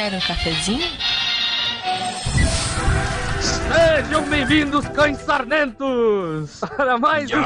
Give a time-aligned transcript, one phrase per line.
[0.00, 0.90] Quer um cafezinho?
[3.42, 7.42] Sejam bem-vindos, cães sarnentos, para mais um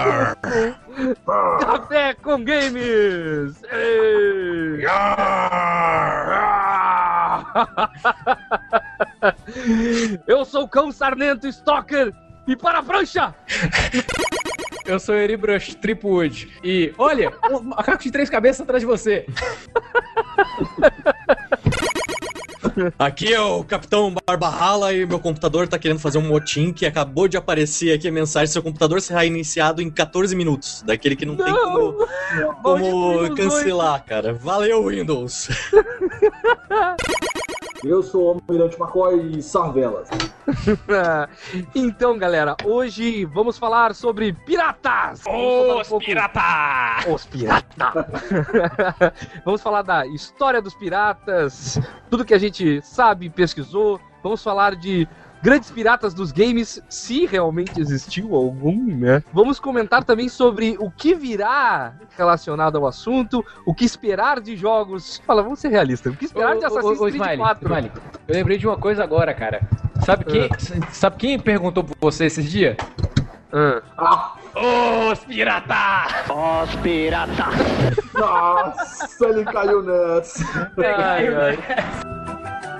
[1.58, 3.60] Café com Games!
[10.28, 12.14] Eu sou o cão sarnento Stalker
[12.46, 13.34] e para a prancha!
[14.86, 16.60] Eu sou Eribrush Tripwood.
[16.62, 19.26] E olha, um macaco de três cabeças atrás de você.
[22.98, 27.28] Aqui é o Capitão Barbarrala e meu computador tá querendo fazer um motim que acabou
[27.28, 30.82] de aparecer aqui a mensagem: seu computador será iniciado em 14 minutos.
[30.82, 32.08] Daquele que não, tem como,
[32.62, 34.34] como cancelar, cara.
[34.34, 35.48] Valeu, Windows.
[37.84, 40.08] Eu sou o Almirante McCoy e Sarvelas.
[41.74, 45.22] Então, galera, hoje vamos falar sobre piratas!
[45.26, 46.40] Um Os pouco- pirata!
[47.12, 47.94] Os piratas!
[49.44, 51.78] Vamos falar da história dos piratas,
[52.10, 54.00] tudo que a gente sabe, pesquisou.
[54.22, 55.06] Vamos falar de
[55.44, 59.22] grandes piratas dos games, se realmente existiu algum, né?
[59.30, 65.20] Vamos comentar também sobre o que virá relacionado ao assunto, o que esperar de jogos.
[65.26, 66.14] Fala, vamos ser realistas.
[66.14, 67.68] O que esperar de Assassin's Creed Smiley, 4?
[67.68, 67.92] Smiley,
[68.26, 69.60] eu lembrei de uma coisa agora, cara.
[70.02, 70.48] Sabe quem,
[70.90, 72.78] sabe quem perguntou por você esses dias?
[73.52, 73.82] Ah.
[73.98, 74.34] Ah,
[75.12, 75.74] Os pirata!
[78.14, 80.72] nossa, ele caiu nessa.
[80.78, 81.58] Ai, ai.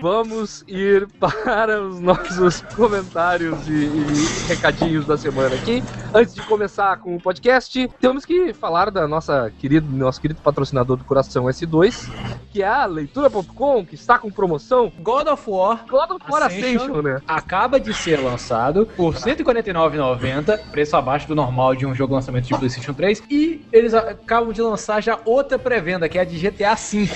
[0.00, 5.82] Vamos ir para os nossos comentários e, e recadinhos da semana aqui.
[6.14, 10.96] Antes de começar com o podcast, temos que falar da nossa querido, nosso querido patrocinador
[10.96, 12.10] do Coração S2,
[12.50, 14.90] que é a leitura.com, que está com promoção.
[15.00, 16.82] God of War God of War Ascension.
[16.82, 17.20] Ascension, né?
[17.28, 22.46] acaba de ser lançado por R$ 149,90, preço abaixo do normal de um jogo lançamento
[22.46, 26.38] de PlayStation 3, e eles acabam de lançar já outra pré-venda, que é a de
[26.38, 27.08] GTA V.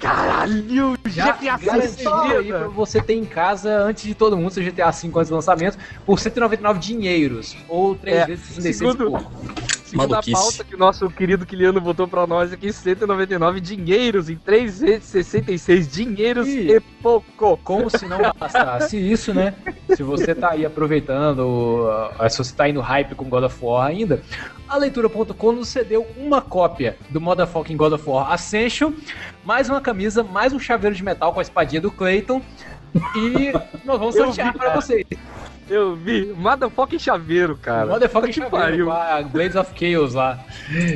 [0.00, 1.58] Caralho, Já GTA
[2.12, 5.28] garantido aí pra você ter em casa antes de todo mundo, seu GTA V antes
[5.28, 9.28] do lançamento, por 199 dinheiros, ou 3 É, vezes 66 segundo-
[9.92, 10.02] e pouco.
[10.02, 10.32] Segundo a Maluquice.
[10.32, 15.04] pauta que o nosso querido Kiliano botou pra nós aqui, 199 dinheiros em 3 vezes
[15.04, 16.72] 66 dinheiros Ih.
[16.72, 17.58] e pouco.
[17.62, 19.54] Como se não bastasse isso, né?
[19.94, 23.58] Se você tá aí aproveitando, uh, se você tá aí no hype com God of
[23.64, 24.22] War ainda,
[24.68, 28.92] a leitura.com nos cedeu uma cópia do Motherfucking God of War Ascension,
[29.44, 32.40] mais uma camisa, mais um chaveiro de metal com a espadinha do Clayton.
[33.16, 33.52] E
[33.84, 35.04] nós vamos Eu sortear vi, para vocês.
[35.70, 37.86] Eu vi, motherfucking chaveiro, cara.
[37.86, 38.86] Motherfucking chaveiro pariu.
[38.86, 40.44] com a Blades of Chaos lá.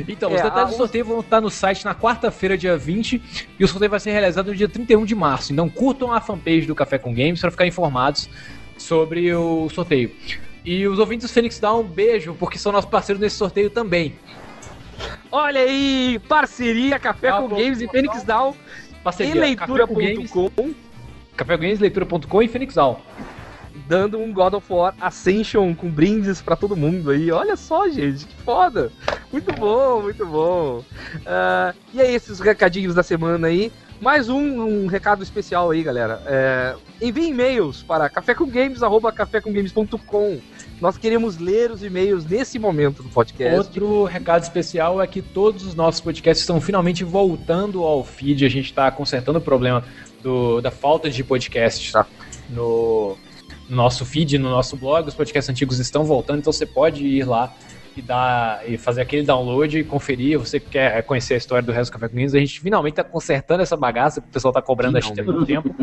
[0.07, 3.21] Então, os É, detalhes a- do sorteio vão estar no site na quarta-feira, dia 20,
[3.57, 5.51] e o sorteio vai ser realizado no dia 31 de março.
[5.53, 8.29] Então, curtam a fanpage do Café com Games para ficar informados
[8.77, 10.11] sobre o sorteio.
[10.63, 14.15] E os ouvintes do Phoenix Down, um beijo, porque são nossos parceiros nesse sorteio também.
[15.31, 17.47] Olha aí, parceria Café Ah, com.
[17.49, 18.53] Games e Fênix Down
[19.03, 20.73] Parceria, e leitura.com
[21.37, 22.97] Café com Games, leitura.com e Phoenix Down.
[23.87, 27.31] dando um God of War Ascension com brindes pra todo mundo aí.
[27.31, 28.91] Olha só, gente, que foda.
[29.31, 30.83] Muito bom, muito bom.
[31.25, 33.71] Ah, e é esses recadinhos da semana aí.
[33.99, 36.21] Mais um, um recado especial aí, galera.
[36.25, 40.39] É, envie e-mails para cafécomgames.com.
[40.79, 43.57] Nós queremos ler os e-mails nesse momento do podcast.
[43.57, 48.45] Outro recado especial é que todos os nossos podcasts estão finalmente voltando ao feed.
[48.45, 49.83] A gente está consertando o problema
[50.21, 52.05] do- da falta de podcasts Tá.
[52.49, 53.17] no,
[53.69, 55.07] no nosso feed, no nosso blog.
[55.07, 57.53] Os podcasts antigos estão voltando, então você pode ir lá
[57.95, 60.37] e, dar, e fazer aquele download e conferir.
[60.39, 63.03] Você que quer conhecer a história do resto do Café com a gente finalmente está
[63.03, 65.73] consertando essa bagaça, o pessoal está cobrando a gente há muito tempo.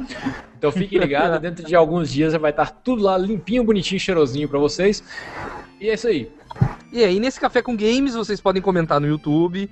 [0.56, 4.58] Então fique ligado, dentro de alguns dias vai estar tudo lá limpinho, bonitinho, cheirosinho para
[4.58, 5.02] vocês.
[5.80, 6.30] E é isso aí.
[6.92, 9.68] E aí, nesse Café com Games, vocês podem comentar no YouTube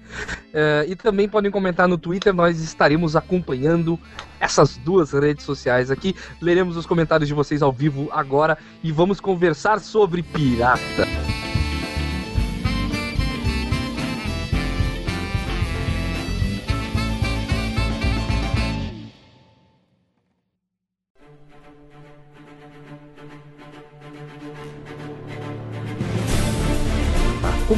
[0.53, 2.35] eh, e também podem comentar no Twitter.
[2.35, 3.97] Nós estaremos acompanhando
[4.41, 6.17] essas duas redes sociais aqui.
[6.41, 11.07] Leremos os comentários de vocês ao vivo agora e vamos conversar sobre pirata.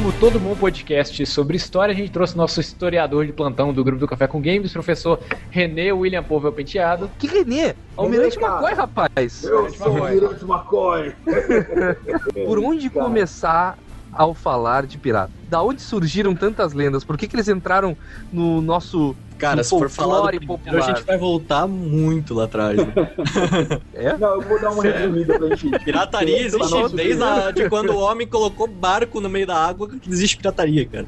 [0.05, 4.01] Como todo bom podcast sobre história, a gente trouxe nosso historiador de plantão do grupo
[4.01, 5.19] do Café com Games, professor
[5.49, 7.09] René William Povel Penteado.
[7.17, 7.73] Que Renê?
[7.97, 8.37] Almirante.
[8.37, 9.43] McCoy, rapaz.
[9.43, 11.15] Eu sou o Almirante McCoy.
[12.45, 13.79] Por onde começar
[14.15, 15.33] ao falar de pirata?
[15.43, 17.03] Da onde surgiram tantas lendas?
[17.03, 17.97] Por que, que eles entraram
[18.31, 22.77] no nosso Cara, No se for falar primeiro, a gente vai voltar muito lá atrás.
[22.77, 22.93] né?
[24.17, 25.83] Não, eu vou dar uma resumida pra gente.
[25.83, 30.09] Pirataria existe desde a, de quando o homem colocou barco no meio da água que
[30.09, 31.07] existe pirataria, cara.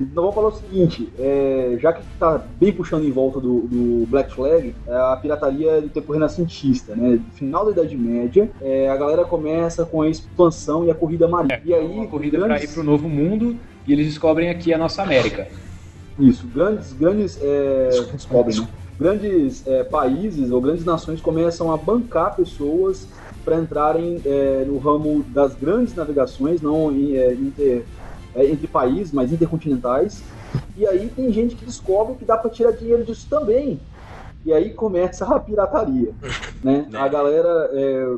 [0.00, 4.06] Então vamos falar o seguinte, é, já que tá bem puxando em volta do, do
[4.08, 7.18] Black Flag, é a pirataria do tempo renascentista, né?
[7.32, 11.60] Final da Idade Média, é, a galera começa com a expansão e a corrida marítima.
[11.64, 13.56] e aí, Uma corrida para grandes- ir pro novo mundo
[13.86, 15.48] e eles descobrem aqui a nossa América.
[16.16, 18.68] Isso, grandes, grandes, é, descobrem, né?
[19.00, 23.08] grandes é, países ou grandes nações começam a bancar pessoas
[23.44, 27.84] para entrarem é, no ramo das grandes navegações, não em, é, inter-
[28.38, 30.22] é, entre países, mas intercontinentais.
[30.76, 33.80] E aí tem gente que descobre que dá para tirar dinheiro disso também.
[34.44, 36.12] E aí começa a pirataria,
[36.62, 36.88] né?
[36.94, 38.14] A galera, é,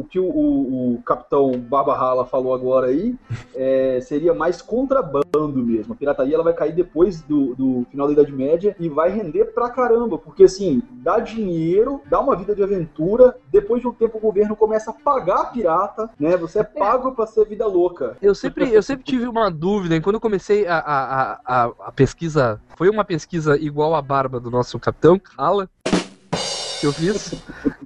[0.00, 3.14] o que o, o- o capitão Barba Rala falou agora aí,
[3.54, 5.92] é, seria mais contrabando mesmo.
[5.92, 9.46] A pirataria ela vai cair depois do, do final da Idade Média e vai render
[9.46, 14.18] pra caramba, porque assim, dá dinheiro, dá uma vida de aventura, depois de um tempo
[14.18, 16.36] o governo começa a pagar pirata, né?
[16.36, 18.16] Você é pago pra ser vida louca.
[18.22, 21.92] Eu sempre, eu sempre tive uma dúvida, e quando eu comecei a, a, a, a-
[21.92, 25.68] pesquisa, foi uma pesquisa igual a barba do nosso capitão, Ala,
[26.78, 27.34] que eu fiz.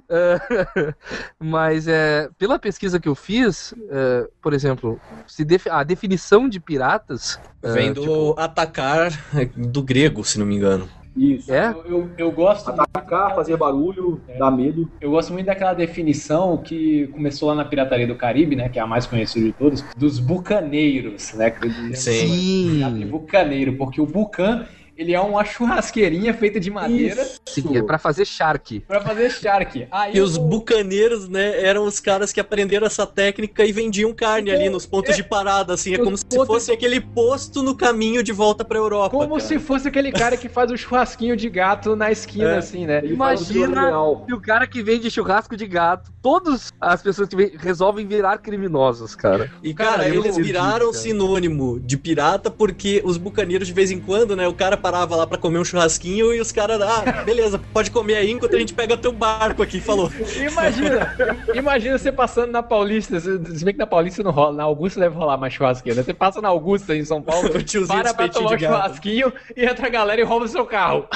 [0.09, 0.93] É,
[1.39, 6.59] mas é, pela pesquisa que eu fiz, é, por exemplo, se defi- a definição de
[6.59, 7.39] piratas.
[7.63, 9.11] é, Vem do tipo, atacar
[9.55, 10.89] do grego, se não me engano.
[11.15, 11.51] Isso.
[11.51, 11.71] é?
[11.71, 14.89] Eu, eu, eu gosto Atacar, fazer barulho, dar medo.
[14.99, 18.69] Eu gosto muito daquela definição que começou lá na Pirataria do Caribe, né?
[18.69, 21.51] Que é a mais conhecida de todos, dos bucaneiros, né?
[21.51, 23.05] que Sim.
[23.09, 24.65] bucaneiro, porque o bucan,
[25.01, 28.81] ele é uma churrasqueirinha feita de madeira Sim, é pra fazer shark.
[28.81, 29.87] pra fazer shark.
[29.91, 34.13] Aí E os o- bucaneiros, né, eram os caras que aprenderam essa técnica e vendiam
[34.13, 35.95] carne ali nos pontos de parada, assim.
[35.95, 39.09] É Os como se fosse aquele posto no caminho de volta pra Europa.
[39.09, 39.39] Como cara.
[39.41, 42.57] se fosse aquele cara que faz o churrasquinho de gato na esquina, É.
[42.57, 42.99] assim, né?
[43.03, 44.25] Ele Imagina real.
[44.29, 48.37] E o cara que vende churrasco de gato, todas as pessoas que vem- resolvem virar
[48.37, 49.51] criminosos, cara.
[49.63, 51.03] E, cara, Cara, eu eles viraram acredito, cara.
[51.03, 55.25] sinônimo de pirata porque os bucaneiros, de vez em quando, né, o cara parava lá
[55.25, 58.73] pra comer um churrasquinho e os caras, ah, beleza, pode comer aí enquanto a gente
[58.73, 60.11] pega teu barco aqui, falou.
[60.35, 61.15] Imagina,
[61.55, 65.15] imagina você passando na Paulista, se bem que na Paulista não rola, na Augusta deve
[65.15, 66.03] rolar mais churrasquinho, né?
[66.03, 69.63] Você passa na Augusta em São Paulo, O tiozinho para pra tomar um churrasquinho e
[69.63, 71.07] entra a galera e rouba o seu carro.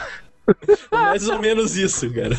[0.89, 2.35] Mais ou menos isso, cara.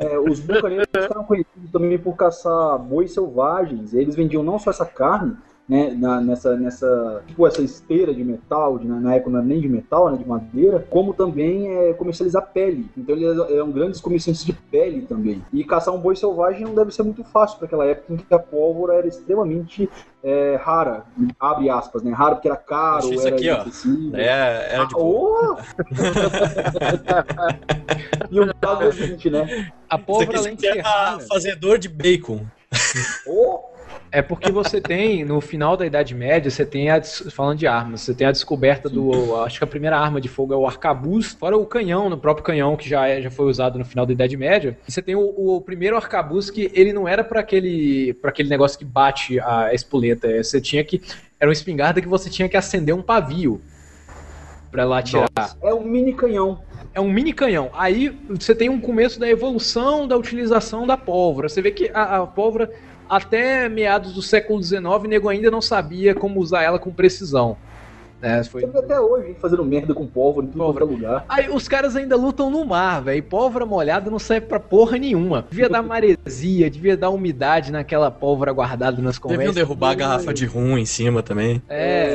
[0.00, 3.92] É, os bucaneiros eram conhecidos também por caçar bois selvagens.
[3.92, 5.36] Eles vendiam não só essa carne,
[5.70, 9.60] né, na- nessa, nessa, tipo essa esteira de metal, de, na época não era nem
[9.60, 12.90] de metal, né, de madeira, como também é, comercializar pele.
[12.98, 15.40] Então eles eram grandes comerciantes de pele também.
[15.52, 18.34] E caçar um boi selvagem não deve ser muito fácil para aquela época em que
[18.34, 19.88] a pólvora era extremamente
[20.24, 21.04] é, rara,
[21.38, 23.64] abre aspas, né, raro porque era caro, Acho isso era aqui, ó.
[24.16, 25.56] É, era de Ah, oh!
[28.28, 29.72] e o caso é o seguinte, né?
[29.88, 32.44] A pólvora, além de é ser rara, fazedor de bacon.
[33.24, 33.69] Oh!
[34.12, 38.00] É porque você tem, no final da Idade Média, você tem a, falando de armas,
[38.00, 41.28] você tem a descoberta do, acho que a primeira arma de fogo é o arcabuz,
[41.32, 44.12] fora o canhão, no próprio canhão que já, é- já foi usado no final da
[44.12, 48.14] Idade Média, e você tem o, o primeiro arcabuz que ele não era para aquele,
[48.14, 51.00] pra aquele negócio que bate a espoleta, é, você tinha que,
[51.38, 53.60] era uma espingarda que você tinha que acender um pavio
[54.70, 55.28] pra lá tirar.
[55.62, 56.60] É um mini canhão.
[56.94, 57.70] É um mini canhão.
[57.72, 61.48] Aí você tem um começo da evolução da utilização da pólvora.
[61.48, 62.70] Você vê que a, a pólvora,
[63.10, 67.56] até meados do século XIX, o nego ainda não sabia como usar ela com precisão.
[68.22, 68.44] né?
[68.44, 70.84] Foi- até hoje fazendo merda com pólvora em tudo Pólvora.
[70.86, 71.24] quanto é lugar.
[71.26, 73.22] Aí os caras ainda lutam no mar, velho.
[73.22, 75.46] Pólvora molhada não serve pra porra nenhuma.
[75.50, 79.54] Devia dar maresia, devia dar umidade naquela pólvora guardada nas Deviam conversas.
[79.54, 81.62] derrubar a garrafa de rum em cima também.
[81.66, 82.14] É,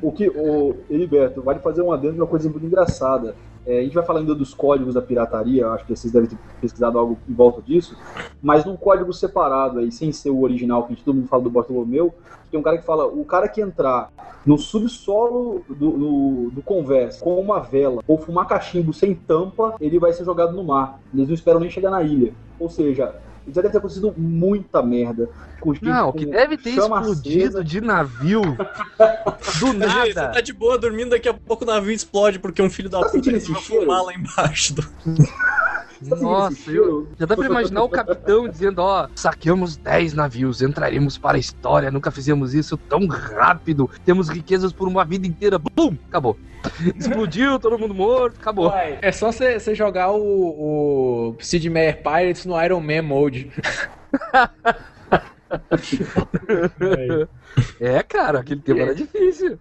[0.00, 3.34] O que, o Heriberto, vale fazer um adendo de uma coisa muito engraçada.
[3.66, 6.98] É, a gente vai falando dos códigos da pirataria, acho que vocês devem ter pesquisado
[6.98, 7.96] algo em volta disso,
[8.42, 11.42] mas num código separado aí, sem ser o original, que a gente, todo mundo fala
[11.42, 12.12] do Bartolomeu,
[12.50, 14.10] tem um cara que fala, o cara que entrar
[14.44, 19.98] no subsolo do, do, do conversa com uma vela ou fumar cachimbo sem tampa, ele
[19.98, 21.00] vai ser jogado no mar.
[21.14, 22.34] Eles não esperam nem chegar na ilha.
[22.60, 23.14] Ou seja,
[23.48, 25.28] já deve ter acontecido muita merda.
[25.60, 27.64] Com gente Não, com que deve ter explodido acesa.
[27.64, 28.42] de navio
[29.60, 30.32] do Imagina, Você nada.
[30.32, 33.08] tá de boa dormindo, daqui a pouco o navio explode porque um filho da Tá
[33.10, 33.60] puta cheiro?
[33.60, 34.74] fumar lá embaixo.
[34.74, 34.82] Do...
[36.02, 37.08] Tá sentindo Nossa, cheiro?
[37.18, 41.90] Já dá pra imaginar o capitão dizendo, ó, saqueamos 10 navios, entraremos para a história,
[41.90, 46.36] nunca fizemos isso tão rápido, temos riquezas por uma vida inteira, bum, acabou.
[46.96, 48.68] Explodiu, todo mundo morto, acabou.
[48.68, 53.50] Uai, É só você jogar o, o Sid Meier Pirates no Iron Man Mode.
[57.78, 59.58] É, cara, aquele tema era difícil.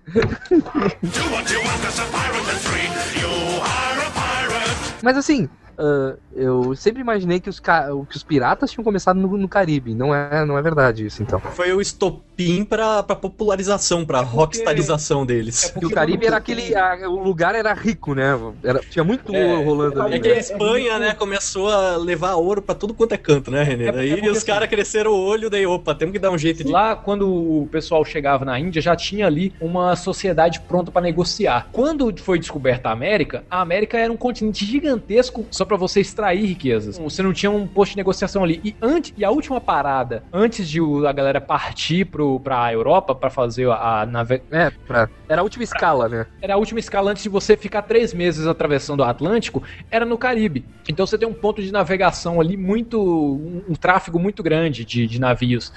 [5.03, 5.49] Mas assim,
[5.81, 9.93] uh, eu sempre imaginei que os, que os piratas tinham começado no, no, Caribe.
[9.93, 11.39] Não é, não é verdade isso, então.
[11.39, 14.37] Foi o estopim pra, pra popularização, pra é porque...
[14.37, 15.73] rockstarização deles.
[15.75, 16.75] É o Caribe era aquele.
[16.75, 18.39] A, o lugar era rico, né?
[18.63, 20.15] Era, tinha muito é, ouro rolando ali.
[20.15, 23.63] É que a Espanha, né, começou a levar ouro pra tudo quanto é canto, né,
[23.63, 23.87] Renê?
[23.87, 26.37] É, daí é os assim, caras cresceram o olho, daí, opa, temos que dar um
[26.37, 26.71] jeito de.
[26.71, 31.67] Lá, quando o pessoal chegava na Índia, já tinha ali uma sociedade pronta para negociar.
[31.71, 36.45] Quando foi descoberta a América, a América era um continente gigantesco só para você extrair
[36.45, 36.97] riquezas.
[36.97, 38.59] Você não tinha um posto de negociação ali.
[38.61, 43.29] E, antes, e a última parada, antes de a galera partir pro, pra Europa para
[43.29, 44.41] fazer a, nave...
[44.51, 45.07] É, pra...
[45.29, 45.73] era a última pra...
[45.73, 46.25] escala, né?
[46.41, 50.17] Era a última escala antes de você ficar três meses atravessando o Atlântico, era no
[50.17, 50.65] Caribe.
[50.89, 53.01] Então você tem um ponto de navegação ali muito.
[53.01, 55.71] um, um tráfego muito grande de, de navios.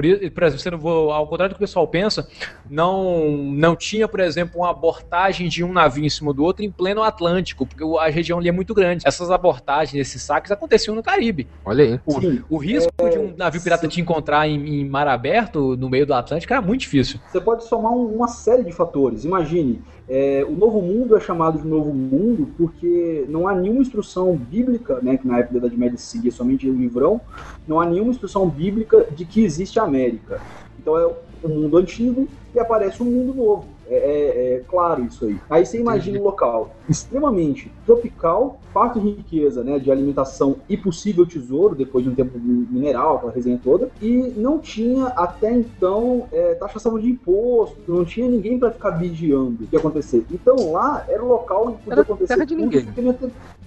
[0.00, 2.26] Por, por exemplo, você não vou, ao contrário do que o pessoal pensa,
[2.68, 3.20] não,
[3.52, 7.02] não tinha, por exemplo, uma abortagem de um navio em cima do outro em pleno
[7.02, 9.06] Atlântico, porque a região ali é muito grande.
[9.06, 11.46] Essas abortagens, esses saques aconteciam no Caribe.
[11.64, 12.00] Olha aí.
[12.06, 13.88] O, o risco é, de um navio pirata sim.
[13.88, 17.20] te encontrar em, em, mar aberto, no meio do Atlântico, era muito difícil.
[17.30, 19.24] Você pode somar um, uma série de fatores.
[19.24, 24.34] Imagine, é, o Novo Mundo é chamado de Novo Mundo porque não há nenhuma instrução
[24.34, 27.20] bíblica, né, que na época da Idade Média se seguia somente o livrão,
[27.66, 30.40] não há nenhuma instrução bíblica de que existe a América.
[30.78, 31.06] Então é
[31.42, 33.66] o mundo antigo e aparece um mundo novo.
[33.88, 35.36] É, é, é, claro isso aí.
[35.50, 41.26] Aí você imagina um local extremamente tropical, farto de riqueza, né, de alimentação e possível
[41.26, 46.54] tesouro, depois de um tempo mineral, aquela resenha toda, e não tinha até então é,
[46.54, 50.24] taxação de imposto, não tinha ninguém para ficar vigiando o que ia acontecer.
[50.30, 52.86] Então lá era o local onde podia era acontecer terra de ninguém.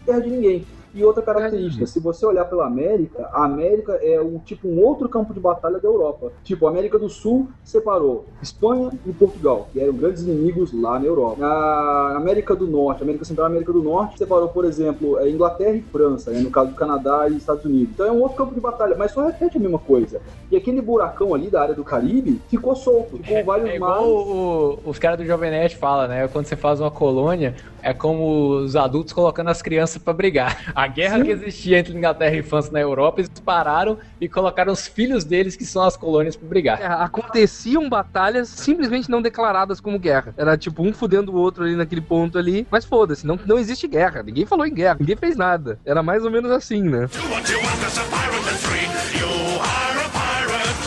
[0.06, 0.66] terra de ninguém.
[0.94, 5.10] E outra característica, se você olhar pela América, a América é um tipo um outro
[5.10, 6.32] campo de batalha da Europa.
[6.44, 11.06] Tipo, a América do Sul separou Espanha e Portugal, que eram grandes inimigos lá na
[11.06, 11.44] Europa.
[11.44, 15.76] A América do Norte, América Central e América do Norte separou, por exemplo, é, Inglaterra
[15.76, 17.94] e França, né, no caso do Canadá e Estados Unidos.
[17.94, 20.22] Então é um outro campo de batalha, mas só repete a mesma coisa.
[20.52, 24.08] E aquele buracão ali da área do Caribe ficou solto, ficou é, vários é igual
[24.08, 26.28] o, os caras do Jovem Nerd falam, né?
[26.28, 30.72] Quando você faz uma colônia, é como os adultos colocando as crianças para brigar.
[30.74, 31.24] A guerra Sim.
[31.24, 35.56] que existia entre Inglaterra e França na Europa, eles pararam e colocaram os filhos deles,
[35.56, 36.82] que são as colônias, para brigar.
[36.82, 40.34] É, aconteciam batalhas simplesmente não declaradas como guerra.
[40.38, 43.88] Era tipo um fudendo o outro ali naquele ponto ali, mas foda-se, não, não existe
[43.88, 44.24] guerra.
[44.24, 45.78] Ninguém falou em guerra, ninguém fez nada.
[45.86, 47.10] Era mais ou menos assim, né?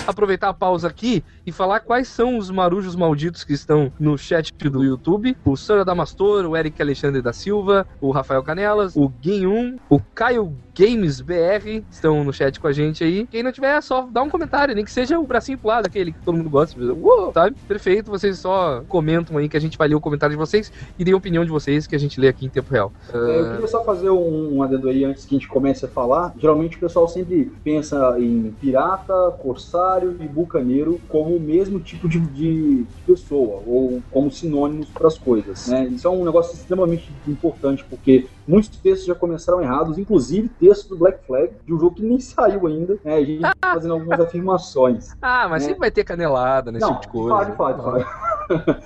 [0.07, 4.53] Aproveitar a pausa aqui e falar quais são os marujos malditos que estão no chat
[4.53, 5.37] do YouTube.
[5.45, 10.53] O Sora Damastor, o Eric Alexandre da Silva, o Rafael Canelas, o Guinhum, o Caio
[10.79, 13.27] Games BR estão no chat com a gente aí.
[13.27, 15.87] Quem não tiver, é só dá um comentário, nem que seja o bracinho pro lado,
[15.87, 16.79] aquele que todo mundo gosta.
[16.79, 17.57] Uou, sabe?
[17.67, 21.05] Perfeito, vocês só comentam aí que a gente vai ler o comentário de vocês e
[21.05, 22.93] dê a opinião de vocês que a gente lê aqui em tempo real.
[23.13, 23.17] Uh...
[23.17, 26.35] Eu queria só fazer um, um adendo aí antes que a gente comece a falar.
[26.39, 32.21] Geralmente o pessoal sempre pensa em pirata, corsário e bucaneiro como o mesmo tipo de,
[32.21, 35.69] de pessoa ou como sinônimos para as coisas.
[35.69, 35.87] Né?
[35.88, 40.97] Isso é um negócio extremamente importante porque muitos textos já começaram errados, inclusive texto do
[40.97, 43.15] Black Flag, de um jogo que nem saiu ainda, né?
[43.15, 45.17] A gente tá fazendo algumas afirmações.
[45.21, 45.69] Ah, mas né?
[45.69, 47.35] sempre vai ter canelada nesse Não, tipo de coisa.
[47.35, 48.07] Pode, pode, pode.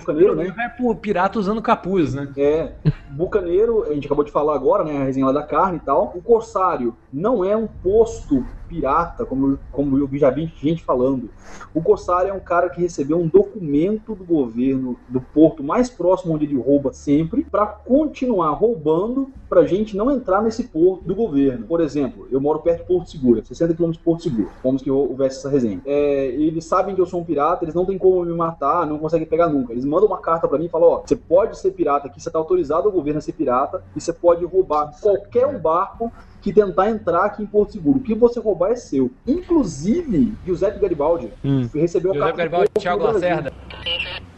[0.00, 0.52] Bucaneiro, né?
[0.56, 2.28] Vai pro pirata usando capuz, né?
[2.36, 2.72] É.
[3.10, 4.96] Bucaneiro, a gente acabou de falar agora, né?
[4.96, 6.12] A resenha lá da carne e tal.
[6.14, 11.28] O Corsário não é um posto pirata, como, como eu já vi gente falando.
[11.74, 16.34] O Corsário é um cara que recebeu um documento do governo do porto mais próximo
[16.34, 21.66] onde ele rouba sempre, para continuar roubando, pra gente não entrar nesse porto do governo.
[21.66, 24.88] Por exemplo, eu moro perto de Porto Seguro, 60 km de Porto Seguro, como que
[24.88, 25.82] houvesse essa resenha.
[25.84, 28.96] É, eles sabem que eu sou um pirata, eles não têm como me matar, não
[28.96, 29.72] conseguem pegar nunca.
[29.72, 32.30] Eles mandam uma carta para mim e falam: ó, você pode ser pirata aqui, você
[32.30, 36.52] tá autorizado ao governo a ser pirata, e você pode roubar qualquer um barco que
[36.52, 37.98] tentar entrar aqui em Porto Seguro.
[37.98, 39.10] O que você roubar é seu.
[39.26, 41.68] Inclusive, Giuseppe Garibaldi hum.
[41.74, 43.52] recebeu a Giuseppe Garibaldi e Thiago Lacerda.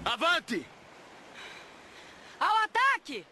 [0.06, 0.66] Avante!
[2.40, 3.24] Ao ataque!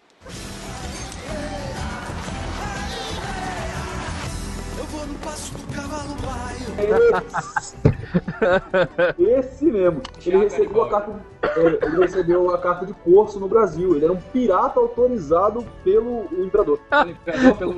[4.78, 7.90] Eu vou no passo do cavalo baio.
[9.18, 10.02] Esse mesmo.
[10.24, 11.12] Ele recebeu, a carta,
[11.42, 13.94] é, ele recebeu a carta de curso no Brasil.
[13.94, 16.78] Ele era um pirata autorizado pelo imperador.
[17.24, 17.74] Pelo, pelo,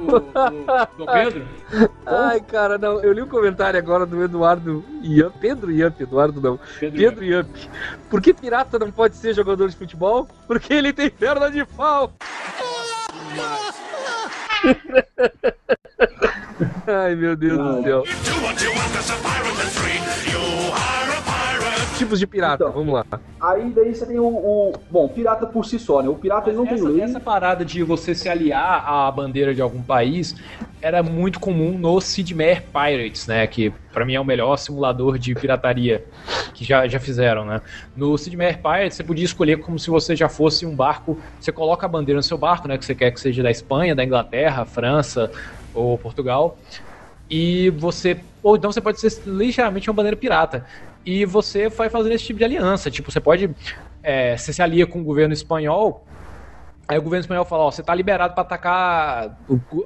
[0.97, 1.47] do Pedro?
[2.07, 3.03] Ai, cara, não.
[3.03, 5.35] Eu li o um comentário agora do Eduardo Iamp.
[5.41, 6.59] Pedro Iamp, Eduardo não.
[6.79, 7.57] Pedro, Pedro Iamp.
[8.09, 10.29] Por que pirata não pode ser jogador de futebol?
[10.47, 12.13] Porque ele tem perna de pau.
[16.87, 18.05] Ai, meu Deus do céu.
[22.05, 22.73] Tipos de pirata, Então.
[22.73, 23.05] vamos lá.
[23.41, 26.09] Aí daí você tem o, o- Bom, pirata por si só, né?
[26.09, 27.01] O pirata ele não tem essa, lei.
[27.01, 30.35] essa parada de você se aliar à bandeira de algum país
[30.81, 33.47] era muito comum no Sid Meier Pirates, né?
[33.47, 36.05] Que pra mim é o melhor simulador de pirataria
[36.55, 37.61] que já, já fizeram, né?
[37.97, 41.19] No Sid Meier Pirates você podia escolher como se você já fosse um barco.
[41.41, 42.77] Você coloca a bandeira no seu barco, né?
[42.79, 45.31] Que você quer que seja da Espanha, da Inglaterra, França
[45.75, 46.59] ou Portugal.
[47.31, 48.19] E você.
[48.43, 50.67] Ou então você pode ser ligeiramente uma bandeira pirata.
[51.05, 52.91] E você vai fazendo esse tipo de aliança.
[52.91, 53.51] Tipo, você pode.
[54.03, 56.05] é, você se alia com o governo espanhol.
[56.89, 59.39] Aí o governo espanhol fala, ó, você tá liberado para atacar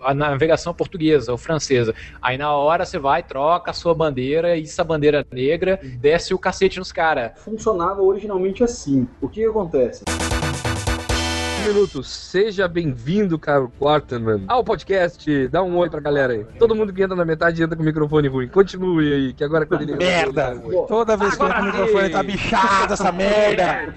[0.02, 1.94] a navegação portuguesa ou francesa.
[2.20, 6.38] Aí na hora você vai, troca a sua bandeira, isso a bandeira negra, desce o
[6.38, 7.32] cacete nos caras.
[7.36, 9.06] Funcionava originalmente assim.
[9.20, 10.04] O que acontece?
[11.66, 15.48] Minuto, seja bem-vindo, Carlos Quarterman, ao podcast.
[15.48, 16.44] Dá um oi pra galera aí.
[16.60, 18.46] Todo mundo que entra na metade entra com o microfone ruim.
[18.46, 19.96] Continue aí, que agora quando ele.
[19.96, 20.52] Merda!
[20.64, 20.86] ele.
[20.86, 23.94] Toda vez que eu entro no Agora microfone tá bichado essa merda!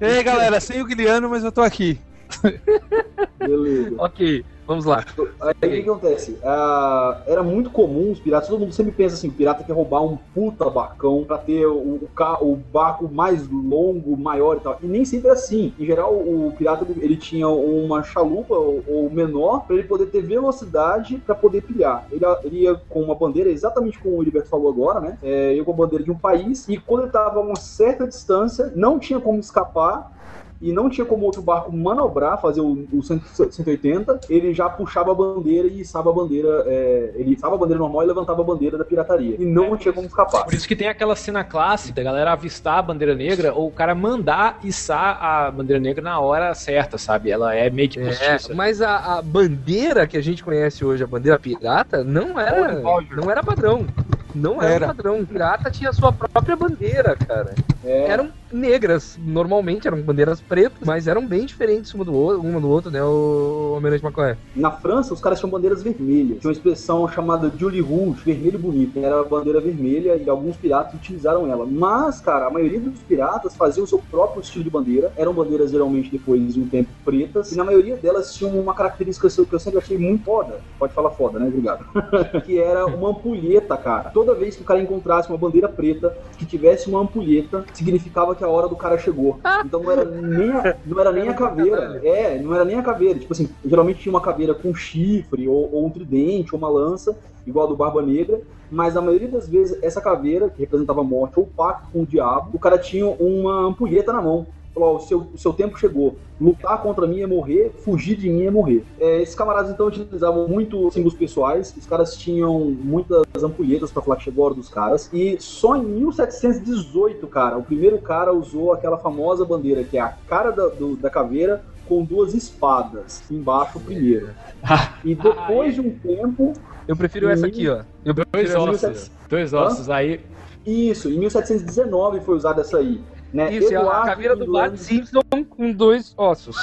[0.00, 1.98] Ei galera, sem o Guilherme, mas eu tô aqui.
[3.38, 3.94] Beleza.
[3.98, 5.04] Ok, vamos lá.
[5.40, 6.38] Aí o que, acontece?
[6.44, 10.02] Ah, era muito comum os piratas, todo mundo sempre pensa assim, o pirata quer roubar
[10.02, 12.08] um puta barcão pra ter o, o,
[12.42, 14.78] o barco mais longo, maior e tal.
[14.82, 15.72] E nem sempre é assim.
[15.78, 20.22] Em geral, o pirata ele, tinha uma chalupa ou, ou menor pra ele poder ter
[20.22, 22.06] velocidade pra poder pilhar.
[22.10, 25.18] Ele, ele ia com uma bandeira, exatamente como o Heriberto falou agora, né?
[25.22, 28.06] É, ia com a bandeira de um país e quando ele tava a uma certa
[28.06, 30.17] distância, não tinha como escapar
[30.60, 35.12] e não tinha como outro barco manobrar, fazer o, o 100 180, ele já puxava
[35.12, 38.44] a bandeira e içava a bandeira, é, ele içava a bandeira normal e levantava a
[38.44, 39.36] bandeira da pirataria.
[39.38, 40.44] E não tinha como escapar.
[40.44, 43.72] Por isso que tem aquela cena clássica da galera avistar a bandeira negra ou o
[43.72, 47.30] cara mandar içar a bandeira negra na hora certa, sabe?
[47.30, 48.54] Ela é meio que É, postiça.
[48.54, 52.80] mas a, a bandeira que a gente conhece hoje, a bandeira pirata, não era,
[53.14, 53.86] não era padrão.
[54.34, 54.86] Não era, Era.
[54.88, 55.20] padrão.
[55.20, 57.54] O pirata tinha a sua própria bandeira, cara.
[57.88, 62.60] É, Eram negras, normalmente eram bandeiras pretas, mas eram bem diferentes uma do outro, uma
[62.60, 64.36] do outro né, o Almirante Macoé.
[64.54, 66.40] Na França, os caras tinham bandeiras vermelhas.
[66.40, 68.98] Tinha uma expressão chamada Julie Rouge, vermelho bonito.
[68.98, 71.66] Era a bandeira vermelha e alguns piratas utilizaram ela.
[71.66, 75.12] Mas, cara, a maioria dos piratas faziam o seu próprio estilo de bandeira.
[75.16, 77.52] Eram bandeiras geralmente depois de um tempo pretas.
[77.52, 80.60] E na maioria delas tinham uma característica que eu sempre achei muito foda.
[80.78, 81.46] Pode falar foda, né?
[81.46, 81.86] Obrigado.
[82.44, 84.10] que era uma ampulheta, cara.
[84.10, 88.44] Toda vez que o cara encontrasse uma bandeira preta que tivesse uma ampulheta, significava que
[88.44, 89.38] a hora do cara chegou.
[89.64, 92.00] Então não era nem a, não era nem a caveira.
[92.04, 93.18] É, não era nem a caveira.
[93.18, 97.16] Tipo assim, geralmente tinha uma caveira com chifre, ou, ou um tridente, ou uma lança,
[97.46, 98.40] igual a do Barba Negra.
[98.70, 102.50] Mas a maioria das vezes, essa caveira, que representava morte ou pacto com o diabo,
[102.52, 104.46] o cara tinha uma ampulheta na mão.
[104.78, 106.16] Falou, o seu, o seu tempo chegou.
[106.40, 108.84] Lutar contra mim é morrer, fugir de mim é morrer.
[109.00, 111.74] É, esses camaradas então utilizavam muito símbolos pessoais.
[111.76, 115.10] Os caras tinham muitas ampulhetas pra falar que chegou a hora dos caras.
[115.12, 120.08] E só em 1718, cara, o primeiro cara usou aquela famosa bandeira, que é a
[120.28, 123.24] cara da, do- da caveira com duas espadas.
[123.28, 124.30] Embaixo primeiro.
[125.04, 126.52] E depois de um tempo,
[126.86, 127.82] Eu prefiro essa aqui, ó.
[128.04, 129.10] Eu Dois prefiro essa aqui, ossos.
[129.28, 129.90] Dois ossos.
[129.90, 130.20] Aí
[130.66, 133.00] isso, em 1719 foi usada essa aí.
[133.32, 133.52] Né?
[133.52, 136.56] Isso, é a Eduardo caveira do Bart Simpson com dois ossos.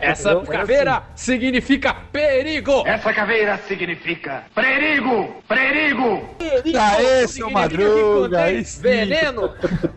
[0.00, 2.86] essa Não, era caveira significa perigo!
[2.86, 5.34] Essa caveira significa perigo!
[5.48, 6.28] Perigo!
[6.78, 8.42] Aê, seu Significa que Madruga!
[8.44, 8.62] aí.
[8.62, 9.50] Veneno!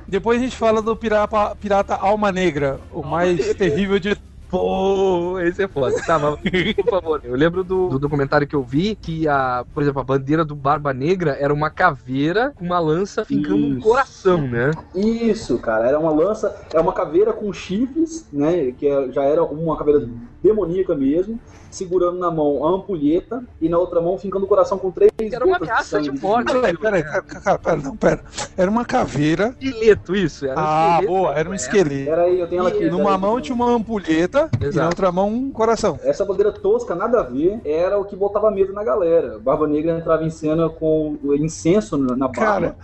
[0.08, 4.18] Depois a gente fala do pirata, pirata Alma Negra, o mais terrível de.
[4.56, 6.02] Pô, esse é foda.
[6.06, 6.40] Tá, mas,
[6.76, 7.22] por favor.
[7.24, 10.56] Eu lembro do, do documentário que eu vi que, a, por exemplo, a bandeira do
[10.56, 14.72] Barba Negra era uma caveira com uma lança fincando no coração, né?
[14.94, 18.72] Isso, cara, era uma lança, é uma caveira com chifres, né?
[18.72, 20.08] Que é- já era uma caveira
[20.42, 21.40] demoníaca mesmo,
[21.76, 25.46] segurando na mão a ampulheta e na outra mão fincando o coração com três Era
[25.46, 26.20] uma ameaça de sangue.
[26.22, 26.52] morte.
[26.54, 28.22] Peraí, peraí, cara, pera, não, pera.
[28.58, 29.56] Era uma caveira.
[29.60, 30.46] Esqueleto, isso.
[30.46, 31.14] Era um Ah, esqueleto.
[31.14, 32.06] boa, era um esqueleto.
[32.10, 32.84] Pera aí, eu tenho ela aqui.
[32.84, 33.22] E numa pera aí.
[33.22, 34.78] mão tinha uma ampulheta e Exato.
[34.80, 36.00] na outra mão um coração.
[36.04, 39.38] Essa bandeira tosca, nada a ver, era o que botava medo na galera.
[39.40, 42.34] Barba Negra entrava em cena com incenso na barba.
[42.34, 42.76] Cara,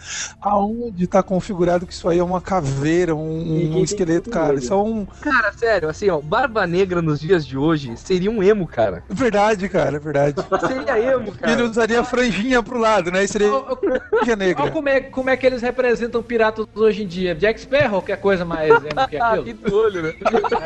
[0.42, 4.56] aonde tá configurado que isso aí é uma caveira, um, E um esqueleto, que cara?
[4.56, 5.06] Isso é um.
[5.22, 8.81] Cara, sério, assim, ó, Barba Negra nos dias de hoje seria um emo, cara.
[9.10, 10.36] Verdade, cara, é verdade.
[10.68, 11.52] Seria emo, cara.
[11.54, 13.24] Ele usaria franjinha pro lado, né?
[13.24, 17.36] E seria franja Olha como é, como é que eles representam piratas hoje em dia.
[17.36, 19.44] Jack Sparrow, que é coisa mais emo que Ah, aquilo.
[19.44, 20.14] que do olho, né?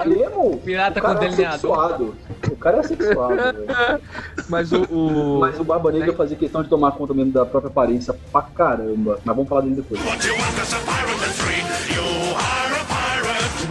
[0.06, 2.14] Emo, Pirata o cara com é delineador.
[2.52, 4.02] O cara é sexuado, velho.
[4.50, 4.84] Mas o.
[4.84, 8.42] o- Mas o Barba Negra fazia questão de tomar conta mesmo da própria aparência pra
[8.44, 9.20] caramba.
[9.24, 10.00] Mas vamos falar dele depois.
[10.02, 10.16] Lembro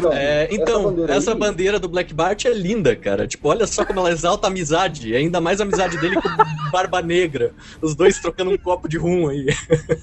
[0.04, 3.26] Então, É, então, bandeira essa aí- bandeira do Black Bart é linda, cara.
[3.26, 5.10] Tipo, olha só como ela exalta a amizade.
[5.10, 6.32] E ainda mais a amizade dele com o
[6.72, 7.52] Barba Negra.
[7.80, 9.46] Os dois trocando um copo de rum aí.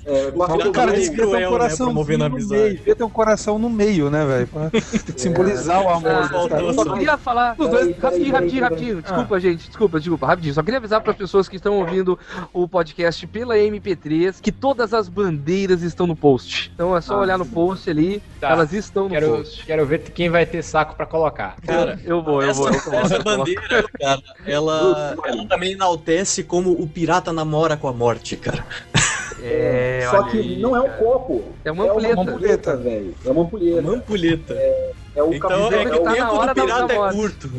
[0.06, 0.32] É,
[0.72, 2.62] O Cara, mais devia ter um né, coração promovendo a no amizade.
[2.62, 4.48] meio, devia ter um coração no meio, né, velho?
[4.48, 4.70] Pra
[5.18, 6.12] simbolizar o amor.
[6.12, 6.74] Ah.
[6.74, 7.56] Só queria falar.
[7.56, 8.60] Peraí, rapidinho, peraí, rapidinho, peraí.
[8.62, 9.02] rapidinho.
[9.02, 9.68] Desculpa, gente.
[9.68, 10.54] Desculpa, desculpa, rapidinho.
[10.54, 12.18] Só queria avisar para as pessoas que estão ouvindo
[12.54, 16.72] o podcast pela MP3 que todas as bandeiras estão no post.
[16.74, 18.50] Então é só Ah, olhar no post ali, Tá.
[18.52, 19.66] elas estão no Quero, post.
[19.66, 21.56] quero ver quem vai ter saco pra colocar.
[21.66, 22.70] Cara, Eu vou, eu essa, vou.
[22.72, 27.88] Eu coloco, essa eu bandeira, cara, ela, ela também enaltece como o pirata namora com
[27.88, 28.66] a morte, cara.
[29.44, 30.98] É, Só olha que aí, não é um cara.
[30.98, 31.44] copo.
[31.66, 32.14] É uma É ampulheta.
[32.22, 33.16] uma ampulheta, velho.
[33.26, 33.82] É uma ampulheta.
[33.82, 34.54] Uma ampulheta.
[34.54, 36.94] É o Então capitão- é, que que o tá na tempo hora do da pirata
[36.94, 37.50] é curto.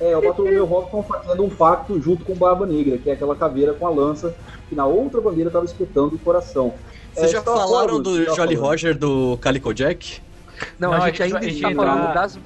[0.00, 3.72] É, o Bartolomeu Robson fazendo um pacto junto com Barba Negra, que é aquela caveira
[3.74, 4.34] com a lança,
[4.68, 6.74] que na outra bandeira estava espetando o coração.
[7.14, 8.60] Vocês É, já falaram falando, do Jolly falando.
[8.60, 10.20] Roger do Calico Jack?
[10.78, 12.38] Não, Não, a a gente ainda está vai falando das,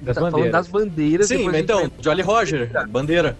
[0.00, 0.52] Das tá falando bandeiras.
[0.52, 1.28] das bandeiras.
[1.28, 3.36] Sim, mas então, vai- Jolly Roger, bandeira.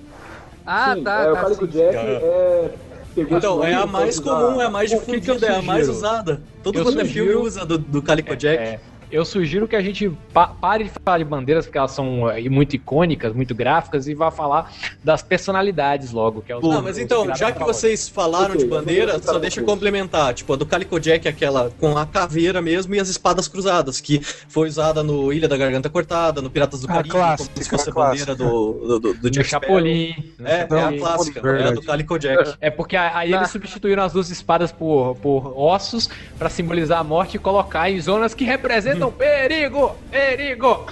[0.67, 1.23] Ah, Sim, tá.
[1.23, 1.73] é, o tá, Calico sim.
[1.73, 2.71] Jack é.
[3.15, 6.41] pegou Então, é a mais comum, é a mais O difundida, é a mais usada.
[6.63, 8.79] Todo quanto é filme usa do, do Calico Jack.
[9.15, 12.29] É, eu sugiro que a gente pa- pare de falar de bandeiras, porque elas são
[12.31, 14.73] eh, muito icônicas, muito gráficas, e vá falar
[15.03, 16.43] das personalidades logo.
[16.43, 19.39] Que é os Não, os mas então, já que vocês falaram Ok, de bandeira, só
[19.39, 20.35] deixa eu complementar.
[20.35, 24.01] Tipo, a do Calico Jack é aquela com a caveira mesmo e as espadas cruzadas,
[24.01, 27.65] que foi usada no Ilha da Garganta Cortada, no Piratas do A Caribe, clássica, como
[27.65, 29.67] se fosse a a bandeira do, do, do, do Jack Sparrow.
[29.69, 30.15] Chapolin.
[30.39, 32.55] no É, é a clássica, é a do Calico Jack.
[32.61, 37.37] É porque aí eles substituíram as duas espadas por, por ossos pra simbolizar a morte
[37.37, 39.97] e colocar em zonas que representam perigo!
[40.11, 40.87] Perigo!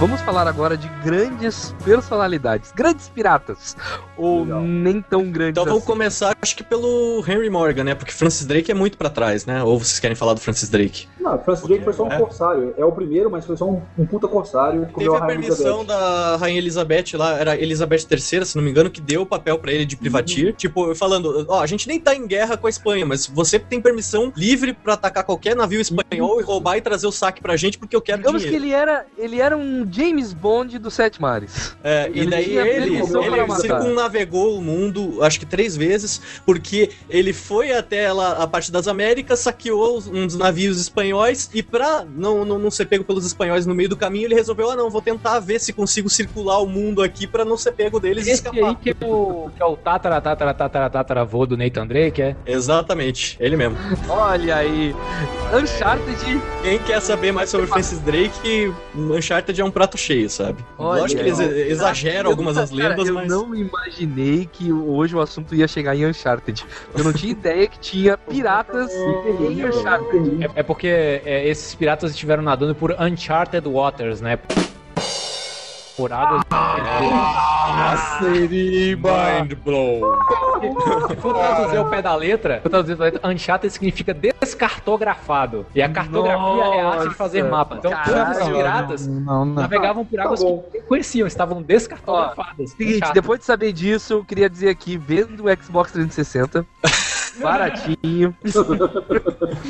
[0.00, 3.76] Vamos falar agora de grandes personalidades, grandes piratas,
[4.16, 4.62] ou Legal.
[4.62, 5.86] nem tão grandes Então vamos assim.
[5.86, 7.94] começar, acho que pelo Henry Morgan, né?
[7.94, 9.62] Porque Francis Drake é muito pra trás, né?
[9.62, 11.06] Ou vocês querem falar do Francis Drake?
[11.20, 12.16] Não, Francis Drake foi só um É.
[12.18, 12.74] corsário.
[12.78, 14.86] É o primeiro, mas foi só um, um puta corsário.
[14.86, 15.86] que Teve a Rainha permissão Elizabeth.
[15.86, 19.58] da Rainha Elizabeth lá, era Elizabeth III, se não me engano, que deu o papel
[19.58, 20.54] pra ele de privateer.
[20.54, 23.82] Tipo, falando, ó, a gente nem tá em guerra com a Espanha, mas você tem
[23.82, 27.76] permissão livre pra atacar qualquer navio espanhol e roubar e trazer o saque pra gente
[27.78, 28.64] porque eu quero Digamos que dinheiro.
[28.66, 31.76] ele era, ele era um James Bond dos Sete Mares.
[31.82, 36.90] É, e ele daí tinha ele, ele circunnavegou o mundo, acho que três vezes, porque
[37.08, 42.44] ele foi até lá, a parte das Américas, saqueou uns navios espanhóis e pra não,
[42.44, 45.02] não, não ser pego pelos espanhóis no meio do caminho, ele resolveu, ah não, vou
[45.02, 48.40] tentar ver se consigo circular o mundo aqui pra não ser pego deles e Esse
[48.42, 48.70] escapar.
[48.70, 52.22] aí que é o, que é o tatara, tatara, tatara, tatara, vô do Nathan Drake,
[52.22, 52.36] é?
[52.46, 53.76] Exatamente, ele mesmo.
[54.08, 54.94] Olha aí,
[55.52, 60.62] Uncharted, Quem quer saber mais sobre Francis Drake, Uncharted é um prato cheio, sabe?
[60.76, 63.28] Olha Lógico que eles exageram algumas das Cara, lendas, eu mas...
[63.28, 66.62] não imaginei que hoje o assunto ia chegar em Uncharted.
[66.94, 68.92] Eu não tinha ideia que tinha piratas
[69.40, 70.44] em Uncharted.
[70.44, 74.38] É, é porque é, esses piratas estiveram nadando por Uncharted Waters, né?
[76.00, 76.42] Por águas.
[78.48, 80.00] Mind blow.
[81.08, 84.14] Se for traduzir ao pé da letra, for traduzir ao pé da letra, Uncharted significa
[84.14, 85.66] descartografado.
[85.74, 87.76] E a cartografia é a arte de fazer Nossa, mapa.
[87.78, 88.56] Então todos os caralho.
[88.56, 89.54] piratas Não, não, não.
[89.62, 90.62] navegavam por Tá águas bom.
[90.72, 92.70] que nem conheciam, estavam descartografadas.
[92.70, 93.20] Seguinte, Uncharted.
[93.20, 96.64] depois de saber disso, eu queria dizer aqui, vendo o Xbox 360,
[97.42, 98.34] baratinho.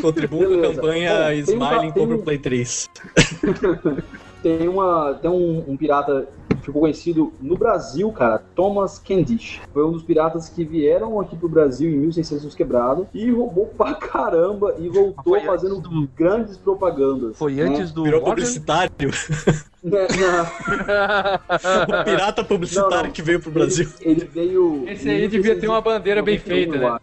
[0.00, 2.88] Contribua com a campanha Bom, Smiling compra o Play 3.
[4.42, 9.61] Tem, uma, tem um, um pirata que ficou conhecido no Brasil, cara, Thomas Candish.
[9.72, 13.94] Foi um dos piratas que vieram aqui pro Brasil em 1600 quebrado e roubou pra
[13.94, 17.37] caramba e voltou Foi fazendo do- grandes propagandas.
[17.37, 17.62] Foi né?
[17.64, 18.35] antes do Virou Morgan.
[18.37, 18.90] publicitário.
[19.83, 21.40] Né, na-
[22.03, 23.11] O pirata publicitário Não, não.
[23.11, 23.88] que veio pro Brasil.
[24.03, 24.85] Ele veio.
[24.87, 26.98] Esse aí devia ter uma bandeira bem feita, né?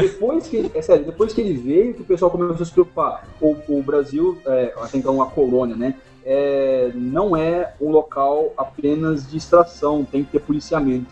[0.00, 2.70] Depois que, ele- é sério, depois que ele veio, que o pessoal começou a se
[2.70, 3.26] preocupar.
[3.40, 5.96] O, o Brasil, é, até então uma colônia, né?
[6.24, 11.06] É, não é um local apenas de extração, tem que ter policiamento.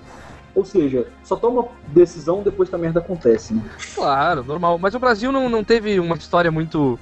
[0.54, 3.62] Ou seja, só toma decisão depois que a merda acontece, né?
[3.94, 4.78] Claro, normal.
[4.78, 6.98] Mas o Brasil não, não teve uma história muito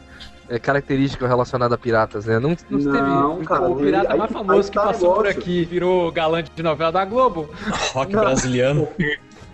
[0.49, 2.39] é, característica relacionada a piratas, né?
[2.39, 3.47] Não, não, Não, teve.
[3.47, 6.63] cara, O pirata aí- mais aí famoso que tá passou por aqui virou galante de
[6.63, 7.49] novela da Globo.
[7.95, 8.21] Rock Não.
[8.21, 8.87] brasiliano.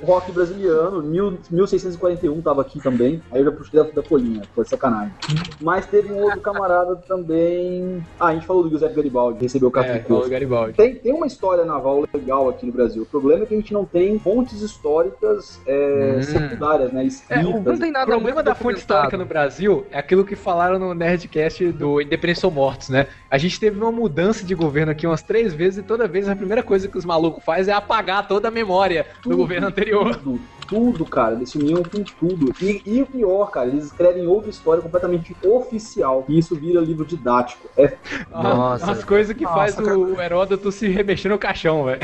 [0.03, 3.23] Rock brasiliano, mil, 1641 tava aqui também.
[3.31, 5.12] Aí eu já puxei da, da folhinha, foi sacanagem.
[5.61, 8.03] Mas teve um outro camarada também.
[8.19, 10.17] Ah, a gente falou do Giuseppe Garibaldi, recebeu o É, Capitão.
[10.17, 10.73] falou Garibaldi.
[10.75, 13.03] Tem, tem uma história naval legal aqui no Brasil.
[13.03, 16.23] O problema é que a gente não tem fontes históricas é, Hum.
[16.23, 17.03] secundárias, né?
[17.03, 17.45] É, Escritas.
[17.65, 19.23] Não tem O nada problema muito da fonte histórica no.
[19.33, 23.07] Brasil é aquilo que falaram no Nerdcast do Independência ou Mortos, né?
[23.31, 26.37] A gente teve uma mudança de governo aqui umas três vezes e toda vez a
[26.37, 29.91] primeira coisa que os malucos fazem é apagar toda a memória do governo anterior.
[29.92, 31.35] Tudo, tudo, cara.
[31.35, 32.55] Eles se uniam com tudo.
[32.61, 36.24] E, e o pior, cara, eles escrevem outra história completamente oficial.
[36.28, 37.68] E isso vira livro didático.
[37.76, 37.96] É
[38.31, 38.90] Nossa.
[38.90, 39.98] As coisas que Nossa, faz cara.
[39.98, 42.00] o Heródoto se remexer no caixão, velho.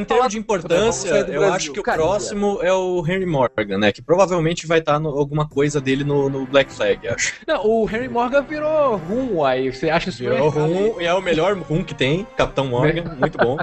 [0.00, 1.52] Em termos de importância, eu Brasil.
[1.52, 3.92] acho que o próximo é o Henry Morgan, né?
[3.92, 7.34] Que provavelmente vai estar alguma coisa dele no, no Black Flag, acho.
[7.46, 9.72] Não, o Henry Morgan virou rum aí.
[9.72, 13.36] Você acha isso Virou rum, e é o melhor rum que tem, Capitão Morgan, muito
[13.36, 13.56] bom.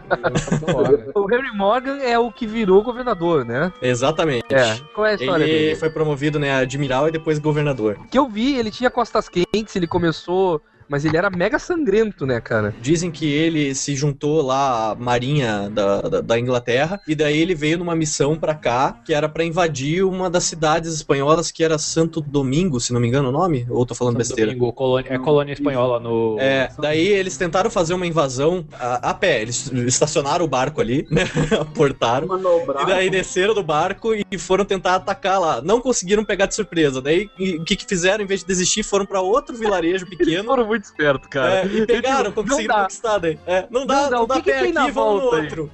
[1.15, 3.71] O Henry Morgan é o que virou governador, né?
[3.81, 4.45] Exatamente.
[4.53, 4.77] É.
[4.93, 5.75] Qual é a história Ele dele?
[5.75, 7.97] foi promovido, né, a admiral e depois governador.
[8.11, 10.61] Que eu vi, ele tinha costas quentes, ele começou.
[10.89, 12.73] Mas ele era mega sangrento, né, cara?
[12.81, 17.55] Dizem que ele se juntou lá à marinha da, da, da Inglaterra e daí ele
[17.55, 21.77] veio numa missão pra cá que era pra invadir uma das cidades espanholas que era
[21.77, 24.51] Santo Domingo, se não me engano o nome, ou tô falando besteira.
[24.51, 26.37] Domingo, colônia, é colônia espanhola no.
[26.39, 31.07] É, daí eles tentaram fazer uma invasão a, a pé, eles estacionaram o barco ali,
[31.09, 31.23] né,
[31.59, 32.27] aportaram.
[32.27, 32.83] manobrar.
[32.83, 35.61] E daí desceram do barco e foram tentar atacar lá.
[35.61, 37.01] Não conseguiram pegar de surpresa.
[37.01, 38.23] Daí o que, que fizeram?
[38.23, 40.51] Em vez de desistir, foram pra outro vilarejo Eles pequeno.
[40.77, 41.61] Muito espertos, cara.
[41.61, 43.39] É, e pegaram, Não conseguiram conquistar daí.
[43.45, 45.71] É, não dá, Não dá, não, dá que pé aqui, vamos no outro.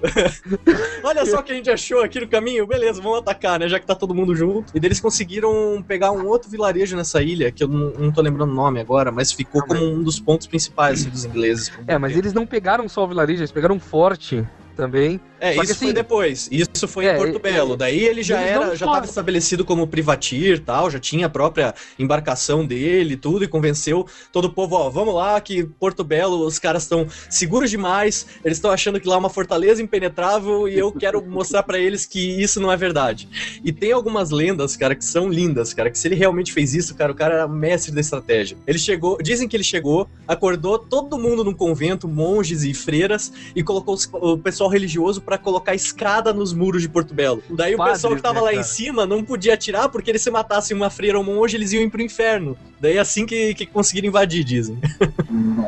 [1.03, 3.67] Olha só o que a gente achou aqui no caminho, beleza, vamos atacar, né?
[3.67, 4.75] Já que tá todo mundo junto.
[4.75, 8.51] E eles conseguiram pegar um outro vilarejo nessa ilha, que eu não, não tô lembrando
[8.51, 11.71] o nome agora, mas ficou como um dos pontos principais assim, dos ingleses.
[11.87, 15.19] É, mas eles não pegaram só o vilarejo, eles pegaram um forte também.
[15.43, 16.47] É, Só isso assim- foi depois.
[16.49, 17.75] Isso foi É, em Porto é, Belo.
[17.75, 22.65] Daí ele já era, já estava estabelecido como privatir, tal, já tinha a própria embarcação
[22.65, 26.59] dele, e tudo e convenceu todo o povo, ó, vamos lá que Porto Belo, os
[26.59, 30.93] caras estão seguros demais, eles estão achando que lá é uma fortaleza impenetrável e eu
[30.93, 33.27] quero mostrar pra eles que isso não é verdade.
[33.65, 36.95] E tem algumas lendas, cara, que são lindas, cara, que se ele realmente fez isso,
[36.95, 38.55] cara, o cara era mestre da estratégia.
[38.65, 43.61] Ele chegou, dizem que ele chegou, acordou todo mundo num convento, monges e freiras e
[43.61, 47.43] colocou o pessoal religioso pra colocar escada nos muros de Porto Belo.
[47.49, 50.21] Daí o padres, pessoal que tava né, lá em cima não podia atirar porque eles
[50.21, 52.57] se matassem uma freira ou um monge, eles iam ir pro inferno.
[52.79, 54.77] Daí é assim que, que conseguiram invadir, dizem.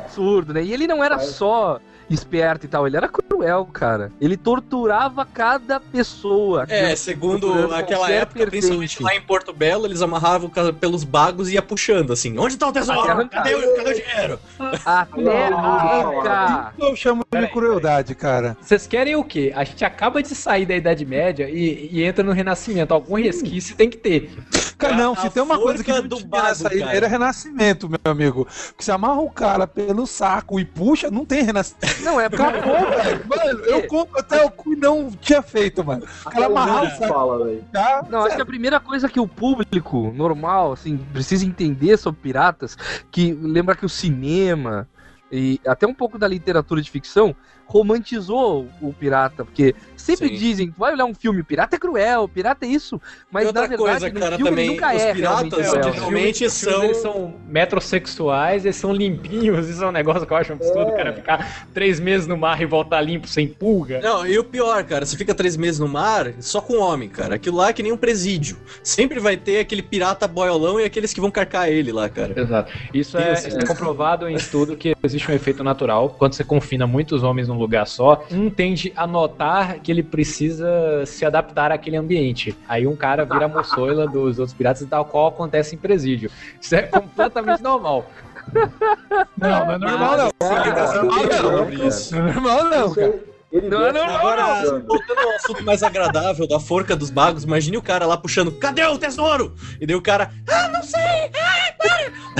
[0.03, 0.63] Absurdo, né?
[0.63, 4.11] E ele não era só esperto e tal, ele era cruel, cara.
[4.19, 6.65] Ele torturava cada pessoa.
[6.69, 11.61] É, segundo aquela época, principalmente lá em Porto Belo, eles amarravam pelos bagos e ia
[11.61, 12.37] puxando, assim.
[12.37, 13.27] Onde tá o tesouro?
[13.29, 14.39] Cadê o, cadê o dinheiro?
[14.85, 16.73] Até arrancar.
[16.77, 18.57] Eu chamo de crueldade, cara.
[18.61, 19.51] Vocês querem o quê?
[19.55, 22.93] A gente acaba de sair da Idade Média e, e entra no Renascimento.
[22.93, 24.31] Algum resquício tem que ter.
[24.77, 27.89] Cara, não, A se tem uma coisa que não do tinha nessa ilha, era renascimento,
[27.89, 28.45] meu amigo.
[28.45, 31.94] Porque você amarra o cara pelo saco e puxa, não tem renascimento.
[32.01, 33.25] Não, é Acabou, velho.
[33.27, 36.03] Mano, eu compro até o cu e não tinha feito, mano.
[36.25, 37.63] O cara amarrar o saco fala, velho.
[37.71, 38.05] tá?
[38.09, 42.77] Não, acho que a primeira coisa que o público normal, assim, precisa entender sobre piratas,
[43.11, 44.87] que lembra que o cinema
[45.31, 50.35] e até um pouco da literatura de ficção romantizou o pirata, porque sempre Sim.
[50.35, 53.01] dizem, vai olhar um filme, pirata é cruel, pirata é isso,
[53.31, 56.03] mas outra na verdade coisa, no cara, filme também, nunca os é realmente piratas Os
[56.03, 56.93] filmes, eles são...
[56.93, 59.67] são metrosexuais, eles são limpinhos.
[59.69, 60.91] Isso é um negócio que eu acho um absurdo.
[60.91, 63.99] O cara ficar três meses no mar e voltar limpo, sem pulga.
[64.01, 67.35] Não, e o pior, cara, você fica três meses no mar só com homem, cara.
[67.35, 68.57] Aquilo lá é que nem um presídio.
[68.83, 72.39] Sempre vai ter aquele pirata boiolão e aqueles que vão carcar ele lá, cara.
[72.39, 72.71] Exato.
[72.93, 76.15] Isso é, é comprovado em estudo que existe um efeito natural.
[76.17, 80.67] Quando você confina muitos homens num lugar só, um tende a notar que ele precisa
[81.05, 82.53] se adaptar àquele ambiente.
[82.67, 86.29] Aí um cara vira a moçoila dos outros piratas e tal qual acontece em presídio.
[86.59, 88.05] Isso é completamente normal.
[89.37, 90.29] Não, não é normal, não.
[90.39, 90.65] Não é
[91.01, 91.69] normal, não.
[91.87, 92.15] Isso.
[92.15, 92.33] Não é
[92.93, 93.19] cara.
[93.51, 97.75] ele Não, não, não, Agora, voltando ao assunto mais agradável da forca dos bagos, imagine
[97.77, 99.55] o cara lá puxando, cadê o tesouro?
[99.79, 100.71] E daí o cara, Não,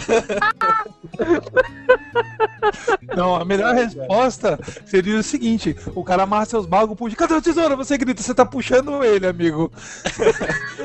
[3.36, 7.78] a melhor resposta seria o seguinte: o cara amarra seus bagos, puxa, cadê o tesouro?
[7.78, 9.71] Você grita, você tá puxando ele, amigo.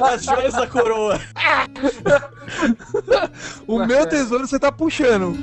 [0.03, 1.21] as joias da coroa.
[3.67, 5.37] O meu tesouro você tá puxando.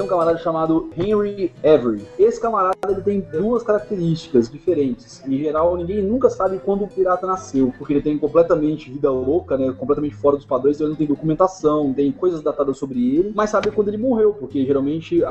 [0.00, 2.00] Tem um camarada chamado Henry Avery.
[2.18, 5.22] Esse camarada ele tem duas características diferentes.
[5.26, 9.58] Em geral, ninguém nunca sabe quando o pirata nasceu, porque ele tem completamente vida louca,
[9.58, 9.74] né?
[9.76, 13.32] Completamente fora dos padrões, então ele não tem documentação, não tem coisas datadas sobre ele,
[13.34, 15.28] mas sabe quando ele morreu, porque geralmente a,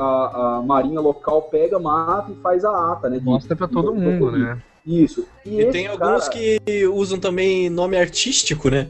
[0.58, 3.18] a marinha local pega, mata e faz a ata, né?
[3.18, 4.56] de- Mostra pra todo mundo, né?
[4.86, 5.26] Isso.
[5.44, 8.88] E, E tem alguns cara- que usam também nome artístico, né?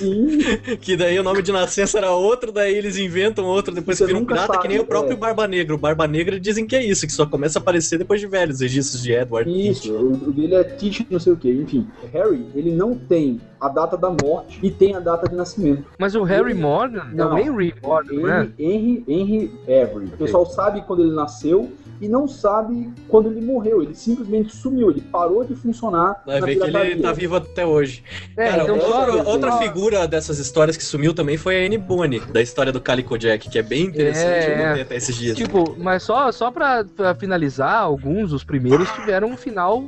[0.80, 4.08] Que daí o nome de nascença era outro, daí eles inventam outro depois Você que
[4.08, 5.16] viram um pirata, sabe, que nem o próprio é.
[5.16, 5.74] Barba Negra.
[5.74, 8.60] O Barba Negra dizem que é isso, que só começa a aparecer depois de velhos
[8.60, 9.50] registros de Edward.
[9.50, 11.86] Isso, o dele é Teach não sei o que, enfim.
[12.12, 15.84] Harry, ele não tem a data da morte e tem a data de nascimento.
[15.98, 17.34] Mas o Harry Ele- Morgan é Não.
[17.34, 18.48] o Henry Morgan, né?
[18.58, 20.06] Henry, Henry, Henry Avery.
[20.06, 23.82] O pessoal sabe quando ele nasceu e não sabe quando ele morreu.
[23.82, 28.02] Ele simplesmente sumiu, ele parou de funcionar Vai ver que ele tá vivo até hoje.
[28.36, 31.78] É, Cara, então outra, outra só- figura dessas histórias que sumiu também foi a Anne
[31.78, 34.68] Bonny, da história do Calico Jack, que é bem interessante, É, eu é.
[34.68, 35.36] notei até esses dias.
[35.36, 39.84] Tipo, mas só, só pra, pra finalizar, alguns, os primeiros, tiveram um final.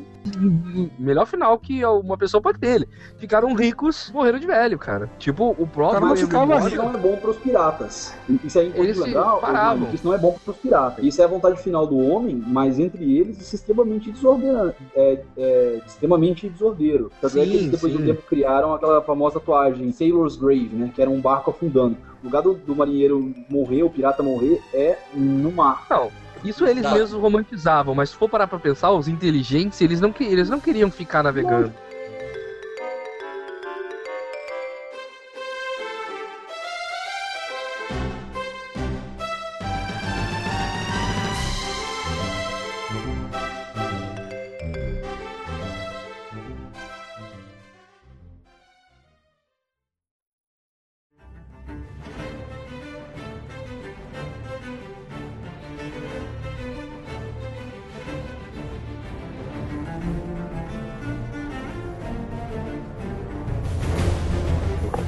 [0.98, 2.72] Melhor final que uma pessoa pode ter.
[2.72, 2.88] Ele.
[3.18, 5.10] Ficaram ricos, morreram de velho, cara.
[5.18, 6.00] Tipo, o próprio.
[6.00, 8.14] Cara, não Henry ficava Isso não é bom pros piratas.
[8.44, 9.88] Isso é importante se lembrar, paravam.
[9.92, 11.04] Isso não é bom pros piratas.
[11.04, 14.74] Isso é a vontade final do homem, mas entre eles isso é extremamente desordenado.
[14.94, 17.10] É, é extremamente desordeiro.
[17.20, 18.04] Tanto é que eles depois de sim.
[18.04, 20.90] um tempo criaram aquela famosa tatuagem Sailor's Grave, né?
[20.94, 21.96] Que era um barco afundando.
[22.22, 25.86] O lugar do, do marinheiro morrer, o pirata morrer, é no mar.
[25.90, 26.10] Não,
[26.44, 26.92] isso eles Tá.
[26.94, 30.58] mesmos romantizavam, mas se for parar pra pensar, os inteligentes, eles não, que- eles não
[30.60, 31.72] queriam ficar navegando.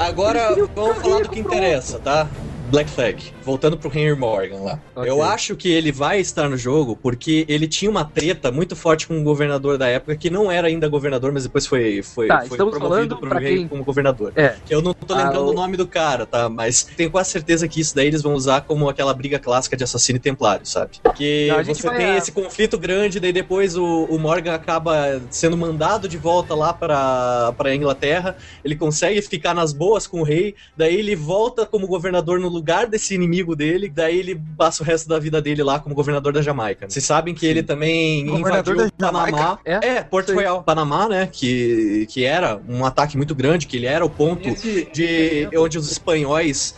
[0.05, 2.29] Agora vamos falar do que interessa, tá?
[2.75, 4.81] Black Flag, voltando pro Henry Morgan lá.
[4.97, 5.09] Ok.
[5.09, 9.07] Eu acho que ele vai estar no jogo porque ele tinha uma treta muito forte
[9.07, 12.43] com o governador da época, que não era ainda governador, mas depois foi, foi, Tá,
[12.47, 14.33] foi promovido pro rei quem- como governador.
[14.35, 14.57] É.
[14.67, 16.49] Que eu não tô lembrando Ah, o- nome do cara, tá?
[16.49, 19.85] Mas tenho quase certeza que isso daí eles vão usar como aquela briga clássica de
[19.85, 20.97] assassino e templário, sabe?
[21.01, 25.57] Porque Não, você vai- tem esse conflito grande, daí depois o, o Morgan acaba sendo
[25.57, 30.57] mandado de volta lá pra, pra Inglaterra, ele consegue ficar nas boas com o rei,
[30.77, 35.09] daí ele volta como governador no lugar desse inimigo dele, daí ele passa o resto
[35.09, 36.89] da vida dele lá como governador da Jamaica.
[36.89, 39.37] Vocês sabem que ele também Governador invadiu da Jamaica?
[39.37, 39.59] Panamá.
[39.65, 39.87] É?
[39.87, 40.33] É, Porto.
[40.35, 41.29] Royal, Panamá, né?
[41.31, 44.49] Que, que era um ataque muito grande, que ele era o ponto
[44.93, 46.75] de onde os espanhóis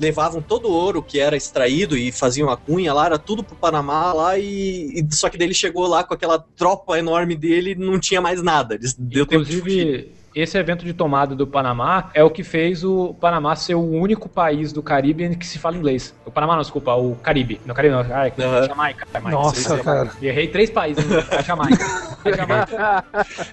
[0.00, 3.56] levavam todo o ouro que era extraído e faziam a cunha lá, era tudo pro
[3.56, 7.72] Panamá lá e, e- só que daí ele chegou lá com aquela tropa enorme dele
[7.72, 8.74] e não tinha mais nada.
[8.76, 10.08] Eles- Deu tempo de fugir.
[10.34, 14.28] Esse evento de tomada do Panamá é o que fez o Panamá ser o único
[14.28, 16.14] país do Caribe em que se fala inglês.
[16.24, 17.60] O Panamá, não, desculpa, o Caribe.
[17.64, 18.66] Não, Caribe não, ai, Aham.
[18.66, 19.06] Jamaica.
[19.12, 19.30] Jamaica.
[19.38, 20.10] Nossa, cara.
[20.22, 21.04] Errei três países.
[21.30, 21.84] A Jamaica.
[22.24, 23.04] A Jamaica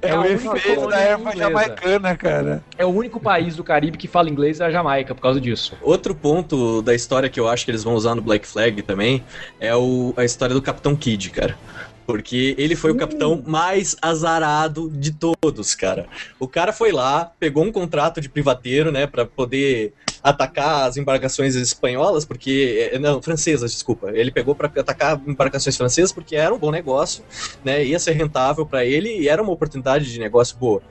[0.01, 1.37] É, a o efeito da erva inglesa.
[1.37, 2.63] jamaicana, cara.
[2.77, 5.75] É o único país do Caribe que fala inglês é a Jamaica, por causa disso.
[5.81, 9.23] Outro ponto da história que eu acho que eles vão usar no Black Flag também
[9.59, 11.55] é o, a história do Capitão Kidd, cara.
[12.05, 16.07] Porque ele foi o capitão mais azarado de todos, cara.
[16.39, 19.93] O cara foi lá, pegou um contrato de privateiro, né, Pra poder
[20.25, 24.09] atacar as embarcações espanholas, porque eh, não, francesas, desculpa.
[24.11, 27.23] Ele pegou pra atacar embarcações francesas porque era um bom negócio,
[27.63, 27.85] né?
[27.85, 30.81] Ia ser rentável pra ele e era uma oportunidade de negócio boa.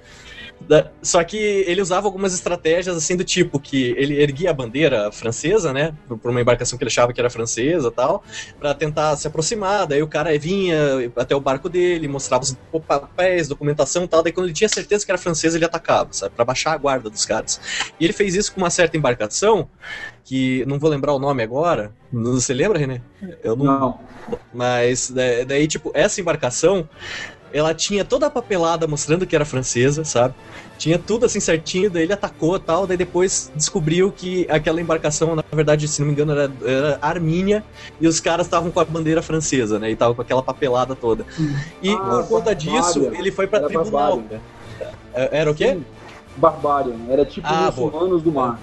[0.60, 5.12] Da- Só que ele usava algumas estratégias assim do tipo que ele erguia a bandeira
[5.12, 8.24] francesa, né, por uma embarcação que ele achava que era francesa, tal,
[8.58, 9.86] Pra tentar se aproximar.
[9.86, 14.22] Daí o cara vinha até o barco dele, mostrava os papéis, documentação, tal.
[14.22, 17.10] Daí quando ele tinha certeza que era francesa, ele atacava, sabe, Pra baixar a guarda
[17.10, 17.60] dos caras.
[18.00, 19.68] E ele fez isso com uma certa embarcação
[20.24, 21.92] que não vou lembrar o nome agora.
[22.10, 23.02] Você lembra, René?
[23.42, 24.00] Eu não, Não.
[24.52, 26.88] mas da- daí, tipo, essa embarcação,
[27.54, 30.34] ela tinha toda a papelada mostrando que era francesa, sabe?
[30.76, 35.36] Tinha tudo assim certinho, daí ele atacou e tal, daí depois descobriu que aquela embarcação,
[35.36, 37.64] na verdade, se não me engano, era, era Armínia,
[38.00, 39.88] e os caras estavam com a bandeira francesa, né?
[39.88, 41.24] E estavam com aquela papelada toda.
[41.80, 43.18] E Ah, por conta disso, Barbária.
[43.20, 44.16] ele foi pra Era tribunal.
[44.18, 44.40] Barbária.
[45.14, 45.74] É, Era o quê?
[45.74, 45.84] Sim.
[46.36, 46.96] Barbarian.
[47.08, 48.58] Era tipo Ah, os humanos do mar.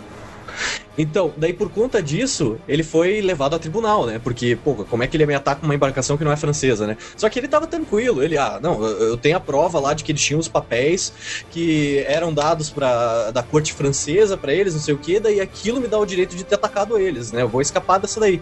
[0.98, 4.20] Então, daí por conta disso, ele foi levado a tribunal, né?
[4.24, 6.36] Porque, pô, como é que ele ia me atacar com uma embarcação que não é
[6.36, 6.98] francesa, né?
[7.16, 10.12] Só que ele tava tranquilo, ele, ah, não, eu tenho a prova lá de que
[10.12, 11.14] eles tinham os papéis
[11.50, 15.80] que eram dados pra, da corte francesa pra eles, não sei o quê, daí aquilo
[15.80, 17.41] me dá o direito de ter atacado eles, né?
[17.41, 18.41] Eu vou escapar dessa daí.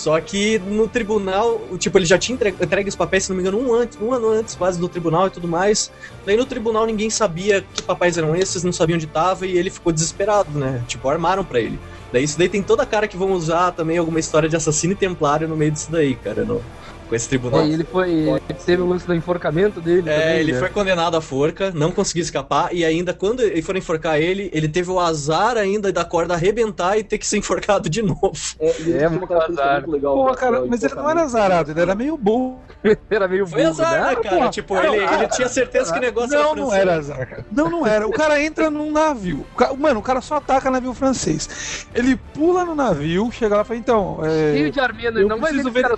[0.00, 3.42] Só que no tribunal, tipo, ele já tinha entre- entregue os papéis, se não me
[3.42, 5.92] engano, um, antes, um ano antes quase do tribunal e tudo mais.
[6.24, 9.68] Daí no tribunal ninguém sabia que papéis eram esses, não sabia onde tava e ele
[9.68, 10.82] ficou desesperado, né?
[10.88, 11.78] Tipo, armaram pra ele.
[12.10, 14.94] Daí isso daí tem toda a cara que vão usar também alguma história de assassino
[14.94, 16.62] e templário no meio disso daí, cara, no-
[17.10, 17.60] com esse tribunal.
[17.62, 18.10] É, e ele foi.
[18.10, 20.08] Ele teve o lance do enforcamento dele.
[20.08, 20.58] É, também, ele né?
[20.60, 24.68] foi condenado à forca, não conseguiu escapar, e ainda quando eles foram enforcar ele, ele
[24.68, 28.30] teve o azar ainda da corda arrebentar e ter que ser enforcado de novo.
[28.60, 29.80] É, ele É, muito azar.
[29.80, 30.14] muito legal.
[30.14, 32.60] Porra, pra- cara, mas ele não era azarado, ele era meio burro.
[33.10, 34.16] Era meio Foi burro, azar, né, né?
[34.22, 34.44] cara?
[34.44, 34.48] pô.
[34.48, 36.80] tipo, ele, ele tinha certeza que o negócio Não, era não francês.
[36.80, 37.44] era azar, cara.
[37.52, 38.06] Não, não era.
[38.06, 39.44] O cara entra num navio.
[39.76, 41.86] Mano, o cara só ataca navio francês.
[41.94, 44.20] Ele pula no navio, chega lá e fala, então.
[44.24, 44.52] É...
[44.54, 45.88] Cheio de armênio, eu não vai ver ver-.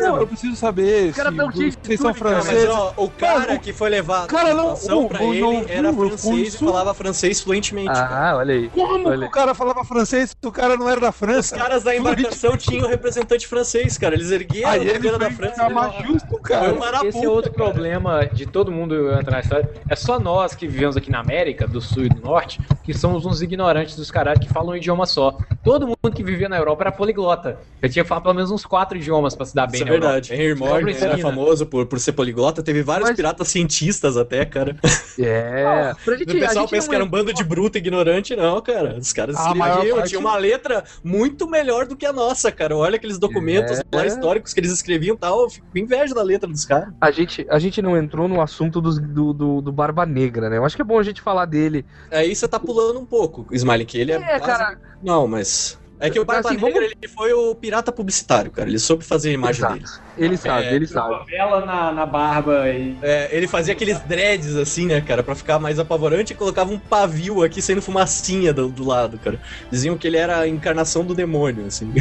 [0.00, 1.40] Não, eu preciso saber Os caras se
[1.82, 2.30] vocês são tudo, cara.
[2.30, 2.68] Não, mas franceses.
[2.70, 5.90] ó, o cara Cara, que foi levado cara, não, o- pra o- ele não, era
[5.90, 7.88] o- francês e falava francês fluentemente.
[7.92, 8.30] cara.
[8.30, 8.68] Ah, olha aí.
[8.68, 9.28] Como Olha que aí.
[9.28, 11.56] o cara falava francês se o cara não era da Os França?
[11.56, 14.14] caras da embarcação tinham representante francês, cara.
[14.14, 15.62] Eles ergueram Aí a ele bandeira da França.
[15.62, 15.68] né?
[15.74, 16.72] mais justo, Foi cara.
[16.72, 17.64] um Esse é outro cara.
[17.70, 19.70] problema de todo mundo entrar na história.
[19.88, 23.26] É só nós que vivemos aqui na América, do Sul e do Norte, que somos
[23.26, 25.36] uns ignorantes dos caras que falam um idioma só.
[25.64, 27.58] Todo mundo que vivia na Europa era poliglota.
[27.80, 29.86] Eu tinha que falar pelo menos uns quatro idiomas pra se dar bem Isso é
[29.90, 30.20] na Europa.
[30.52, 32.62] Henry Morgan era famoso por, por ser poliglota.
[32.62, 34.76] Teve vários Mas- piratas cientistas até, cara.
[35.18, 35.92] É.
[36.18, 38.96] Gente, o pessoal pensa que era um é- bando de bruto ignorante, não, cara.
[38.98, 42.50] Os caras A maior escreviam, parte- tinha uma letra muito melhor do que a nossa,
[42.50, 42.74] cara.
[42.76, 43.82] Olha aqueles documentos É.
[43.92, 45.42] lá históricos que eles escreviam e tal.
[45.42, 46.94] Eu fico com inveja da letra dos caras.
[47.00, 50.56] A gente, a gente não entrou no assunto dos- do, do, do Barba Negra, né?
[50.56, 51.84] Eu acho que é bom a gente falar dele.
[52.10, 54.16] Aí você tá pulando um pouco, Smiley, que ele é.
[54.16, 54.80] É, quase- cara.
[55.02, 55.78] Não, mas.
[56.02, 58.68] É que o Barba Assim, Negra, vamos- ele foi o pirata publicitário, cara.
[58.68, 59.84] Ele soube fazer a imagem dele.
[59.84, 60.02] Exato.
[60.18, 61.24] Ele sabe, É, ele sabe.
[61.30, 62.98] Vela na, na barba e.
[63.00, 66.78] É, ele fazia aqueles dreads assim, né, cara, pra ficar mais apavorante e colocava um
[66.78, 69.38] pavio aqui saindo fumacinha do, do lado, cara.
[69.70, 71.92] Diziam que ele era a encarnação do demônio, assim.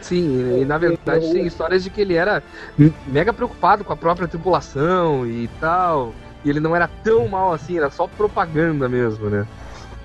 [0.00, 2.42] Sim, e na verdade tem histórias de que ele era
[3.06, 6.14] mega preocupado com a própria tripulação e tal.
[6.44, 9.46] E ele não era tão mal assim, era só propaganda mesmo, né?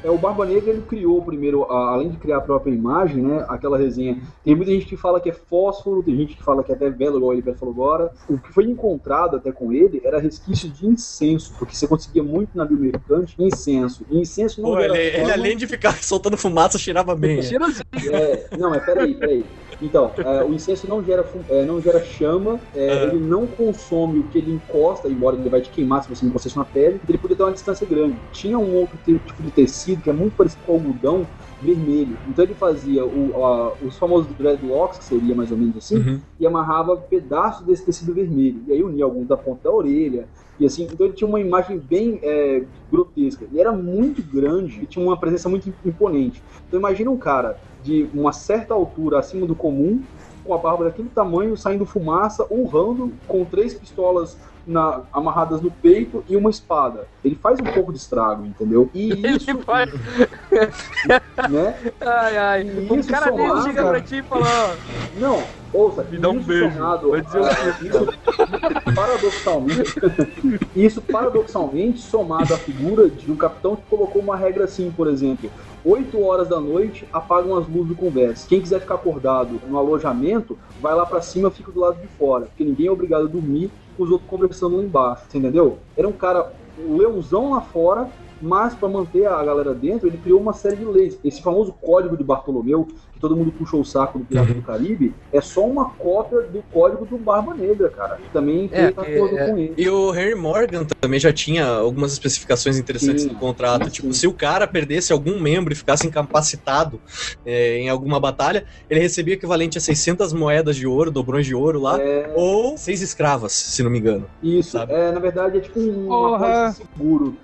[0.04, 3.46] É, o Barba Negra ele criou primeiro, a- além de criar a própria imagem, né?
[3.48, 4.18] Aquela resenha.
[4.44, 6.90] Tem muita gente que fala que é fósforo, tem gente que fala que é até
[6.90, 8.12] vela, igual ele falou agora.
[8.28, 12.58] O que foi encontrado até com ele era resquício de incenso, porque você conseguia muito
[12.58, 14.06] navio mercante incenso.
[14.10, 17.42] E incenso não Pô, gera ele, ele, além de ficar soltando fumaça, cheirava bem.
[17.42, 17.84] Cheirosinho.
[18.12, 19.46] É, não, mas peraí, peraí.
[19.82, 23.04] Então, é, o incenso não gera, é, não gera chama, é, Ah.
[23.06, 26.50] ele não consome o que ele encosta, embora ele vai te queimar se você encostar
[26.50, 28.18] isso na pele, ele podia ter uma distância grande.
[28.32, 31.28] Tinha um outro tipo de tecido que é muito parecido com algodão
[31.62, 32.18] vermelho.
[32.28, 36.20] Então ele fazia o- a- os famosos dreadlocks, que seria mais ou menos assim, Uhum.
[36.40, 38.62] e amarrava pedaços desse tecido vermelho.
[38.68, 40.28] E aí unia alguns da ponta da orelha.
[40.60, 43.46] E assim, então ele tinha uma imagem bem é, grotesca.
[43.46, 46.44] Ele era muito grande e tinha uma presença muito imponente.
[46.68, 50.02] Então imagina um cara de uma certa altura acima do comum,
[50.44, 56.24] com a barba daquele tamanho, saindo fumaça, urrando, com três pistolas na- amarradas no peito
[56.28, 57.08] e uma espada.
[57.24, 58.90] Ele faz um pouco de estrago, entendeu?
[58.94, 59.90] E isso, Ele faz.
[61.50, 61.76] né?
[62.02, 62.62] Ai, ai.
[62.64, 64.78] E Um isso cara dele somado, chega pra ti e fala:
[65.18, 66.72] Não, ouça, Me dá um isso beijo.
[66.76, 67.88] somado Vai dizer o a- quê?
[67.88, 69.94] isso, paradoxalmente,
[70.76, 75.52] isso paradoxalmente somado à figura de um capitão que colocou uma regra assim, por exemplo,
[75.84, 78.48] 8 horas da noite apagam as luzes do conversa.
[78.48, 82.46] Quem quiser ficar acordado no alojamento, vai lá pra cima, fica do lado de fora,
[82.46, 85.78] porque ninguém é obrigado a dormir os outros conversando lá embaixo, entendeu?
[85.96, 88.10] Era um cara, um leãozão lá fora,
[88.42, 91.20] mas para manter a galera dentro, ele criou uma série de leis.
[91.24, 92.88] Esse famoso código de Bartolomeu,
[93.24, 97.06] todo mundo puxou o saco do Pirata do Caribe, é só uma cópia do código
[97.06, 98.20] do Barba Negra, cara.
[98.34, 99.74] Também É, fez acordo é- com ele.
[99.78, 103.86] E o Henry Morgan também já tinha algumas especificações interessantes Sim, no contrato.
[103.86, 104.20] sim, Tipo, sim.
[104.20, 107.00] se o cara perdesse algum membro e ficasse incapacitado
[107.46, 111.56] é, em alguma batalha, ele recebia o equivalente a 600 moedas de ouro, dobrões de
[111.56, 114.26] ouro lá, É, ou seis escravas, se não me engano.
[114.44, 114.92] isso, Sabe?
[114.92, 117.38] é, na verdade é tipo um, uma pólice de seguro.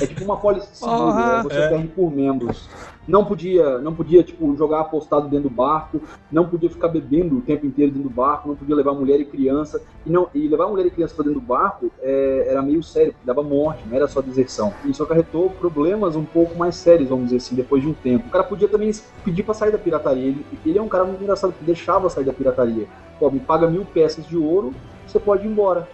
[0.00, 1.40] É tipo uma pólice de seguro, né?
[1.42, 1.68] você É.
[1.70, 2.68] perde por membros.
[3.08, 7.40] Não podia, não podia tipo jogar apostado dentro do barco, não podia ficar bebendo o
[7.40, 10.68] tempo inteiro dentro do barco, não podia levar mulher e criança e não e levar
[10.68, 14.06] mulher e criança pra dentro do barco é, era meio sério, dava morte, não era
[14.06, 14.74] só deserção.
[14.84, 18.26] E isso acarretou problemas um pouco mais sérios, vamos dizer assim, depois de um tempo.
[18.26, 18.90] O cara podia também
[19.24, 20.28] pedir pra sair da pirataria.
[20.28, 22.86] Ele, ele é um cara muito engraçado que deixava sair da pirataria.
[23.18, 24.74] Pô, me paga mil peças de ouro,
[25.06, 25.88] você pode ir embora.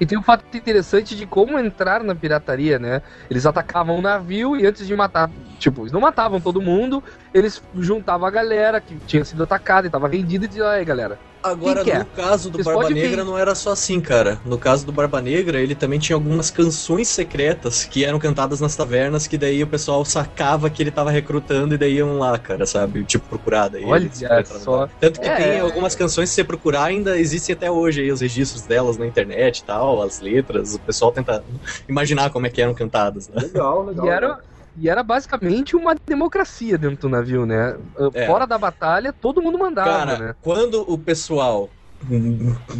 [0.00, 3.02] E tem um fato interessante de como entrar na pirataria, né?
[3.28, 7.62] Eles atacavam o navio e antes de matar, tipo, eles não matavam todo mundo, eles
[7.74, 11.76] juntavam a galera que tinha sido atacada e tava rendida e diziam, aí galera, Agora,
[11.76, 11.98] Quem que é?
[12.00, 12.90] no caso do Vocês Barba.
[12.90, 14.38] Negra, não era só assim, cara.
[14.44, 18.76] No caso do Barba Negra, ele também tinha algumas canções secretas que eram cantadas nas
[18.76, 22.66] tavernas, que daí o pessoal sacava que ele tava recrutando e daí iam lá, cara,
[22.66, 23.04] sabe?
[23.04, 23.84] Tipo, procurar daí.
[23.84, 24.22] Olha eles
[24.62, 24.86] só.
[25.00, 25.60] Tanto que É, tem é.
[25.60, 29.58] algumas canções, se você procurar, ainda existem até hoje aí os registros delas na internet
[29.58, 30.74] e tal, as letras.
[30.74, 31.42] O pessoal tenta
[31.88, 33.40] imaginar como é que eram cantadas, né?
[33.42, 34.06] Legal, legal.
[34.06, 34.38] E era,
[34.76, 37.76] e era basicamente uma democracia dentro do navio, né?
[38.14, 38.26] É.
[38.26, 40.34] Fora da batalha, todo mundo mandava, Cara, né?
[40.42, 41.68] quando o pessoal,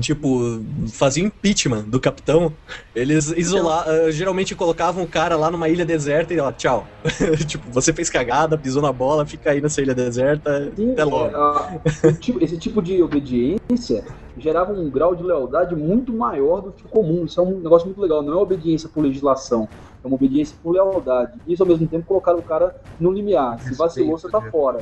[0.00, 0.60] tipo,
[0.92, 2.52] fazia impeachment do capitão,
[2.94, 6.86] eles isola eh, geralmente colocavam o cara lá numa ilha deserta e ó, tchau.
[7.46, 11.36] tipo, você fez cagada, pisou na bola, fica aí nessa ilha deserta, Sim, até logo.
[11.36, 14.04] é, tipo- esse tipo de obediência
[14.38, 17.24] gerava um grau de lealdade muito maior do que o comum.
[17.26, 18.22] Isso é um negócio muito legal.
[18.22, 19.68] Não é obediência por legislação,
[20.02, 21.32] é uma obediência por lealdade.
[21.46, 23.60] Isso ao mesmo tempo colocar o cara no limiar.
[23.60, 24.50] Se vacilou, você tá né?
[24.50, 24.80] fora.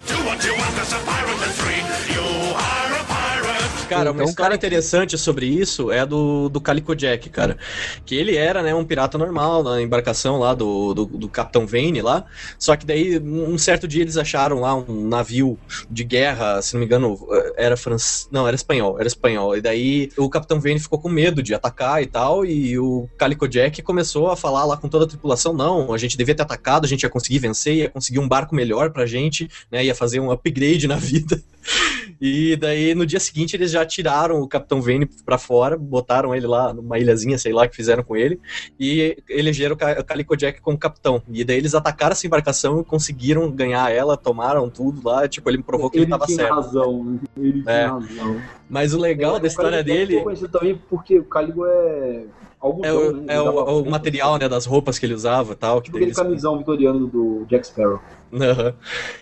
[3.89, 7.57] Cara, uma o história cara- interessante sobre isso é a do, do Calico Jack, cara.
[8.05, 12.01] Que ele era, né, um pirata normal na embarcação lá do, do, do Capitão Vane
[12.03, 12.25] lá.
[12.59, 15.59] Só que daí, um certo dia, eles acharam lá um navio
[15.91, 17.19] de guerra, se não me engano,
[17.57, 18.29] era francês.
[18.31, 19.57] Não, era espanhol, era espanhol.
[19.57, 22.45] E daí o Capitão Vane ficou com medo de atacar e tal.
[22.45, 26.17] E o Calico Jack começou a falar lá com toda a tripulação: não, a gente
[26.17, 29.49] devia ter atacado, a gente ia conseguir vencer, ia conseguir um barco melhor pra gente,
[29.71, 29.85] né?
[29.85, 31.43] Ia fazer um upgrade na vida.
[32.21, 36.49] E daí, no dia seguinte, eles já tiraram o Capitão Vane pra fora, botaram ele
[36.49, 38.41] lá numa ilhazinha, sei lá, que fizeram com ele,
[38.81, 41.23] e elegeram o Ca- o Calico Jack como capitão.
[41.31, 45.63] E daí eles atacaram essa embarcação e conseguiram ganhar ela, tomaram tudo lá, tipo, ele
[45.63, 46.55] provou que ele, tava tinha certo.
[46.55, 47.21] razão.
[47.37, 47.63] Ele É.
[47.85, 48.41] tinha razão.
[48.69, 52.25] Mas o legal É, da história dele conhecido também porque o Caligo é
[52.61, 53.25] algodão, é o, né?
[53.29, 55.77] é Ele o- o material, né, das roupas que ele usava e tal.
[55.81, 58.01] Que Tipo aquele eles- camisão vitoriano do Jack Sparrow.
[58.41, 58.75] Aham.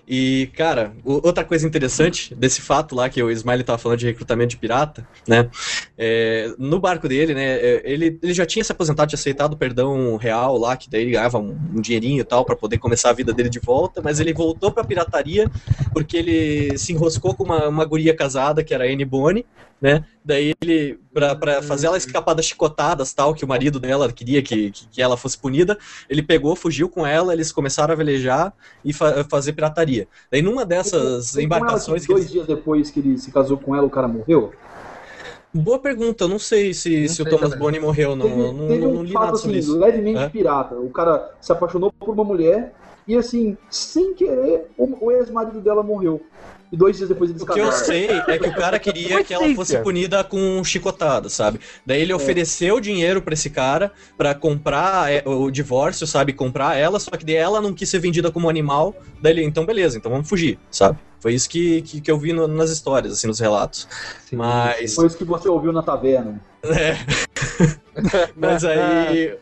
[0.09, 4.51] E, cara, outra coisa interessante desse fato lá que o Smiley tava falando de recrutamento
[4.51, 5.49] de pirata, né?
[5.99, 7.45] é, no barco dele, né?
[7.45, 11.03] é, ele, ele já tinha se aposentado, tinha aceitado o perdão real lá, que daí
[11.03, 14.03] ele ganhava um, um dinheirinho e tal pra poder começar a vida dele de volta,
[14.03, 15.51] mas ele voltou pra pirataria
[15.93, 19.47] porque ele se enroscou com uma, uma guria casada que era a Anne Bonny,
[19.81, 20.05] né?
[20.25, 24.43] Daí ele, pra, pra fazer ela escapar das chicotadas tal, que o marido dela queria
[24.43, 25.79] que, que, que ela fosse punida,
[26.09, 28.53] ele pegou, fugiu com ela, eles começaram a velejar
[28.85, 30.09] e fa- fazer pirataria.
[30.31, 32.33] Daí numa dessas Foi com ela embarcações que que dois eles...
[32.33, 34.53] dias depois que ele se casou com ela, o cara morreu?
[35.55, 37.59] Boa pergunta, eu não sei se, Não se o sei Thomas também.
[37.59, 39.79] Boni morreu, não, teve, não, teve não, um não li fato nada sobre assim, isso.
[39.79, 40.29] levemente É?
[40.29, 40.75] pirata.
[40.75, 42.75] O cara se apaixonou por uma mulher
[43.09, 46.21] e assim, sem querer, o, o ex-marido dela morreu.
[46.71, 49.33] E dois dias depois eles O que eu sei é que o cara queria que
[49.33, 51.61] ela fosse punida com chicotada, sabe?
[51.85, 52.03] Daí É.
[52.03, 56.33] ele ofereceu dinheiro pra esse cara pra comprar é, o divórcio, sabe?
[56.33, 58.95] Comprar ela, só que daí ela não quis ser vendida como animal.
[59.23, 60.99] Daí ele, então beleza, então vamos fugir, sabe?
[61.27, 63.89] Foi isso que, que, que eu vi no- nas histórias, assim, nos relatos.
[64.31, 64.37] Sim.
[64.37, 64.95] Mas.
[64.95, 66.41] Foi isso que você ouviu na taverna.
[66.63, 66.97] É.
[68.37, 69.35] Mas aí,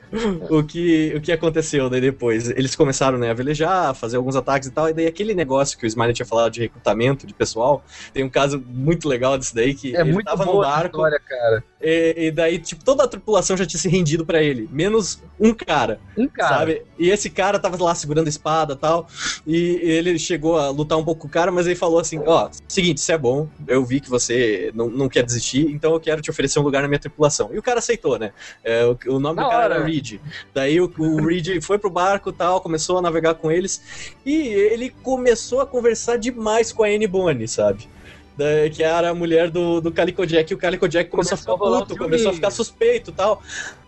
[0.49, 2.49] o que, o que aconteceu daí depois?
[2.51, 5.77] Eles começaram né, a velejar, a fazer alguns ataques e tal, e daí aquele negócio
[5.77, 7.83] que o Smiley tinha falado de recrutamento de pessoal,
[8.13, 11.19] tem um caso muito legal disso daí, que É ele muito tava no barco, história,
[11.29, 11.65] cara.
[11.83, 15.53] e, e daí, tipo, toda a tripulação já tinha se rendido pra ele, menos um
[15.53, 16.59] cara, Um cara.
[16.59, 16.83] sabe?
[16.97, 19.09] E esse cara tava lá segurando a espada e tal,
[19.45, 22.49] e ele chegou a lutar um pouco com o cara, mas ele falou assim, ó,
[22.69, 26.21] seguinte, isso é bom, eu vi que você não, não quer desistir, então eu quero
[26.21, 27.51] te oferecer um lugar na minha tripulação.
[27.53, 28.33] E o cara aceitou, né?
[28.63, 29.75] É, o, o nome Da do cara hora.
[29.77, 30.21] era Reed.
[30.53, 34.35] Daí o, o Reed foi pro barco e tal, começou a navegar com eles, e
[34.49, 37.89] ele começou a conversar demais com a Anne Bonny, sabe?
[38.37, 41.53] Da- que era a mulher do, do Calico Jack, e o Calico Jack começou, Começou
[41.53, 43.41] a a ficar puto, começou a ficar suspeito e tal.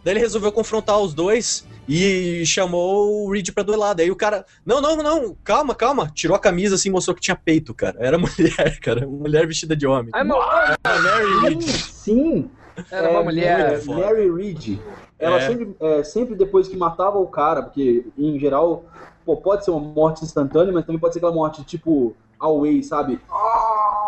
[0.04, 3.94] Daí ele resolveu confrontar os dois e chamou o Reed pra duelar.
[3.94, 6.10] Daí o cara, não, não, não, calma, calma.
[6.14, 7.96] Tirou a camisa assim, mostrou que tinha peito, cara.
[7.98, 9.04] Era mulher, cara.
[9.06, 10.10] Mulher vestida de homem.
[10.14, 11.62] Ai, não, Era Mary Reed.
[11.62, 12.48] Sim,
[12.90, 13.84] era uma é, mulher.
[13.84, 14.78] Mary Reed.
[15.18, 15.48] Ela É.
[15.48, 18.84] sempre, é, sempre depois que matava o cara, porque em geral,
[19.24, 23.18] pô, pode ser uma morte instantânea, mas também pode ser aquela morte tipo away, sabe?
[23.30, 24.05] Ah!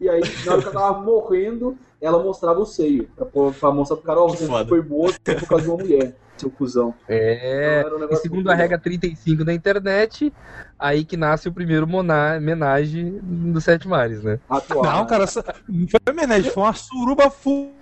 [0.00, 3.06] E aí, na hora que ela tava morrendo, ela mostrava o seio.
[3.14, 4.68] Pra, pra mostrar pro cara, ó, Que você foda.
[4.68, 6.94] foi morto por causa de uma mulher, seu cuzão.
[7.06, 7.82] É.
[7.86, 10.32] Então, um E segundo a regra 35 da internet,
[10.78, 14.40] aí que nasce o primeiro homenagem dos Sete Mares, né?
[14.48, 15.06] Atual, Não, né?
[15.06, 17.74] cara, essa- não foi homenagem, foi uma suruba full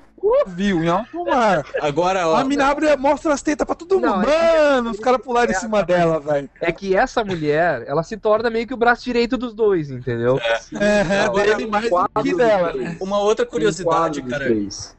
[0.47, 1.65] Viu, em alto mar.
[1.81, 4.07] Agora, ó, A mina abre, mostra as tetas pra todo mundo.
[4.07, 6.49] Não, é- Mano, os caras pularam em é- cima dela, velho.
[6.61, 10.39] É que essa mulher, ela se torna meio que o braço direito dos dois, entendeu?
[10.81, 12.73] É, Agora, dele mais do que dela.
[13.01, 14.49] uma outra curiosidade, cara.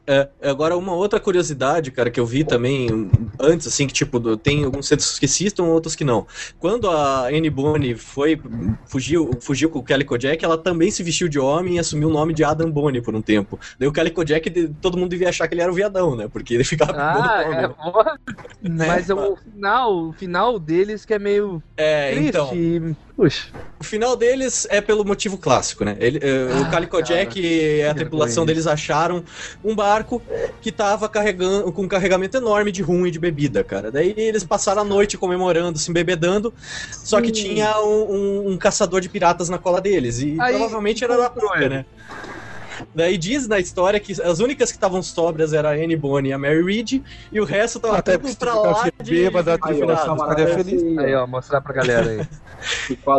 [0.06, 4.64] É, agora uma outra curiosidade, cara, que eu vi também antes, assim, que tipo, tem
[4.64, 6.26] alguns centros que citam, outros que não.
[6.58, 8.40] Quando a Anne Bonny foi,
[8.86, 12.12] fugiu, fugiu com o Calico Jack, ela também se vestiu de homem e assumiu o
[12.12, 13.58] nome de Adam Bonny por um tempo.
[13.78, 14.50] Daí o Calico Jack,
[14.80, 16.28] todo mundo devia achar que ele era o viadão, né?
[16.32, 18.68] Porque ele ficava Ah, é.
[18.68, 18.86] Né?
[18.86, 22.28] Mas o final, o final deles que é meio É, triste.
[22.28, 22.50] então.
[22.54, 23.48] e- Puxa.
[23.78, 25.94] O final deles é pelo motivo clássico, né?
[26.00, 29.22] Ele, eh, o Ah, Calico cara, Jack e a tripulação deles acharam
[29.64, 30.22] um barco
[30.62, 33.90] que tava carregando com um carregamento enorme de rum e de bebida, cara.
[33.90, 36.52] Daí eles passaram a noite comemorando, se embebedando,
[36.90, 40.20] só que tinha um, um- um caçador de piratas na cola deles.
[40.20, 41.84] E Aí, provavelmente era da própria, né?
[42.94, 46.32] Daí diz na história que as únicas que estavam sóbrias era a Anne Bonny e
[46.32, 49.10] a Mary Reed, e o resto tava Até tudo pra lá de...
[49.14, 50.98] bêbada, Aí, ó, parada feliz.
[50.98, 52.20] Aí, ó, mostrar pra galera aí.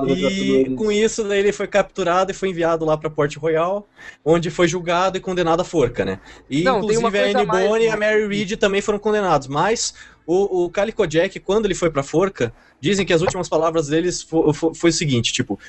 [0.07, 3.87] E com isso, daí ele foi capturado e foi enviado lá pra Port Royal,
[4.23, 6.19] onde foi julgado e condenado à forca, né?
[6.49, 7.97] E Não, inclusive a Anne mais, Bonny e a?
[7.97, 9.93] Mary Reed também foram condenados, mas
[10.27, 14.21] o, o Calico Jack, quando ele foi pra forca, dizem que as últimas palavras deles
[14.21, 15.59] fo- fo- foi, o seguinte, tipo,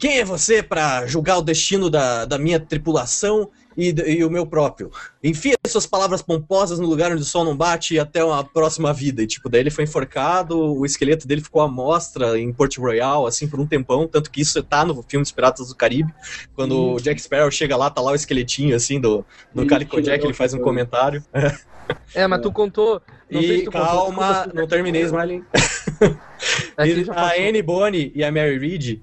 [0.00, 4.46] quem é você pra julgar o destino da, da minha tripulação e, e o meu
[4.46, 4.90] próprio?
[5.22, 8.94] Enfia suas palavras pomposas no lugar onde o sol não bate e até uma próxima
[8.94, 9.22] vida.
[9.22, 13.26] E, tipo, daí ele foi enforcado, o esqueleto dele ficou à mostra em Port Royal,
[13.26, 16.12] assim, por um tempão, tanto que isso tá no filme Os Piratas do Caribe,
[16.56, 19.22] quando o Jack Sparrow chega lá, tá lá o esqueletinho, assim, do,
[19.54, 21.22] do Calico Jack, ele faz um comentário.
[22.14, 23.02] É, mas tu contou.
[23.28, 25.42] Não sei E se tu contou, calma, como não terminei, Smiley.
[26.78, 27.48] É a.
[27.48, 29.00] Anne Bonny e a Mary Reed,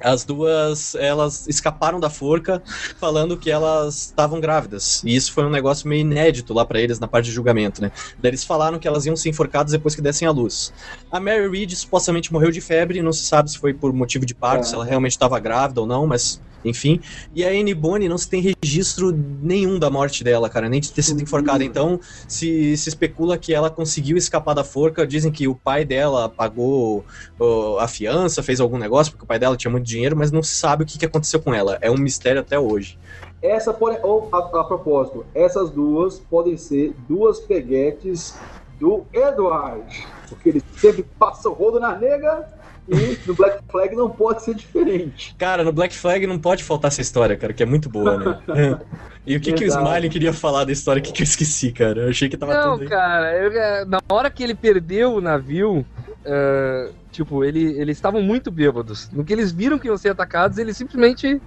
[0.00, 2.62] as duas, elas escaparam da forca
[2.98, 5.02] falando que elas estavam grávidas.
[5.04, 7.90] E isso foi um negócio meio inédito lá pra eles na parte de julgamento, né?
[8.18, 10.72] Daí eles falaram que elas iam ser enforcadas depois que dessem a luz.
[11.10, 14.34] A Mary Reed supostamente morreu de febre, não se sabe se foi por motivo de
[14.34, 14.64] parto, É.
[14.64, 17.00] se ela realmente estava grávida ou não, mas enfim.
[17.34, 20.92] E a Anne Bonny não se tem registro nenhum da morte dela, cara, nem de
[20.92, 21.64] ter sido enforcada.
[21.64, 21.98] Então,
[22.28, 25.06] se, se especula que ela conseguiu escapar da forca.
[25.06, 27.04] Dizem que o pai dela pagou
[27.38, 30.42] ó, a fiança, fez algum negócio, porque o pai dela tinha muito dinheiro, mas não
[30.42, 31.78] se sabe o que, que aconteceu com ela.
[31.80, 32.98] É um mistério até hoje.
[33.42, 38.36] Essa pode, ou, a, a propósito, essas duas podem ser duas peguetes
[38.78, 40.06] do Edward.
[40.28, 42.48] Porque ele sempre passa o rodo na nega
[42.88, 45.34] e no Black Flag não pode ser diferente.
[45.38, 48.78] Cara, no Black Flag não pode faltar essa história, cara, que é muito boa, né?
[49.26, 49.68] e o que, que o.
[49.68, 51.00] Smiley queria falar da história?
[51.00, 52.02] Que, que eu esqueci, cara?
[52.02, 52.88] Eu achei que tava Não, tudo aí.
[52.88, 55.86] cara, eu- é, na hora que ele perdeu o navio,
[56.24, 59.08] é, tipo, ele, eles estavam muito bêbados.
[59.12, 61.40] No que eles viram que iam ser atacados, eles simplesmente.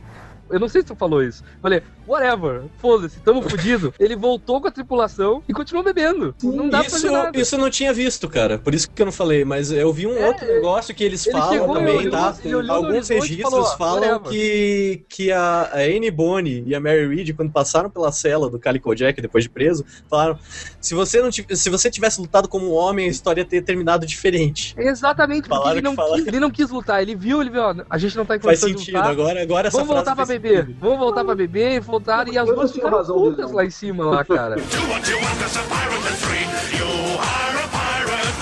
[0.50, 1.44] Eu não sei se tu falou isso.
[1.60, 3.94] Falei, whatever, foda-se, tamo fudido.
[4.00, 6.36] Ele voltou com a tripulação e continuou bebendo.
[6.44, 7.40] não dá pra Isso, fazer nada.
[7.40, 8.58] isso eu não tinha visto, cara.
[8.60, 11.34] Por isso que eu não falei, mas eu vi um outro negócio que eles Ele
[11.38, 12.36] falam chegou, também, tá?
[12.70, 17.08] Alguns registros falou, "Ah, falam whatever." que, que a, a Anne Bonny e a Mary
[17.08, 20.38] Reed, quando passaram pela cela do Calico Jack depois de preso, falaram:
[20.80, 24.74] se você, não se você tivesse lutado como homem, a história ia ter terminado diferente.
[24.78, 27.02] Exatamente, porque ele não, quis, ele não quis lutar.
[27.02, 28.96] Ele viu, ele viu, ó, a gente não tá em Faz condições de sentido.
[28.98, 29.12] lutar.
[29.12, 32.28] Agora, agora Vamos voltar pra faz beber, vamos voltar pra beber e voltar.
[32.28, 34.56] E as duas tinha ficaram putas lá em cima, lá, cara.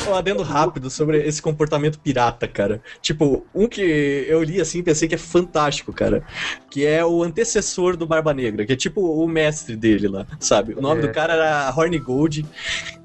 [0.10, 2.82] Um adendo rápido sobre esse comportamento pirata, cara.
[3.01, 3.82] Tipo, um que
[4.28, 6.24] eu li assim e pensei que é fantástico, cara.
[6.70, 10.74] Que é o antecessor do Barba Negra, que é tipo o mestre dele lá, sabe?
[10.74, 11.08] O nome É.
[11.08, 12.45] do cara era Horny Gold.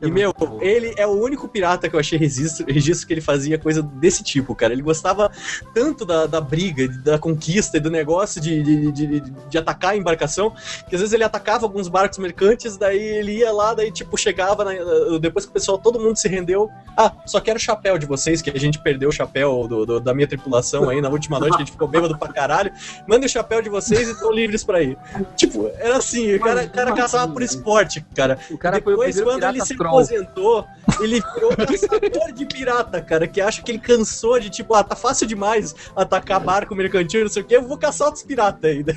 [0.03, 3.20] E, É meu, ele é o único pirata que eu achei registro, registro que ele
[3.20, 4.72] fazia coisa desse tipo, cara.
[4.72, 5.30] Ele gostava
[5.74, 9.92] tanto da, da briga, da conquista e do negócio de, de, de, de- de atacar
[9.92, 10.51] a embarcação,
[10.88, 14.64] que às vezes ele atacava alguns barcos mercantes, daí ele ia lá, daí tipo, chegava,
[14.64, 16.70] na- depois que o pessoal, todo mundo se rendeu,
[17.01, 20.01] ah, só quero o chapéu de vocês, que a gente perdeu o chapéu do- do-
[20.01, 22.72] da minha tripulação aí na última noite, que a gente ficou bêbado pra caralho,
[23.07, 24.99] manda o chapéu de vocês e estão livres pra ir.
[25.36, 28.36] Tipo, era assim, o cara, o cara caçava por esporte, cara.
[28.51, 29.90] O cara foi o Depois, quando ele se troll.
[29.90, 30.66] aposentou,
[31.01, 34.96] ele virou caçador de pirata, cara, que acha que ele cansou de, tipo, ah, tá
[34.96, 38.96] fácil demais atacar barco mercantil, não sei o quê, eu vou caçar outros piratas ainda.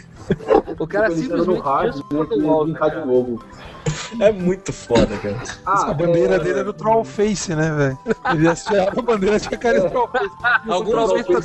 [0.79, 3.43] O cara no simplesmente hard, fez o Que ia Wall, brincar de novo.
[4.19, 5.41] É muito foda, cara.
[5.65, 7.97] Ah, a bandeira é, dele era o Trollface, né, velho?
[8.33, 10.29] Ele associava a bandeira tinha cara de Trollface.
[10.65, 10.83] Com
[11.23, 11.37] que ele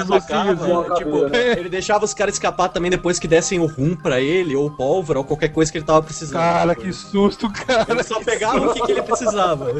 [0.00, 1.60] atacava, ossinhos na tipo, caveira.
[1.60, 5.18] ele deixava os caras escapar também depois que dessem o rum pra ele, ou pólvora,
[5.18, 6.40] ou qualquer coisa que ele tava precisando.
[6.40, 7.86] Cara, Tipo, que susto, cara.
[7.88, 9.66] Ele só pegava o que, que ele precisava.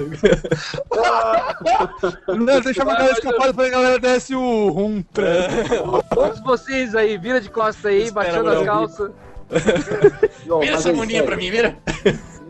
[2.29, 5.03] Não, deixava a galera escapar, depois a galera desce o rum.
[6.15, 9.11] Todos vocês aí, vira de costa aí, Espera, baixando as calças.
[10.49, 11.77] Ó, Vira essa aí, moninha sério, pra mim, vira.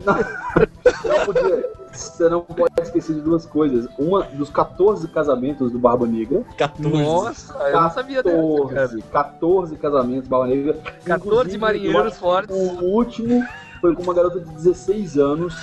[0.05, 3.87] não podia- você não pode esquecer de duas coisas.
[3.99, 6.43] Uma dos 14 casamentos do Barba Negra.
[6.57, 7.03] 14.
[7.03, 8.87] Nossa, eu não sabia dessa, cara.
[8.87, 10.73] 14, 14 casamentos do Barba Negra.
[11.05, 12.55] 14 Inclusive, marinheiros fortes.
[12.55, 13.43] O último
[13.81, 15.55] foi com uma garota de 16 anos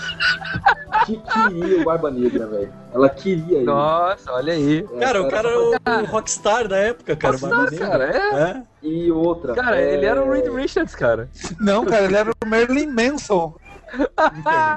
[1.06, 2.72] que queria o Barba Negra, velho.
[2.92, 3.64] Ela queria ele.
[3.66, 4.86] Nossa, olha aí.
[4.94, 7.36] É, Cara, o cara era o rockstar da época, cara.
[7.36, 7.88] o Barba Negra.
[7.88, 8.50] cara, é.
[8.50, 8.62] É.
[8.82, 9.54] E outra.
[9.54, 11.28] Cara, é, ele era o Reed Richards, cara.
[11.60, 13.54] Não, cara, ele era o Merlin Manson.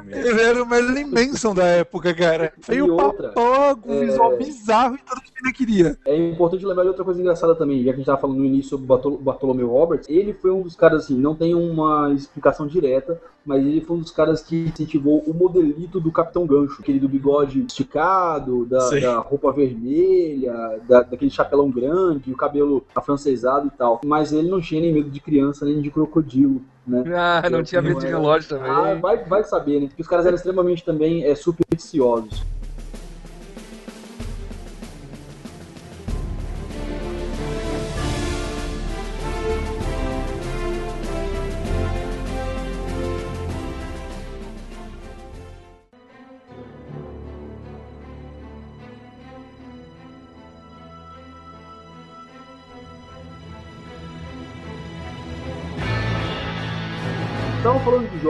[0.08, 2.54] Ele era o Merlin Manson da época, cara.
[2.62, 5.98] Feio E outra, um é- visual bizarro e tudo que ele queria.
[6.06, 8.46] É importante lembrar de outra coisa engraçada também, já que a gente tava falando no
[8.46, 8.88] início sobre
[9.22, 13.82] Bartolomeu Roberts, ele foi um dos caras, assim, não tem uma explicação direta, mas ele
[13.82, 18.66] foi um dos caras que incentivou o modelito do Capitão Gancho, aquele do bigode esticado,
[18.66, 24.02] da, da roupa vermelha, da- daquele chapelão grande, o cabelo afrancesado e tal.
[24.06, 27.04] Mas ele não tinha nem medo de criança, nem de crocodilo, né?
[27.16, 28.72] Ah, não Eu tinha medo de uma- relógio também.
[28.72, 29.88] Ah, vai, vai saber, né?
[29.88, 32.44] Porque os caras eram extremamente também é, supersticiosos.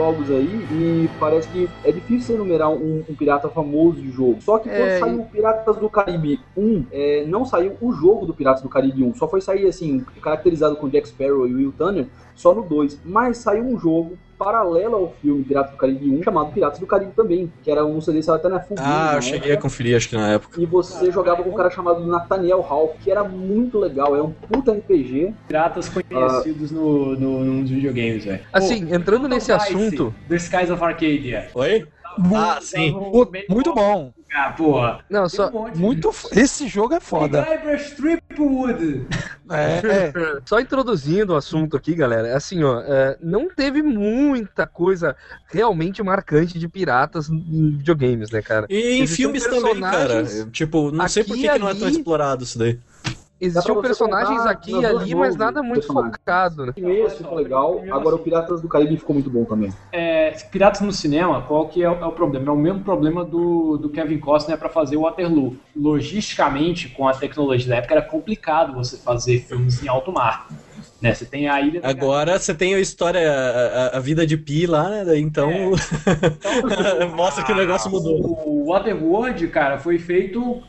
[0.02, 4.40] Jogos aí e parece que é difícil enumerar um, um pirata famoso de jogo.
[4.40, 8.26] Só que quando É, saiu o Piratas do Caribe 1, é, não saiu o jogo
[8.26, 9.14] do Piratas do Caribe 1.
[9.14, 13.00] Só foi sair assim, caracterizado com Jack Sparrow e Will Turner, só no 2.
[13.04, 17.12] Mas saiu um jogo paralelo ao filme Piratas do Caribe 1, chamado Piratas do Caribe
[17.14, 19.68] também, que era um CD saiu até na Game, Ah, eu cheguei a época.
[19.68, 20.60] conferir, acho que na época.
[20.60, 24.30] E você jogava com um cara chamado Nathaniel Hall, que era muito legal, é um
[24.32, 25.32] puta RPG.
[25.46, 28.40] Piratas conhecidos no, no, nos videogames, velho.
[28.52, 30.14] Assim, entrando nesse Vice, assunto.
[30.28, 31.48] The Skies of Arcadia.
[31.54, 31.86] Oi?
[32.34, 32.92] Ah, sim.
[32.92, 34.12] Pô, muito bom.
[34.34, 35.04] Ah, porra.
[35.10, 35.50] Não, só.
[35.50, 35.76] um.
[35.76, 36.10] Muito.
[36.32, 37.46] Esse jogo é foda.
[37.76, 39.06] Stripwood.
[39.50, 40.12] É, é.
[40.46, 45.14] Só introduzindo o assunto aqui, galera, é assim, ó, é, não teve muita coisa
[45.50, 48.66] realmente marcante de piratas em videogames, né, cara?
[48.70, 50.24] E em Existiam filmes também, cara.
[50.50, 51.96] Tipo, não sei por que, e que não é tão ali.
[51.96, 52.78] explorado isso daí.
[53.42, 56.72] Existiam personagens contar aqui e ali, mas nada muito focado, né?
[56.76, 59.72] Esse ficou legal, agora o Piratas do Caribe ficou muito bom também.
[59.90, 62.46] É, Piratas no cinema, qual que é, o é o problema?
[62.46, 65.56] É o mesmo problema do, do Kevin Costner para fazer o Waterloo.
[65.74, 70.46] Logisticamente, com a tecnologia da época, era complicado você fazer filmes em alto mar.
[71.02, 71.12] Né?
[71.14, 74.88] Você tem a ilha Agora você tem a história, a, a- vida de Pi lá,
[74.88, 75.04] né?
[75.04, 75.50] Daí Então,
[77.16, 78.20] mostra que o negócio mudou.
[78.46, 80.62] O Waterworld, cara, foi feito o,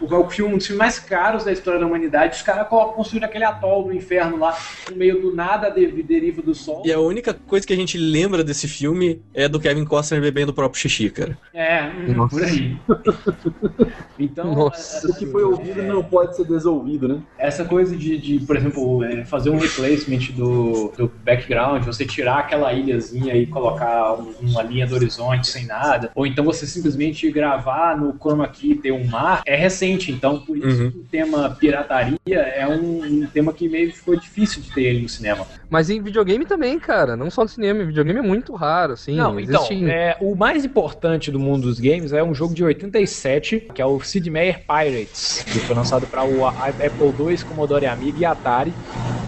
[0.00, 2.36] o, o filme, um dos filmes mais caros da história da humanidade.
[2.36, 4.56] Os caras co- construíram aquele atol do inferno lá,
[4.90, 6.82] no meio do nada, de, deriva do sol.
[6.84, 10.50] E a única coisa que a gente lembra desse filme é do Kevin Costner bebendo
[10.50, 11.38] o próprio xixi, cara.
[11.54, 12.36] É, hum, Nossa.
[12.36, 12.76] por aí.
[14.18, 15.08] Então, Nossa.
[15.08, 17.20] O que foi ouvido não pode ser desolvido, né?
[17.38, 22.38] essa coisa de, de, por exemplo, é, fazer um replacement do, do background, você tirar
[22.40, 27.30] aquela ilhazinha e colocar um- uma linha do horizonte sem nada, ou então você simplesmente
[27.30, 30.10] gravar no chroma key ter um mar, é recente.
[30.10, 30.90] Então, por isso Uhum.
[30.90, 35.02] que o tema pirataria é um, um tema que meio ficou difícil de ter ele
[35.02, 35.46] no cinema.
[35.70, 39.14] Mas em videogame também, cara, não só no cinema, em videogame é muito raro, assim.
[39.16, 42.64] Não, então, existe- é, o mais importante do mundo dos games é um jogo de
[42.64, 47.86] 87, que é o Sid Meier Pirates, que foi lançado para o Apple II, Commodore
[47.86, 48.72] Amiga e Atari.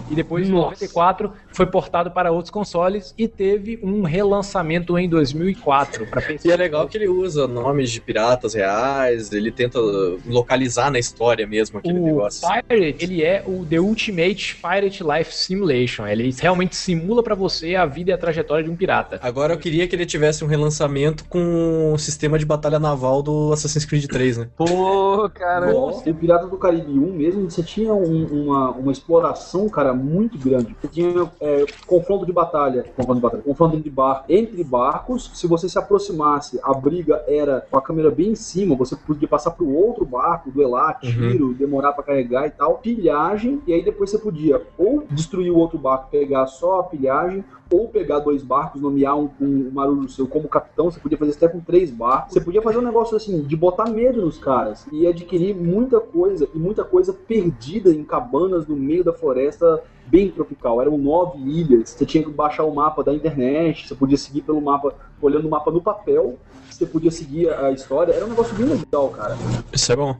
[0.09, 0.65] E depois, em Nossa.
[0.85, 6.47] 94, foi portado para outros consoles e teve um relançamento em 2004 para PC.
[6.47, 9.79] E é legal que ele usa nomes de piratas reais, ele tenta
[10.25, 12.47] localizar na história mesmo aquele O negócio.
[12.47, 16.07] Pirate, ele é o The Ultimate Pirate Life Simulation.
[16.07, 19.19] Ele realmente simula para você a vida e a trajetória de um pirata.
[19.21, 23.51] Agora eu queria que ele tivesse um relançamento com o sistema de batalha naval do
[23.53, 24.47] Assassin's Creed 3, né?
[24.55, 25.73] Pô, cara.
[25.75, 30.75] O Piratas do Caribe 1 mesmo, você tinha um- uma, uma exploração, cara, muito grande.
[30.79, 35.31] Você tinha é, confronto de batalha, confronto de batalha, confronto de bar entre barcos.
[35.33, 39.27] Se você se aproximasse, a briga era com a câmera bem em cima, você podia
[39.27, 42.77] passar pro outro barco, duelar, tiro, demorar pra carregar e tal.
[42.77, 47.43] Pilhagem, e aí depois você podia ou destruir o outro barco, pegar só a pilhagem,
[47.71, 51.43] ou pegar dois barcos, nomear um, um marujo seu como capitão, você podia fazer isso
[51.43, 52.33] até com três barcos.
[52.33, 56.47] Você podia fazer um negócio assim, de botar medo nos caras e adquirir muita coisa,
[56.53, 60.81] e muita coisa perdida em cabanas no meio da floresta bem tropical.
[60.81, 64.61] Eram nove ilhas, você tinha que baixar o mapa da internet, você podia seguir pelo
[64.61, 66.37] mapa, olhando o mapa no papel,
[66.69, 68.11] você podia seguir a história.
[68.11, 69.37] Era um negócio bem legal, cara.
[69.71, 70.19] Isso é bom.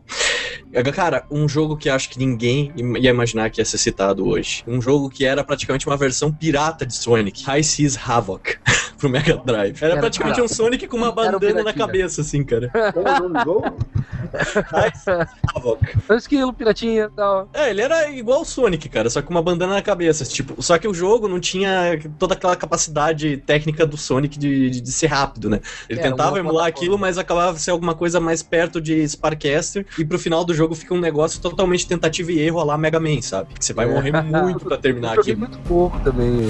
[0.96, 4.64] Cara, um jogo que acho que ninguém ia imaginar que ia ser citado hoje.
[4.66, 7.44] Um jogo que era praticamente uma versão pirata de Sonic.
[7.44, 8.58] High Seas Havoc.
[9.02, 9.78] pro Mega Drive.
[9.82, 10.54] Era Era praticamente pirata.
[10.54, 12.70] um Sonic com uma um bandana na cabeça, assim, cara.
[12.94, 13.78] Qual é o nome do jogo?
[16.08, 17.50] É um esquilo, piratinha e tal.
[17.54, 20.24] É, ele era igual o Sonic, cara, só com uma bandana na cabeça.
[20.24, 24.82] Tipo, só que o jogo não tinha toda aquela capacidade técnica do Sonic de, de,
[24.82, 25.60] de ser rápido, né?
[25.90, 26.68] Ele Era tentava emular plataforma.
[26.68, 29.86] aquilo, mas acabava ser alguma coisa mais perto de Sparkcaster.
[29.98, 33.00] E pro final do jogo fica um negócio totalmente tentativa e erro a lá Mega
[33.00, 33.54] Man, sabe?
[33.56, 33.94] Que você vai É.
[33.94, 35.40] morrer muito pra terminar Eu joguei aquilo.
[35.50, 36.48] muito pouco também.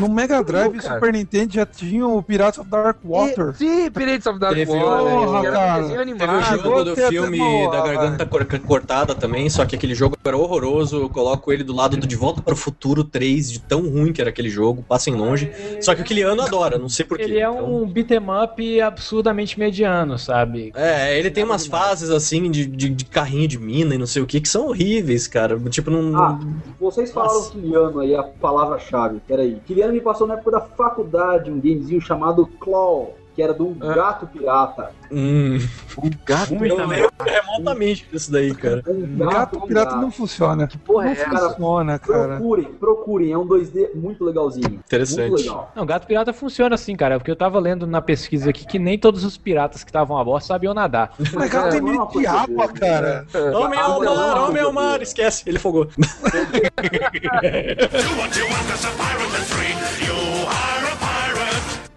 [0.00, 0.82] No Mega Drive e.
[0.82, 3.50] Super Nintendo já tinha o Pirates of Dark Water.
[3.50, 5.10] E, sim, Pirates of Dark Teve Water.
[5.14, 5.82] Porra, era cara.
[5.82, 7.38] desenho Teve o jogo do filme
[7.70, 10.96] da Garganta cor- Cortada também, só que aquele jogo era horroroso.
[11.02, 14.12] Eu coloco ele do lado do De Volta para o Futuro 3, de tão ruim
[14.12, 15.50] que era aquele jogo, passem longe.
[15.80, 17.24] Só que o Kiliano adora, não sei porquê.
[17.24, 20.72] Ele é um beat'em up absurdamente mediano, sabe?
[20.74, 24.22] É, ele tem umas fases assim de, de, de carrinho de mina e não sei
[24.22, 25.58] o que, que são horríveis, cara.
[25.68, 26.16] Tipo, não.
[26.16, 26.38] Ah,
[26.80, 27.50] vocês falaram Nossa.
[27.52, 29.20] Kiliano aí, a palavra-chave.
[29.26, 29.58] Peraí.
[29.66, 33.94] Kiliano me passou na época da faculdade um gamezinho chamado Claw, que era um Ah.
[33.94, 34.90] gato pirata.
[35.10, 35.58] Hum,
[36.02, 36.50] Um gato.
[36.50, 36.76] Também.
[36.76, 38.82] lembro remotamente disso daí, cara.
[38.86, 40.66] Um Gato pirata não funciona.
[40.66, 41.50] Que porra Não é essa?
[41.50, 42.36] funciona, cara.
[42.36, 43.32] Procurem, procurem.
[43.32, 44.68] É um 2D muito legalzinho.
[44.68, 45.42] Muito Interessante.
[45.42, 45.72] legal.
[45.74, 48.98] Não, gato pirata funciona assim, cara, porque eu tava lendo na pesquisa aqui que nem
[48.98, 51.12] todos os piratas que estavam a bordo sabiam nadar.
[51.18, 53.26] Mas gato tem é medo de água, cara.
[53.54, 55.88] Homem Ah, ao mar, homem ao mar, esquece, ele fogou.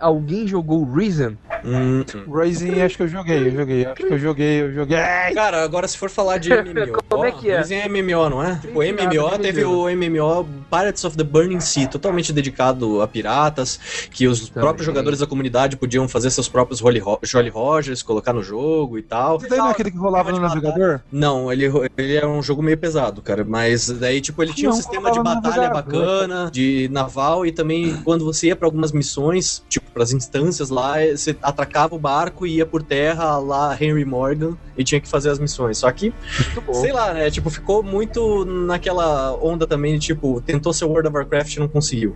[0.04, 1.34] Alguém jogou Reason?
[1.66, 4.98] Hum, Rising, acho que eu joguei, eu joguei, acho que eu joguei, eu joguei.
[5.34, 7.62] Cara, agora se for falar de MMO, Como é que é?
[7.62, 8.60] Dizem MMO, não é?
[8.76, 13.08] O pirata MMO de teve o MMO Pirates of the Burning Sea, totalmente dedicado a
[13.08, 13.80] piratas,
[14.12, 14.62] que os Também.
[14.62, 18.98] próprios jogadores da comunidade podiam fazer seus próprios Jolly, Ro Jolly Rogers, colocar no jogo
[18.98, 19.40] e tal.
[19.50, 21.00] Não é aquele que rolava no navegador?
[21.10, 23.46] Não, ele, ele é um jogo meio pesado, cara.
[23.48, 26.02] Mas daí, tipo, ele tinha um Não, sistema de colocava no batalha navegador.
[26.02, 31.02] bacana, de naval, e também quando você ia pra algumas missões, tipo, pras instâncias lá,
[31.02, 35.08] eh, você atracava o barco e ia por terra lá Henry Morgan e tinha que
[35.08, 35.78] fazer as missões.
[35.78, 36.14] Só que,
[36.74, 37.30] sei lá, né?
[37.30, 41.68] Tipo, ficou muito naquela onda também de tipo, tentou ser World of Warcraft e não
[41.68, 42.16] conseguiu.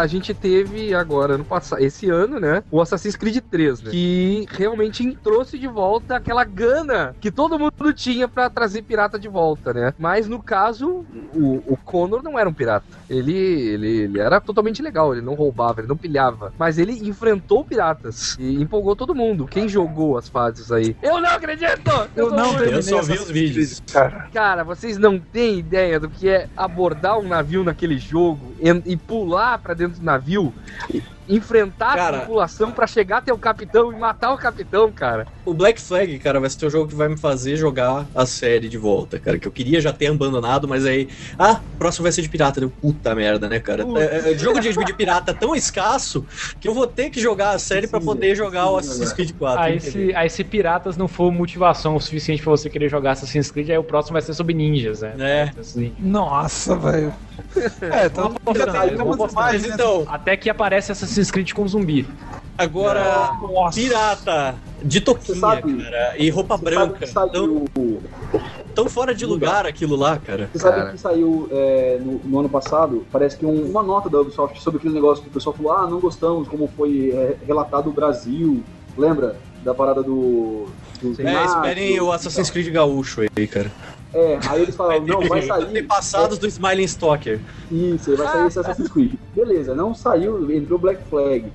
[0.00, 2.62] A gente teve agora, no passado, esse ano, né?
[2.70, 3.90] O Assassin's Creed 3, né?
[3.90, 9.28] Que realmente trouxe de volta aquela gana que todo mundo tinha pra trazer pirata de
[9.28, 9.94] volta, né?
[9.98, 12.86] Mas no caso, o, o Connor não era um pirata.
[13.08, 16.52] Ele, ele, ele era totalmente legal, ele não roubava, ele não pilhava.
[16.58, 19.46] Mas ele enfrentou piratas e empolgou todo mundo.
[19.46, 20.96] Quem jogou as fases aí?
[21.02, 21.90] Eu não acredito!
[22.16, 23.82] Eu tô não terminei Eu só vi os vídeos.
[23.92, 28.82] Cara, Cara, vocês não têm ideia do que é abordar um navio naquele jogo en-
[28.84, 30.54] e pular pra dentro do navio,
[31.28, 32.16] enfrentar Cara.
[32.16, 35.26] a tripulação pra chegar até o capitão e matar o capitão, cara.
[35.44, 38.68] O Black Flag, cara, vai ser o jogo que vai me fazer jogar a série
[38.68, 39.38] de volta, cara.
[39.38, 41.08] Que eu queria já ter abandonado, mas aí.
[41.38, 42.60] Ah, próximo vai ser de pirata.
[42.60, 43.84] Deu puta merda, né, cara?
[43.96, 46.26] É, é, jogo de, de pirata tão escasso
[46.60, 49.32] que eu vou ter que jogar a série pra Precisa, poder jogar o Assassin's Creed
[49.36, 49.62] 4.
[49.62, 53.50] Aí se, aí se piratas não for motivação o suficiente pra você querer jogar Assassin's
[53.50, 55.14] Creed, aí o próximo vai ser sobre ninjas, né?
[55.18, 55.60] É.
[55.60, 55.94] Assim.
[55.98, 57.14] nossa, velho.
[57.82, 59.68] É, então tá Mas né?
[59.74, 62.06] então, Até que aparece Assassin's Creed com zumbi.
[62.58, 63.32] agora.
[63.42, 63.78] Nossa.
[63.78, 67.06] Pirata de toquinha, sabe- cara, e roupa branca.
[67.06, 67.64] que Tão, saiu,
[68.74, 70.48] tão fora de lugar aquilo lá, cara.
[70.52, 70.90] você sabe Cara.
[70.92, 74.78] que saiu é, no, no ano passado, parece que um- uma nota da Ubisoft sobre
[74.78, 78.62] aquele negócio que o pessoal falou, ah, não gostamos como foi é, relatado o Brasil.
[78.96, 80.66] Lembra da parada do...
[81.02, 83.70] do É, esperem o Assassin's Creed gaúcho aí, cara.
[84.16, 85.64] É, aí eles falaram, não, vai sair...
[85.64, 87.38] Antepassados do Smiling Stalker.
[87.70, 89.12] Isso, vai sair esse Assassin's Creed.
[89.34, 91.52] Beleza, não saiu, entrou Black Flag.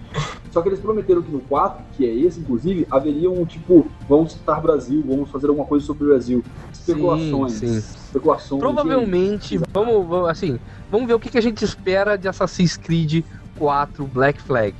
[0.51, 4.33] Só que eles prometeram que no 4, que é esse inclusive, haveria um tipo, vamos
[4.33, 6.43] citar Brasil, vamos fazer alguma coisa sobre o Brasil.
[6.71, 7.53] Especulações.
[7.53, 7.77] Sim, sim.
[7.77, 8.61] Especulações.
[8.61, 10.59] Provavelmente, vamos, vamos, assim,
[10.91, 13.25] vamos ver o que, que a gente espera de Assassin's Creed
[13.57, 14.75] 4 Black Flag,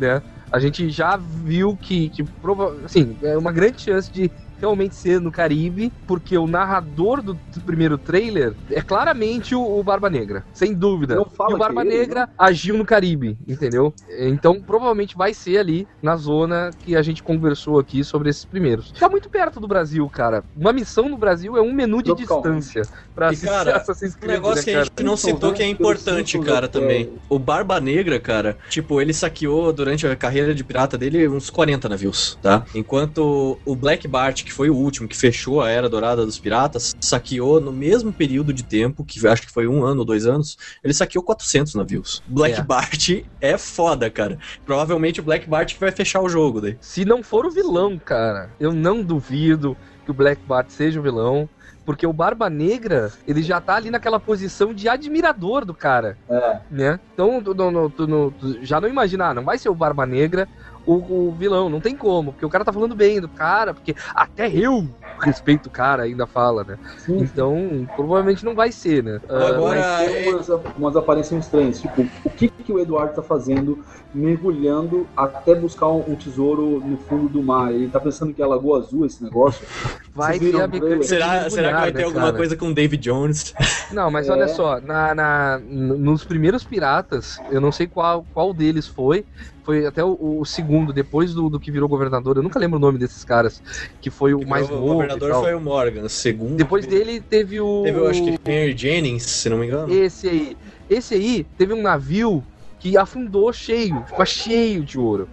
[0.00, 0.20] né?
[0.50, 4.28] A gente já viu que, que prova assim, é uma grande chance de
[4.60, 9.82] realmente ser no Caribe, porque o narrador do, do primeiro trailer é claramente o, o
[9.82, 11.14] Barba Negra, sem dúvida.
[11.14, 13.94] Não fala e o Barba ele, Negra agiu no Caribe, entendeu?
[14.18, 18.92] Então provavelmente vai ser ali na zona que a gente conversou aqui sobre esses primeiros.
[18.92, 20.44] Tá muito perto do Brasil, cara.
[20.56, 22.42] Uma missão no Brasil é um menu de Tropical.
[22.42, 22.82] distância
[23.14, 25.66] pra E, assistir Assassin's Um Creed, negócio né, que a gente não citou que é
[25.66, 27.10] importante, cara, também.
[27.28, 31.88] O Barba Negra, cara, tipo, ele saqueou durante a carreira de pirata dele uns 40
[31.88, 32.64] navios, tá?
[32.74, 36.92] Enquanto o Black Bart, que foi o último, que fechou a era dourada dos piratas,
[37.00, 40.58] saqueou no mesmo período de tempo, que acho que foi um ano ou dois anos,
[40.82, 42.20] ele saqueou 400 navios.
[42.26, 42.62] Black É.
[42.62, 44.38] Bart é foda, cara.
[44.66, 46.76] Provavelmente o Black Bart vai fechar o jogo daí.
[46.80, 51.02] Se não for o vilão, cara, eu não duvido que o Black Bart seja o
[51.02, 51.48] vilão.
[51.82, 56.16] Porque o Barba Negra, ele já tá ali naquela posição de admirador do cara.
[56.28, 56.60] É.
[56.70, 57.00] Né?
[57.14, 60.46] Então, tu, tu tu já não imagina, ah, não vai ser o Barba Negra
[60.86, 62.32] o, o vilão, não tem como.
[62.32, 64.88] Porque o cara tá falando bem do cara, porque até eu
[65.20, 66.78] respeito o cara, ainda fala, né?
[66.98, 67.18] Sim.
[67.18, 69.20] Então, provavelmente não vai ser, né?
[69.28, 71.80] Ah, Agora- Mas é- umas, umas aparências estranhas.
[71.80, 76.96] Tipo, o que, que o Eduardo tá fazendo mergulhando até buscar um, um tesouro no
[76.96, 77.72] fundo do mar?
[77.72, 79.66] Ele tá pensando que é Lagoa Azul esse negócio?
[80.14, 82.36] vai ter a mecânica Será, será que vai ter né, alguma cara?
[82.36, 83.54] coisa com David Jones?
[83.92, 84.32] Não, mas É.
[84.32, 89.24] olha só, na, na- nos primeiros piratas, eu não sei qual, qual deles foi,
[89.70, 92.80] foi até o, o segundo, depois do, do que virou governador, eu nunca lembro o
[92.80, 93.62] nome desses caras,
[94.00, 94.84] que foi o mais o novo.
[94.84, 96.08] e governador foi o Morgan.
[96.08, 96.56] Segundo.
[96.56, 97.82] Depois dele teve o.
[97.84, 99.92] Teve, eu acho que Henry Jennings, se não me engano.
[99.92, 100.56] Esse aí.
[100.88, 102.44] Esse aí teve um navio
[102.80, 105.28] que afundou cheio, ficou cheio de ouro.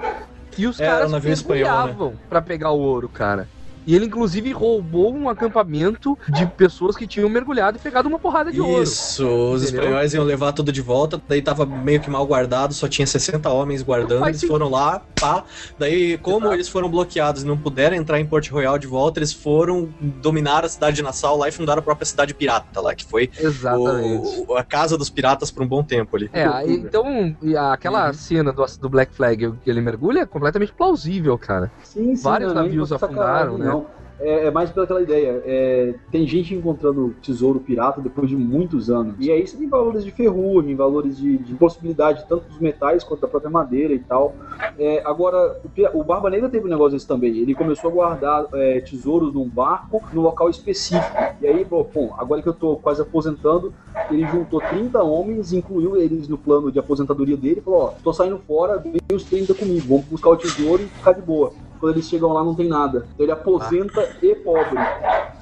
[0.55, 1.85] E os Era caras navio espanhol, né?
[1.85, 3.49] mergulhavam pra pegar o ouro, cara.
[3.87, 8.51] E ele, inclusive, roubou um acampamento de pessoas que tinham mergulhado e pegado uma porrada
[8.51, 8.83] de ouro.
[8.83, 9.83] Isso, os Entendeu?
[9.83, 13.49] espanhóis iam levar tudo de volta, daí tava meio que mal guardado, só tinha 60
[13.49, 15.45] homens guardando, eles foram lá, pá.
[15.79, 16.53] Daí, como Exato.
[16.55, 20.65] eles foram bloqueados e não puderam entrar em Port Royal de volta, eles foram dominar
[20.65, 24.45] a cidade de Nassau lá e fundaram a própria cidade pirata lá, que foi Exatamente.
[24.49, 26.29] o- a casa dos piratas por um bom tempo ali.
[26.33, 27.33] É, então,
[27.71, 28.13] aquela Uhum.
[28.13, 31.71] cena do, do Black Flag que ele mergulha é completamente plausível, cara.
[31.83, 32.21] Sim, sim.
[32.23, 33.76] Vários não navios afundaram, né?
[33.77, 33.97] Não.
[34.19, 35.43] É, é mais pelaquela ideia.
[35.45, 39.15] É, tem gente encontrando tesouro pirata depois de muitos anos.
[39.19, 43.21] E aí você tem valores de ferrugem, valores de, de possibilidade, tanto dos metais quanto
[43.21, 44.35] da própria madeira e tal.
[44.77, 47.37] É, agora, o, o Barba Negra teve um negócio desse também.
[47.37, 51.17] Ele começou a guardar é, tesouros num barco, num local específico.
[51.39, 53.71] E aí, falou, pô, agora que eu tô quase aposentando,
[54.09, 58.11] ele juntou 30 homens, incluiu eles no plano de aposentadoria dele e falou, ó, tô
[58.11, 61.53] saindo fora, vem os 30 comigo, vamos buscar o tesouro e ficar de boa.
[61.79, 63.07] Quando eles chegam lá não tem nada.
[63.13, 64.77] Então ele aposenta e pobre.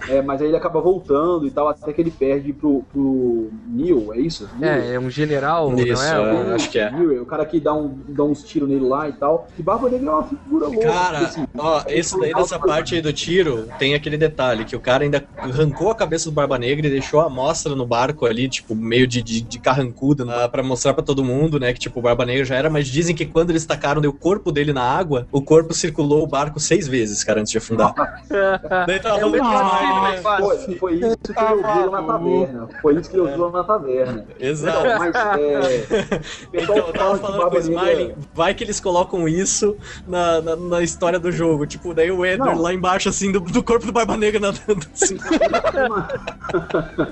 [0.09, 4.13] É, mas aí ele acaba voltando e tal, até que ele perde pro, pro Neil,
[4.13, 4.49] é isso?
[4.57, 4.71] Neil?
[4.71, 6.51] É, é um general, Isso, não é?
[6.51, 6.55] é.
[6.55, 6.91] Acho que é.
[6.91, 9.47] Neil, o cara que dá, um, dá uns tiros nele lá e tal.
[9.57, 10.88] E Barba Negra é uma figura louca.
[10.88, 14.75] Cara, porque, assim, ó, esse daí dessa parte aí do tiro, tem aquele detalhe, que
[14.75, 18.25] o cara ainda arrancou a cabeça do Barba Negra e deixou a amostra no barco
[18.25, 21.79] ali, tipo, meio de, de, de carrancuda, né, pra mostrar pra todo mundo, né, que
[21.79, 24.73] tipo, o Barba Negra já era, mas dizem que quando eles tacaram o corpo dele
[24.73, 27.93] na água, o corpo circulou o barco seis vezes, cara, antes de afundar.
[28.88, 32.07] daí tava É o falando, Edward "Ah, Foi, foi isso que ele ouviu lá na
[32.07, 32.67] taverna.
[32.82, 34.26] Foi isso que ele ouviu lá na taverna.
[34.39, 34.88] Exato.
[34.88, 36.21] Não, mas é,
[36.53, 40.82] Então, eu tava falando com o Smiling, vai que eles colocam isso na, na, na
[40.82, 41.65] história do jogo.
[41.65, 42.61] Tipo, daí o Edward Não.
[42.61, 45.17] lá embaixo, assim, do, do corpo do Barba Negra nadando assim.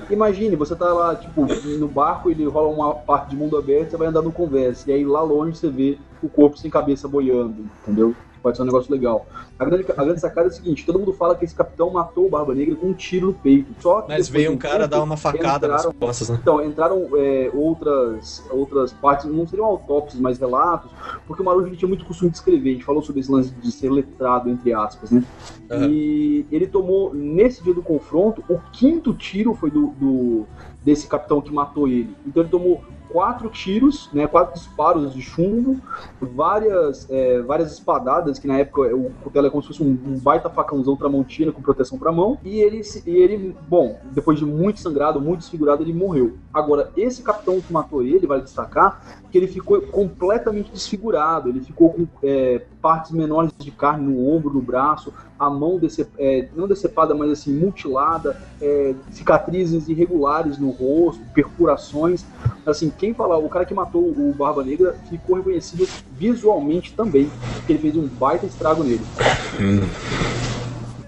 [0.09, 3.97] Imagine, você tá lá, tipo, no barco, ele rola uma parte de mundo aberto, você
[3.97, 4.89] vai andar no conversa.
[4.89, 8.15] E aí lá longe você vê o corpo sem cabeça boiando, entendeu?
[8.43, 9.25] Pode ser um negócio legal.
[9.57, 12.27] A grande, a grande sacada é a seguinte: todo mundo fala que esse capitão matou
[12.27, 13.73] o Barba Negra com um tiro no peito.
[13.79, 16.37] Só que Mas veio um cara dar uma facada nas entraram- costas, né?
[16.41, 20.91] Então, entraram é, outras, outras partes, não seriam autópsias, mas relatos,
[21.25, 23.71] porque o Marujo tinha muito costume de escrever, a gente falou sobre esse lance de
[23.71, 25.23] ser letrado, entre aspas, né?
[25.71, 25.87] Aham.
[25.89, 30.45] E ele tomou, nesse dia do confronto, o quinto tiro foi do, do-
[30.83, 32.13] desse capitão que matou ele.
[32.27, 32.83] Então ele tomou
[33.13, 35.79] quatro tiros, né, quatro disparos de chumbo,
[36.19, 40.19] várias, é, várias espadadas, que na época o cutelo é como se fosse um, um
[40.19, 44.79] baita facãozão tramontina com proteção pra mão, e ele, e ele, bom, depois de muito
[44.79, 46.37] sangrado, muito desfigurado, ele morreu.
[46.51, 51.91] Agora, esse capitão que matou ele, vale destacar, que ele ficou completamente desfigurado, ele ficou
[51.91, 56.67] com é, partes menores de carne no ombro, no braço, a mão decep é, não
[56.67, 62.23] decepada, mas assim, mutilada, é, cicatrizes irregulares no rosto, perfurações.
[62.63, 67.73] Assim, quem falar, o cara que matou o Barba Negra ficou reconhecido visualmente também, porque
[67.73, 69.01] ele fez um baita estrago nele.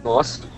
[0.04, 0.55] Nossa.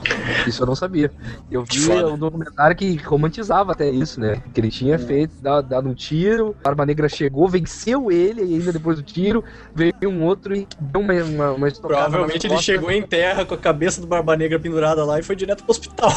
[0.47, 1.11] Isso eu não sabia.
[1.51, 2.07] Eu vi foda.
[2.07, 4.41] um documentário que romantizava até isso, né?
[4.53, 8.55] Que ele tinha feito, dado, dado um tiro, a Barba Negra chegou, venceu ele, e
[8.55, 12.91] ainda depois do tiro, veio um outro e deu uma, uma, uma Provavelmente ele chegou
[12.91, 16.11] em terra com a cabeça do Barba Negra pendurada lá e foi direto pro hospital.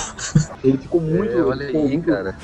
[0.63, 1.33] Ele ficou muito.
[1.33, 2.37] É, olha aí, cara.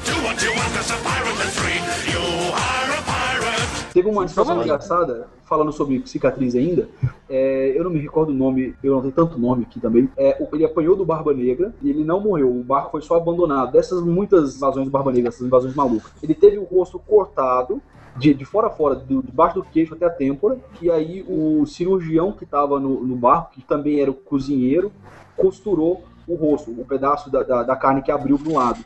[3.96, 4.66] Teve uma Provavelmente.
[4.66, 6.86] engraçada, falando sobre cicatriz ainda,
[7.30, 10.06] é, eu não me recordo o nome, eu não tenho tanto nome aqui também.
[10.18, 13.72] É, ele apanhou do Barba Negra e ele não morreu, o barco foi só abandonado.
[13.72, 16.12] Dessas muitas invasões do Barba Negra, essas invasões malucas.
[16.22, 17.80] Ele teve o rosto cortado,
[18.18, 21.64] de, de fora a fora, do, debaixo do queixo até a têmpora, e aí o
[21.64, 24.92] cirurgião que estava no, no barco, que também era o cozinheiro,
[25.34, 28.84] costurou o rosto, o pedaço da, da, da carne que abriu para um lado.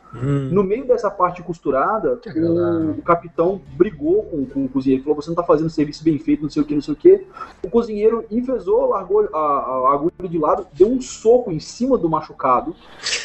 [0.51, 2.19] No meio dessa parte costurada,
[2.51, 6.19] o, o capitão brigou com, com o cozinheiro, falou: Você não tá fazendo serviço bem
[6.19, 7.25] feito, não sei o que, não sei o que.
[7.63, 11.97] O cozinheiro enfesou, largou a, a- a agulha de lado, deu um soco em cima
[11.97, 12.75] do machucado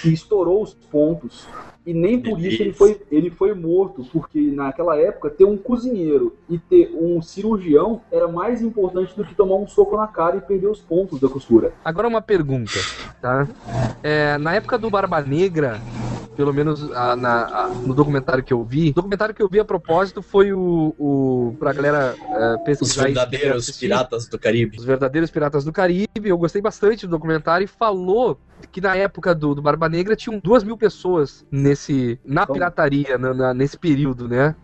[0.05, 1.47] e estourou os pontos.
[1.87, 6.37] E nem por isso ele foi, ele foi morto, porque naquela época ter um cozinheiro
[6.51, 10.41] e ter um cirurgião era mais importante do que tomar um soco na cara e
[10.41, 11.72] perder os pontos da costura.
[11.84, 12.80] Agora uma pergunta,
[13.22, 13.47] tá?
[14.03, 15.80] É, na época do Barba Negra,
[16.37, 19.59] pelo menos a- na- a- no documentário que eu vi, o documentário que eu vi
[19.59, 23.87] a propósito foi o, o pra galera é, Os pesquisar e verdadeiros assistir.
[23.87, 24.78] piratas do Caribe.
[24.78, 26.07] Os Verdadeiros Piratas do Caribe.
[26.24, 28.39] Eu gostei bastante do documentário e falou
[28.70, 32.55] que na época do, do Barba Negra tinham duas mil pessoas nesse, na Como?
[32.59, 34.55] pirataria, na- na- nesse período, né?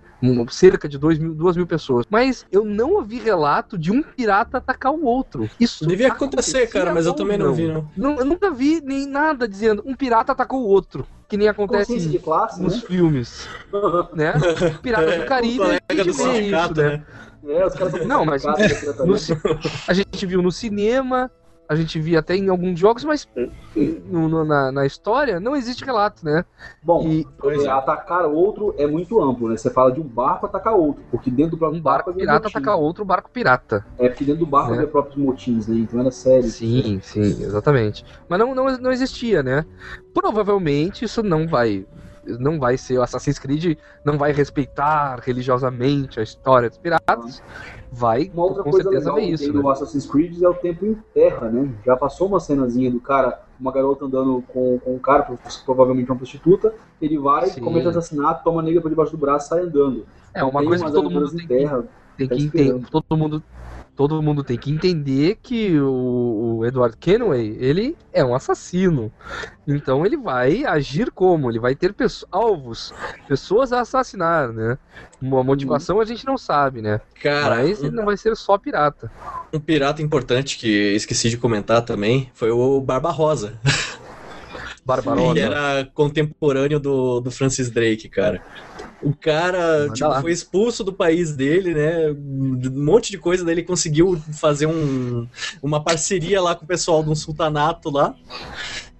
[0.50, 2.06] Cerca de dois mil, duas mil pessoas.
[2.08, 5.50] Mas eu não ouvi relato de um pirata atacar o outro.
[5.58, 7.90] Isso Devia acontecer, cara, mas eu também não vi, não.
[7.96, 11.04] Não, eu nunca vi nem nada dizendo um pirata atacou o outro.
[11.32, 12.82] Que nem acontece de classe, nos né?
[12.86, 13.48] filmes,
[14.12, 14.34] né?
[14.82, 15.60] Piratas do Caribe.
[15.60, 17.02] o a gente vê isso, né?
[17.48, 18.92] É, os caras são Não, mas- pirataria.
[19.06, 19.32] No ci-
[19.88, 21.30] a gente viu no cinema,
[21.68, 23.26] a gente via até em alguns jogos, mas
[24.06, 26.44] no- no- na, na história não existe relato, né?
[26.82, 27.68] Bom, E é, é.
[27.70, 29.56] atacar outro é muito amplo, né?
[29.56, 32.44] Você fala de um barco atacar outro, porque dentro do próprio um barco havia pirata
[32.44, 32.56] motim.
[32.58, 33.86] atacar outro barco pirata.
[33.98, 34.76] É, porque dentro do barco Né?
[34.78, 35.76] havia próprios motins, né?
[35.78, 36.48] Então era sério.
[36.50, 38.04] Sim, sim, exatamente.
[38.28, 39.64] Mas não, não, não existia, né?
[40.12, 41.86] Provavelmente isso não vai.
[42.24, 42.98] Não vai ser.
[42.98, 47.42] O Assassin's Creed não vai respeitar religiosamente a história dos piratas.
[47.90, 49.60] Vai, Uma outra com coisa certeza, ver que isso, tem né?
[49.60, 51.70] no Assassin's Creed é o tempo em terra, né?
[51.84, 55.28] Já passou uma cenazinha do cara, uma garota andando com, com um cara,
[55.66, 57.60] provavelmente uma prostituta, ele vai, Sim.
[57.60, 60.06] comete assassinato, toma a negra por debaixo do braço e sai andando.
[60.32, 61.66] É uma Tem coisa que todo mundo tem que tem
[62.28, 62.76] Tá que esperando.
[62.76, 63.42] entender, todo mundo
[63.96, 69.12] todo mundo tem que entender que o, o Edward Kenway, ele é um assassino.
[69.66, 71.50] Então ele vai agir como?
[71.50, 72.92] Ele vai ter pesso- alvos,
[73.28, 74.78] pessoas a assassinar, né?
[75.20, 77.00] Uma motivação a gente não sabe, né?
[77.20, 79.10] Cara, Mas ele não vai ser só pirata.
[79.52, 83.58] um pirata importante que esqueci de comentar também foi o Barba Rosa.
[84.84, 85.30] Barbarossa.
[85.30, 88.42] Ele era contemporâneo do, do Francis Drake, cara.
[89.02, 92.10] O cara tipo, foi expulso do país dele, né?
[92.12, 95.26] Um monte de coisa dele conseguiu fazer um,
[95.62, 98.14] uma parceria lá com o pessoal de um sultanato lá.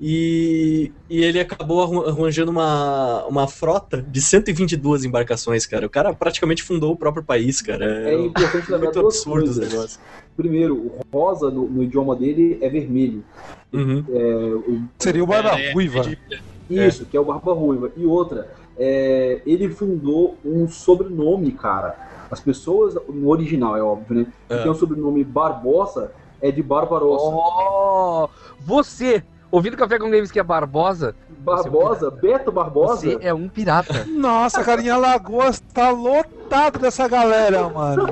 [0.00, 5.86] E, e ele acabou arran- arranjando uma, uma frota de 122 embarcações, cara.
[5.86, 8.10] O cara praticamente fundou o próprio país, cara.
[8.10, 9.72] É importante lembrar muito duas absurdo esse coisas.
[9.72, 10.00] negócio.
[10.36, 13.24] Primeiro, o rosa no, no idioma dele é vermelho.
[13.72, 14.04] Uhum.
[14.10, 16.00] É, o Seria o Barba É, Ruiva.
[16.00, 16.86] É.
[16.86, 17.90] Isso, que é o Barba Ruiva.
[17.96, 21.96] E outra, é, ele fundou um sobrenome, cara.
[22.30, 24.26] As pessoas, no original, é óbvio, né?
[24.48, 24.62] Que É.
[24.62, 27.24] tem o sobrenome Barbosa, é de Barbarossa.
[27.26, 28.28] Oh,
[28.60, 29.22] você,
[29.52, 32.96] ouvindo Café com Games que é Barbosa, Barbosa, Beto Barbosa.
[33.02, 34.04] você é um pirata.
[34.10, 38.06] Nossa, cara, em Alagoas tá lotado dessa galera, mano.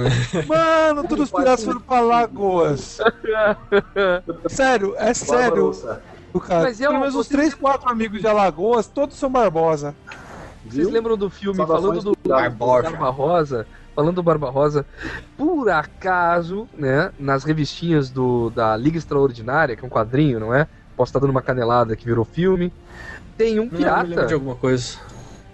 [0.48, 2.98] Mano, todos os piratas foram pra Alagoas.
[4.48, 5.72] Sério, é sério,
[6.46, 6.62] cara.
[6.64, 9.94] Mas eu- Pelo menos uns vocês 3, 4 amigos de Alagoas, todos são Barbosa.
[10.64, 10.90] Vocês Viu?
[10.94, 12.54] lembram do filme falando do piratas.
[12.54, 13.66] Barba Rosa?
[13.94, 14.84] Falando do Barba Rosa,
[15.38, 20.66] por acaso, né, nas revistinhas do, da Liga Extraordinária, que é um quadrinho, não é?
[20.96, 22.72] Posso estar dando uma canelada que virou filme.
[23.36, 24.96] Tem um Não, me lembro de pirata, alguma coisa.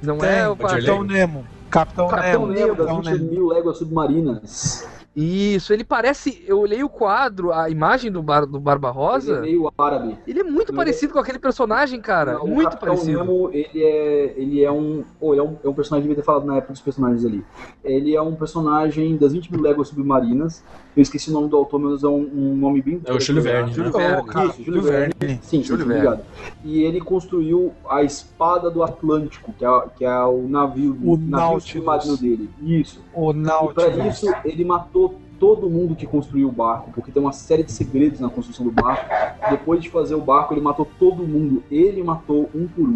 [0.00, 0.48] não Tem, é?
[0.48, 1.44] O Capitão Nemo.
[1.68, 2.52] Capitão, Capitão Nemo.
[2.52, 3.30] Nemo, das Capitão 20 Nemo.
[3.30, 4.86] mil léguas submarinas.
[5.14, 6.42] Isso, ele parece.
[6.46, 9.40] Eu olhei o quadro, a imagem do, bar, do Barba Ele é Rosa.
[9.42, 10.16] meio árabe.
[10.26, 12.34] Ele é muito Ele- parecido com aquele personagem, cara.
[12.34, 13.18] Não, muito parecido.
[13.18, 15.04] Nemo, ele é, ele é um.
[15.20, 17.44] Oh, ele é um, é um personagem, devia ter falado na época dos personagens ali.
[17.84, 20.64] Ele é um personagem das 20 mil léguas submarinas.
[20.96, 23.00] Eu esqueci o nome do autor, mas é um, um nome bem.
[23.06, 23.74] É o Júlio Verne, né?
[23.76, 24.48] Júlio Ô, Verne.
[24.50, 25.14] Isso, Júlio Verne.
[25.18, 25.40] Verne.
[25.42, 26.20] Sim, Júlio sim, obrigado.
[26.64, 31.60] E ele construiu a espada do Atlântico, que é, que é o navio, O navio
[31.60, 32.50] submarino dele.
[32.62, 33.02] Isso.
[33.14, 34.06] O E para Nautilus.
[34.22, 35.01] isso, ele matou
[35.42, 38.70] todo mundo que construiu o barco, porque tem uma série de segredos na construção do
[38.70, 39.04] barco.
[39.50, 41.64] Depois de fazer o barco, ele matou todo mundo.
[41.68, 42.94] Ele matou um por um.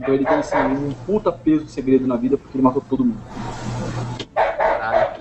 [0.00, 3.04] Então ele tem assim, um puta peso de segredo na vida porque ele matou todo
[3.04, 3.18] mundo.
[4.32, 5.20] Caralho.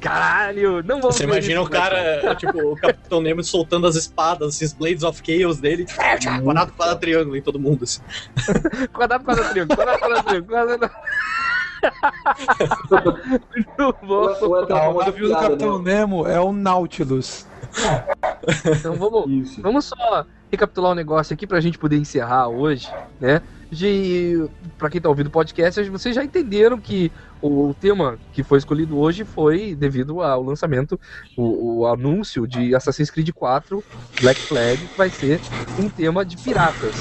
[0.00, 3.94] Caralho, não vamos Você ver imagina isso, o cara, tipo, o Capitão Nemo soltando as
[3.94, 8.00] espadas, esses Blades of Chaos dele, quadrado, quadrado, triângulo em todo mundo, assim.
[8.94, 10.90] Quadrado, quadrado, triângulo, quadrado, quadrado, triângulo, quadrado.
[13.54, 14.28] Muito bom.
[14.70, 15.94] Ah, o navio do Capitão né?
[15.96, 17.46] Nemo é o Nautilus.
[18.78, 19.62] Então vamos, Isso.
[19.62, 22.88] vamos só recapitular um negócio aqui pra gente poder encerrar hoje,
[23.20, 23.42] né?
[23.70, 24.48] De,
[24.78, 27.10] pra quem tá ouvindo o podcast, vocês já entenderam que
[27.42, 30.98] o tema que foi escolhido hoje foi devido ao lançamento,
[31.36, 33.82] o, o anúncio de Assassin's Creed 4
[34.20, 35.40] Black Flag, que vai ser
[35.78, 36.94] um tema de piratas.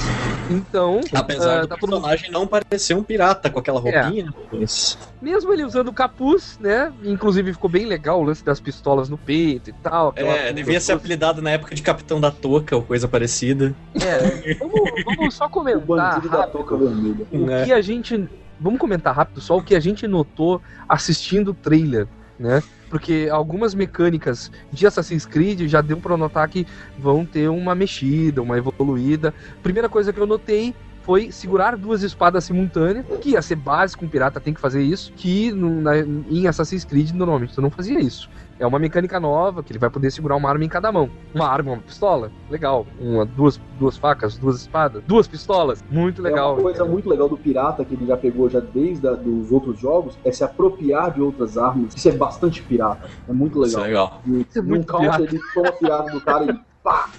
[0.50, 4.96] Então, Apesar ah, do tá todo personagem não parecer um pirata com aquela roupinha, mas...
[5.20, 6.94] mesmo ele usando o capuz, né?
[7.04, 10.14] Inclusive ficou bem legal o lance das pistolas no peito e tal.
[10.16, 11.00] É, devia ser coisa.
[11.00, 13.74] apelidado na época de Capitão da Toca ou coisa parecida.
[13.96, 16.52] É, vamos, vamos só O comentar da rápido.
[16.52, 17.26] touca vermelha.
[17.32, 17.66] o É.
[17.66, 18.30] que a gente.
[18.60, 22.08] Vamos comentar rápido só o que a gente notou assistindo o trailer,
[22.40, 22.62] né?
[22.90, 26.66] Porque algumas mecânicas de Assassin's Creed já deu pra notar que
[26.98, 29.34] vão ter uma mexida, uma evoluída.
[29.62, 34.08] Primeira coisa que eu notei foi segurar duas espadas simultâneas, que ia ser básico, um
[34.08, 38.00] pirata tem que fazer isso, que no- na- em Assassin's Creed normalmente tu não fazia
[38.00, 38.28] isso.
[38.58, 41.10] É uma mecânica nova, que ele vai poder segurar uma arma em cada mão.
[41.34, 42.88] Uma arma, uma pistola, legal.
[43.00, 46.52] Uma, duas, duas facas, duas espadas, duas pistolas, muito legal.
[46.52, 49.52] É uma coisa muito legal do pirata que ele já pegou já desde a, dos
[49.52, 51.94] outros jogos é se apropriar de outras armas.
[51.96, 53.10] Isso é bastante pirata.
[53.28, 53.84] É muito Isso legal.
[53.84, 54.22] é legal.
[54.26, 55.36] E Isso é muito counter pirata.
[55.36, 57.10] ele toma a pirata do cara e pá!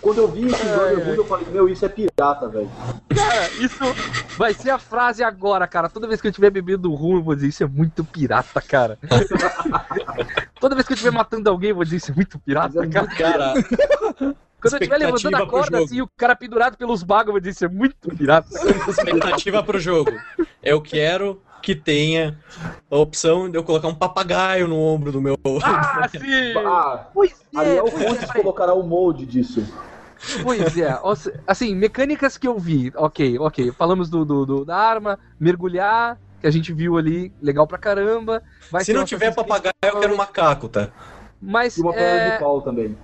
[0.00, 2.70] Quando eu vi esse Brotherhood, eu falei, meu, isso é pirata, velho.
[3.14, 3.84] Cara, isso
[4.38, 5.90] vai ser a frase agora, cara.
[5.90, 8.98] Toda vez que eu tiver bebendo rum, eu vou dizer isso é muito pirata, cara.
[10.58, 13.08] Toda vez que eu estiver matando alguém, eu vou dizer isso é muito pirata, cara.
[13.08, 13.54] Cara,
[14.58, 17.40] Quando eu estiver levantando a corda assim, e o cara pendurado pelos bagos, eu vou
[17.40, 18.48] dizer isso é muito pirata.
[18.88, 20.12] expectativa pro jogo.
[20.62, 22.38] Eu quero que tenha
[22.90, 25.34] a opção de eu colocar um papagaio no ombro do meu.
[25.62, 26.54] Ah, sim!
[26.56, 28.42] Ah, Pois é, Ariel é, Fontes peraí.
[28.42, 29.62] colocará o molde disso.
[30.42, 30.96] Pois é,
[31.46, 36.46] assim, mecânicas que eu vi, ok, ok, falamos do, do- do- da arma, mergulhar, que
[36.46, 38.42] a gente viu ali, legal pra caramba.
[38.70, 40.88] Vai Se não tiver papagaio, eu quero um macaco, tá?
[41.40, 42.96] Mas, E uma perna é, de pau também.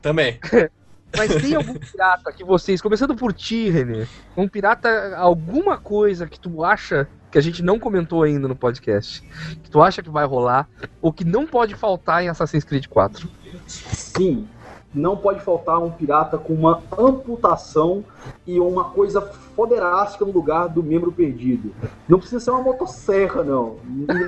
[0.00, 0.38] Também.
[1.16, 4.06] mas tem algum pirata que vocês, começando por ti, Renê,
[4.36, 9.22] um pirata, alguma coisa que tu acha que a gente não comentou ainda no podcast,
[9.62, 10.68] que tu acha que vai rolar,
[11.00, 13.26] ou que não pode faltar em Assassin's Creed 4?
[13.66, 14.46] Sim,
[14.94, 18.04] não pode faltar um pirata com uma amputação
[18.46, 19.20] e uma coisa
[19.56, 21.74] foderástica no lugar do membro perdido.
[22.08, 23.76] Não precisa ser uma motosserra, não.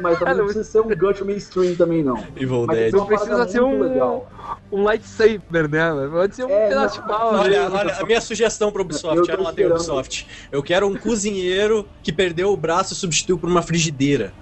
[0.02, 2.16] Mas também não precisa ser um gancho mainstream também, não.
[2.36, 2.94] Evil Mas Dead.
[2.94, 4.28] uma Precisa ser um- legal.
[4.72, 5.90] Um lightsaber, né?
[6.10, 7.34] Pode ser um É, pedaço não, de pau.
[7.34, 7.78] Olha, né?
[7.78, 9.72] olha, a minha sugestão pro Ubisoft, Eu tem esperando.
[9.74, 10.26] Ubisoft.
[10.50, 14.32] Eu quero um cozinheiro que perdeu o braço e substituiu por uma frigideira.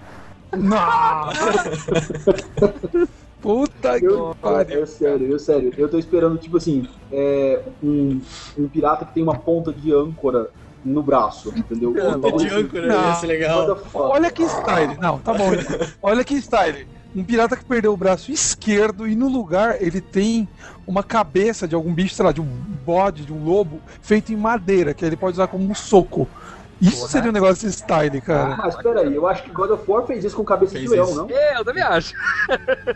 [3.42, 4.78] Puta que Eu, pariu.
[4.80, 5.74] eu, sério, eu sério.
[5.76, 8.20] Eu tô esperando, tipo assim, é, um,
[8.56, 10.48] um pirata que tem uma ponta de âncora
[10.84, 11.92] no braço, entendeu?
[11.92, 13.08] Ponta de âncora, Não.
[13.08, 13.78] ia ser legal.
[13.94, 14.96] Olha que style.
[15.00, 15.50] Não, tá bom.
[16.00, 16.86] Olha que style.
[17.14, 20.48] Um pirata que perdeu o braço esquerdo e no lugar ele tem
[20.86, 22.46] uma cabeça de algum bicho, sei lá, de um
[22.84, 26.26] bode, de um lobo, feito em madeira, que ele pode usar como um soco.
[26.82, 28.56] Isso seria um negócio de style, cara.
[28.56, 31.06] Mas peraí, eu acho que God of War fez isso com cabeça Fez de leão,
[31.06, 31.14] isso.
[31.14, 31.30] não?
[31.30, 32.12] É, eu também acho.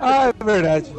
[0.00, 0.92] Ah, é verdade.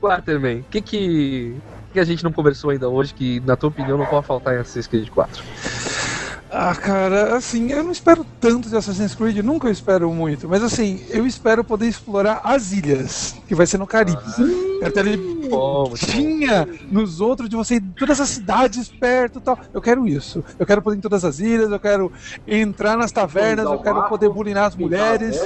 [0.00, 1.62] Waterman, o que que,
[1.92, 4.58] que a gente não conversou ainda hoje que, na tua opinião, não pode faltar em
[4.58, 5.44] Assassin's Creed 4?
[6.52, 10.64] Ah, cara, assim, eu não espero tanto de Assassin's Creed, nunca eu espero muito, mas
[10.64, 14.18] assim, eu espero poder explorar as ilhas, que vai ser no Caribe.
[14.84, 15.94] Até ele Bom, muito bom.
[15.94, 19.58] tinha nos outros de você ir em todas as cidades perto e tal.
[19.72, 20.42] Eu quero isso.
[20.58, 22.10] Eu quero poder ir em todas as ilhas, eu quero
[22.46, 25.38] entrar nas tavernas, eu quero poder bulinar as mulheres.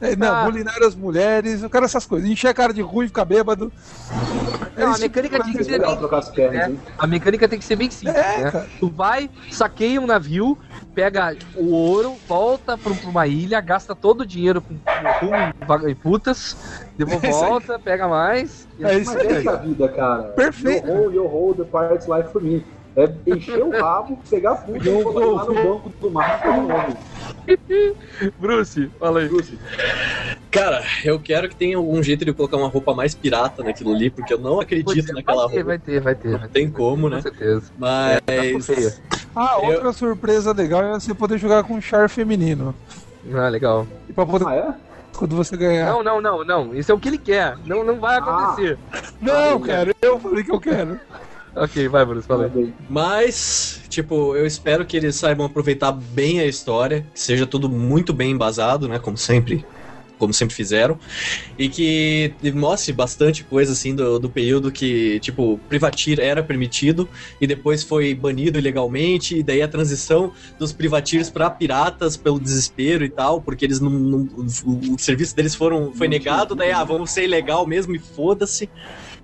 [0.00, 0.44] É, Não, Ah.
[0.44, 2.28] bulinar as mulheres, eu quero essas coisas.
[2.28, 3.70] Encher a cara de ruim e ficar bêbado.
[4.76, 6.68] É Não, a esse tipo de mecânica tinha que ser legal bem trocar as pernas,
[6.68, 6.80] hein?
[6.98, 8.66] A mecânica tem que ser bem simples, É, né?
[8.78, 10.58] Tu vai, saqueia um navio,
[10.94, 15.64] pega o ouro, volta pra pra uma ilha, gasta todo o dinheiro com rum e
[15.64, 16.56] vaga- putas,
[16.98, 17.48] depois É isso aí.
[17.50, 18.68] volta, pega mais.
[18.78, 19.26] e É assim isso aí.
[19.26, 20.22] essa é a vida, cara.
[20.30, 20.86] Perfeito.
[20.86, 22.64] Yo ho, yo ho, the pirate's life for me.
[22.96, 26.42] É encher o rabo, pegar puta e colocar no banco do mar.
[28.38, 29.28] Bruce, fala aí.
[29.28, 29.58] Bruce,
[30.50, 34.10] Cara, eu quero que tenha algum jeito de colocar uma roupa mais pirata naquilo ali,
[34.10, 35.64] porque eu não acredito é, naquela vai ter, roupa.
[35.68, 36.30] vai ter, vai ter.
[36.32, 37.16] Não vai ter, tem como, né?
[37.16, 37.70] Com certeza.
[37.78, 38.18] Mas.
[38.26, 38.52] É,
[39.34, 42.74] Ah, Eu- outra surpresa legal é você poder jogar com um char feminino.
[43.34, 43.86] Ah, legal.
[44.08, 44.74] E pra poder ah é?
[45.16, 45.92] quando você ganhar.
[45.92, 46.74] Não, não, não, não.
[46.74, 47.56] Isso é o que ele quer.
[47.66, 48.78] Não, não vai acontecer.
[49.20, 50.98] Não, cara, eu falei que eu quero.
[51.54, 52.72] Ok, vai, Bruce, fala aí.
[52.88, 58.14] Mas, tipo, eu espero que eles saibam aproveitar bem a história, que seja tudo muito
[58.14, 58.98] bem embasado, né?
[58.98, 59.64] Como sempre.
[60.20, 60.98] Como sempre fizeram.
[61.58, 67.08] E que mostre bastante coisa, assim, do, do período que, tipo, privatir era permitido
[67.40, 69.38] e depois foi banido ilegalmente.
[69.38, 73.90] E daí a transição dos privatirs para piratas pelo desespero e tal, porque eles não.
[73.90, 74.28] não
[74.64, 78.68] o, serviço deles foram, foi negado, daí, ah, vamos ser ilegal mesmo e foda-se.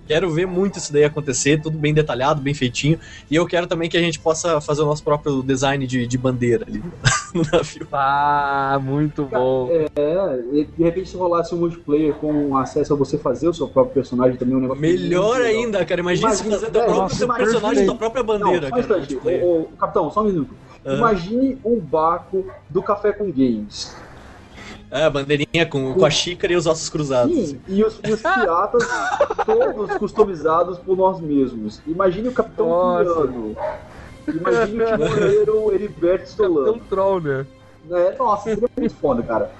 [0.07, 2.99] Quero ver muito isso daí acontecer, tudo bem detalhado, bem feitinho.
[3.29, 6.17] E eu quero também que a gente possa fazer o nosso próprio design de, de
[6.17, 6.81] bandeira ali
[7.33, 7.87] no navio.
[7.91, 9.69] Ah, muito bom.
[9.95, 10.37] É,
[10.77, 14.37] de repente se rolasse um multiplayer com acesso a você fazer o seu próprio personagem
[14.37, 16.01] também, um negócio Melhor ainda, cara.
[16.01, 18.81] Imagina se Imagina, fazer teu velho, próprio nossa, seu personagem, tua própria Não, bandeira, um
[18.81, 19.43] cara.
[19.43, 20.55] Ô, ô, capitão, só um minuto.
[20.85, 20.93] Ah.
[20.93, 23.93] Imagine um barco do Café com Games.
[24.89, 27.35] É, a bandeirinha com, com a xícara e os ossos cruzados.
[27.35, 28.87] Sim, e os, e os piratas
[29.45, 31.81] todos customizados por nós mesmos.
[31.85, 32.67] Imagine o Capitão.
[33.01, 33.55] Piano.
[34.27, 36.81] Imagine o timoneiro Heriberto Capitão Stolano.
[36.89, 37.45] Troll, né?
[37.89, 39.51] É, nossa, seria muito foda, cara.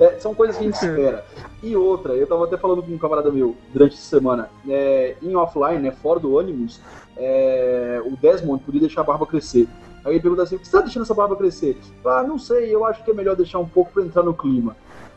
[0.00, 1.24] É, são coisas que a gente espera.
[1.62, 5.36] E outra, eu tava até falando com um camarada meu durante essa semana, é, em
[5.36, 6.80] offline, né, fora do Animus,
[7.16, 9.68] é, o Desmond podia deixar a barba crescer.
[10.06, 11.76] Aí ele pergunta assim, por que você tá deixando essa barba crescer?
[12.04, 14.76] Ah, não sei, eu acho que é melhor deixar um pouco pra entrar no clima.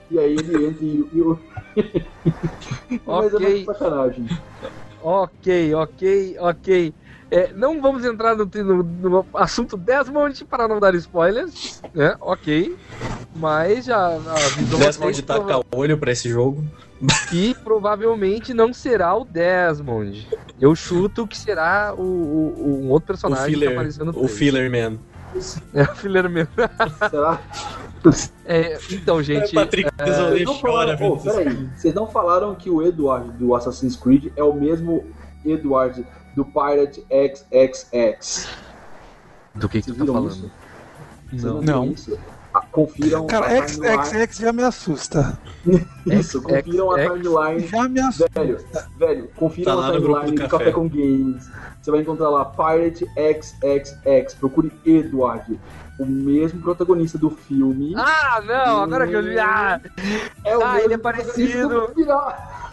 [0.10, 1.06] E aí ele entra e...
[1.14, 1.40] e o-
[3.06, 3.66] Mas é Ok.
[3.66, 4.26] mais sacanagem.
[5.02, 6.94] Ok, ok, ok.
[7.30, 12.16] É, não vamos entrar no, no- no assunto Desmond para não dar spoilers, né?
[12.20, 12.76] Ok.
[13.36, 16.64] Mas já avisou Desmond vocês taca o olho pra esse jogo.
[17.30, 20.27] Que provavelmente não será o Desmond.
[20.59, 24.13] Eu chuto que será o, o- um outro O personagem que filler, apareceu no o
[24.13, 24.35] trailer.
[24.38, 24.99] filler man.
[25.73, 26.51] É o filler mesmo.
[27.09, 27.39] Será?
[28.45, 29.53] É, então, gente.
[29.53, 31.35] Patrick Desolé Vocês não chora, falaram, oh, velho.
[31.38, 35.05] peraí, vocês não falaram que o Edward do Assassin's Creed é o mesmo
[35.45, 36.03] Edward
[36.35, 38.47] do Pirate XXX.
[39.53, 40.51] Do que, que Vocês tu tá falando?
[41.31, 41.61] Não.
[41.61, 41.95] Não.
[42.71, 44.03] Confiram Cara, a timeline.
[44.05, 45.39] XXX já me assusta.
[46.05, 47.11] Isso, confiram a XX.
[47.13, 47.67] timeline.
[47.67, 48.29] Já me assusta.
[48.39, 48.57] Velho,
[48.97, 50.71] velho, confiram Tá a timeline do do café.
[50.71, 51.49] Com Games.
[51.81, 54.33] Você vai encontrar lá Pirate XXX.
[54.35, 55.59] Procure Edward,
[55.99, 57.93] o mesmo protagonista do filme.
[57.97, 59.39] Ah, não, agora que eu vi.
[59.39, 59.79] Ah,
[60.45, 61.91] é o ah, mesmo ele é parecido.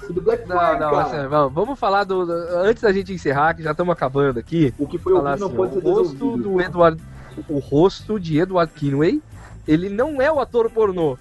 [0.08, 1.02] Do, Black não, Flag, não, cara.
[1.02, 4.72] assim, vamos, falar do, do- Antes da gente encerrar, que já estamos acabando aqui.
[4.78, 7.02] O que foi ouvido assim, não ó, pode ser o rosto do Edward.
[7.48, 9.20] O rosto de Edward Kinway,
[9.66, 11.18] ele não é o ator pornô.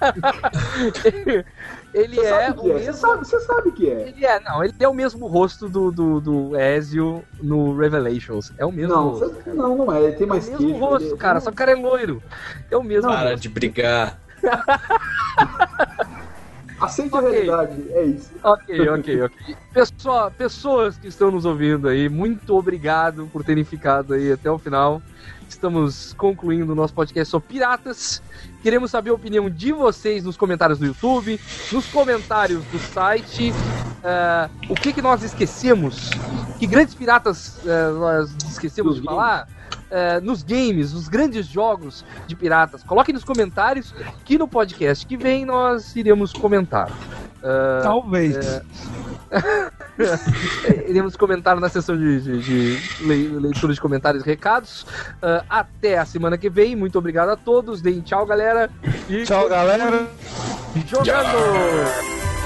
[1.92, 2.94] ele Você é sabe o é, você mesmo.
[2.94, 4.08] sabe, você sabe que é.
[4.08, 8.52] Ele é, não, ele é o mesmo rosto do, do, do Ezio no Revelations.
[8.56, 9.28] É o mesmo Não, rosto.
[9.42, 10.02] você- não, não é.
[10.04, 10.80] Ele tem É mais o mesmo queijo.
[10.84, 12.22] rosto, ele- cara, só que o cara é loiro.
[12.70, 13.42] É o mesmo Para rosto.
[13.42, 14.18] de brigar.
[16.80, 17.26] Aceite Ok.
[17.26, 18.30] a realidade, é isso.
[18.42, 19.56] Ok, ok, ok.
[19.72, 24.58] Pessoal, pessoas que estão nos ouvindo aí, muito obrigado por terem ficado aí até o
[24.60, 25.02] final.
[25.48, 28.22] Estamos concluindo o nosso podcast sobre piratas.
[28.62, 31.40] Queremos saber a opinião de vocês nos comentários do YouTube,
[31.72, 33.52] nos comentários do site.
[34.04, 36.10] Ah, o que, que nós esquecemos?
[36.58, 39.48] Que grandes piratas ah, nós esquecemos de falar?
[39.90, 42.82] Ah, nos games, os grandes jogos de piratas.
[42.82, 43.94] Coloquem nos comentários
[44.24, 46.90] que no podcast que vem nós iremos comentar.
[47.42, 48.36] Ah, Talvez.
[48.36, 48.62] é,
[50.88, 54.86] iremos comentar na sessão de, de- de lei- leitura de comentários e recados.
[55.22, 56.76] Ah, até a semana que vem.
[56.76, 57.80] Muito obrigado a todos.
[57.80, 58.70] Deem tchau, galera.
[59.08, 60.06] E Tchau, galera.
[60.86, 62.37] jogando!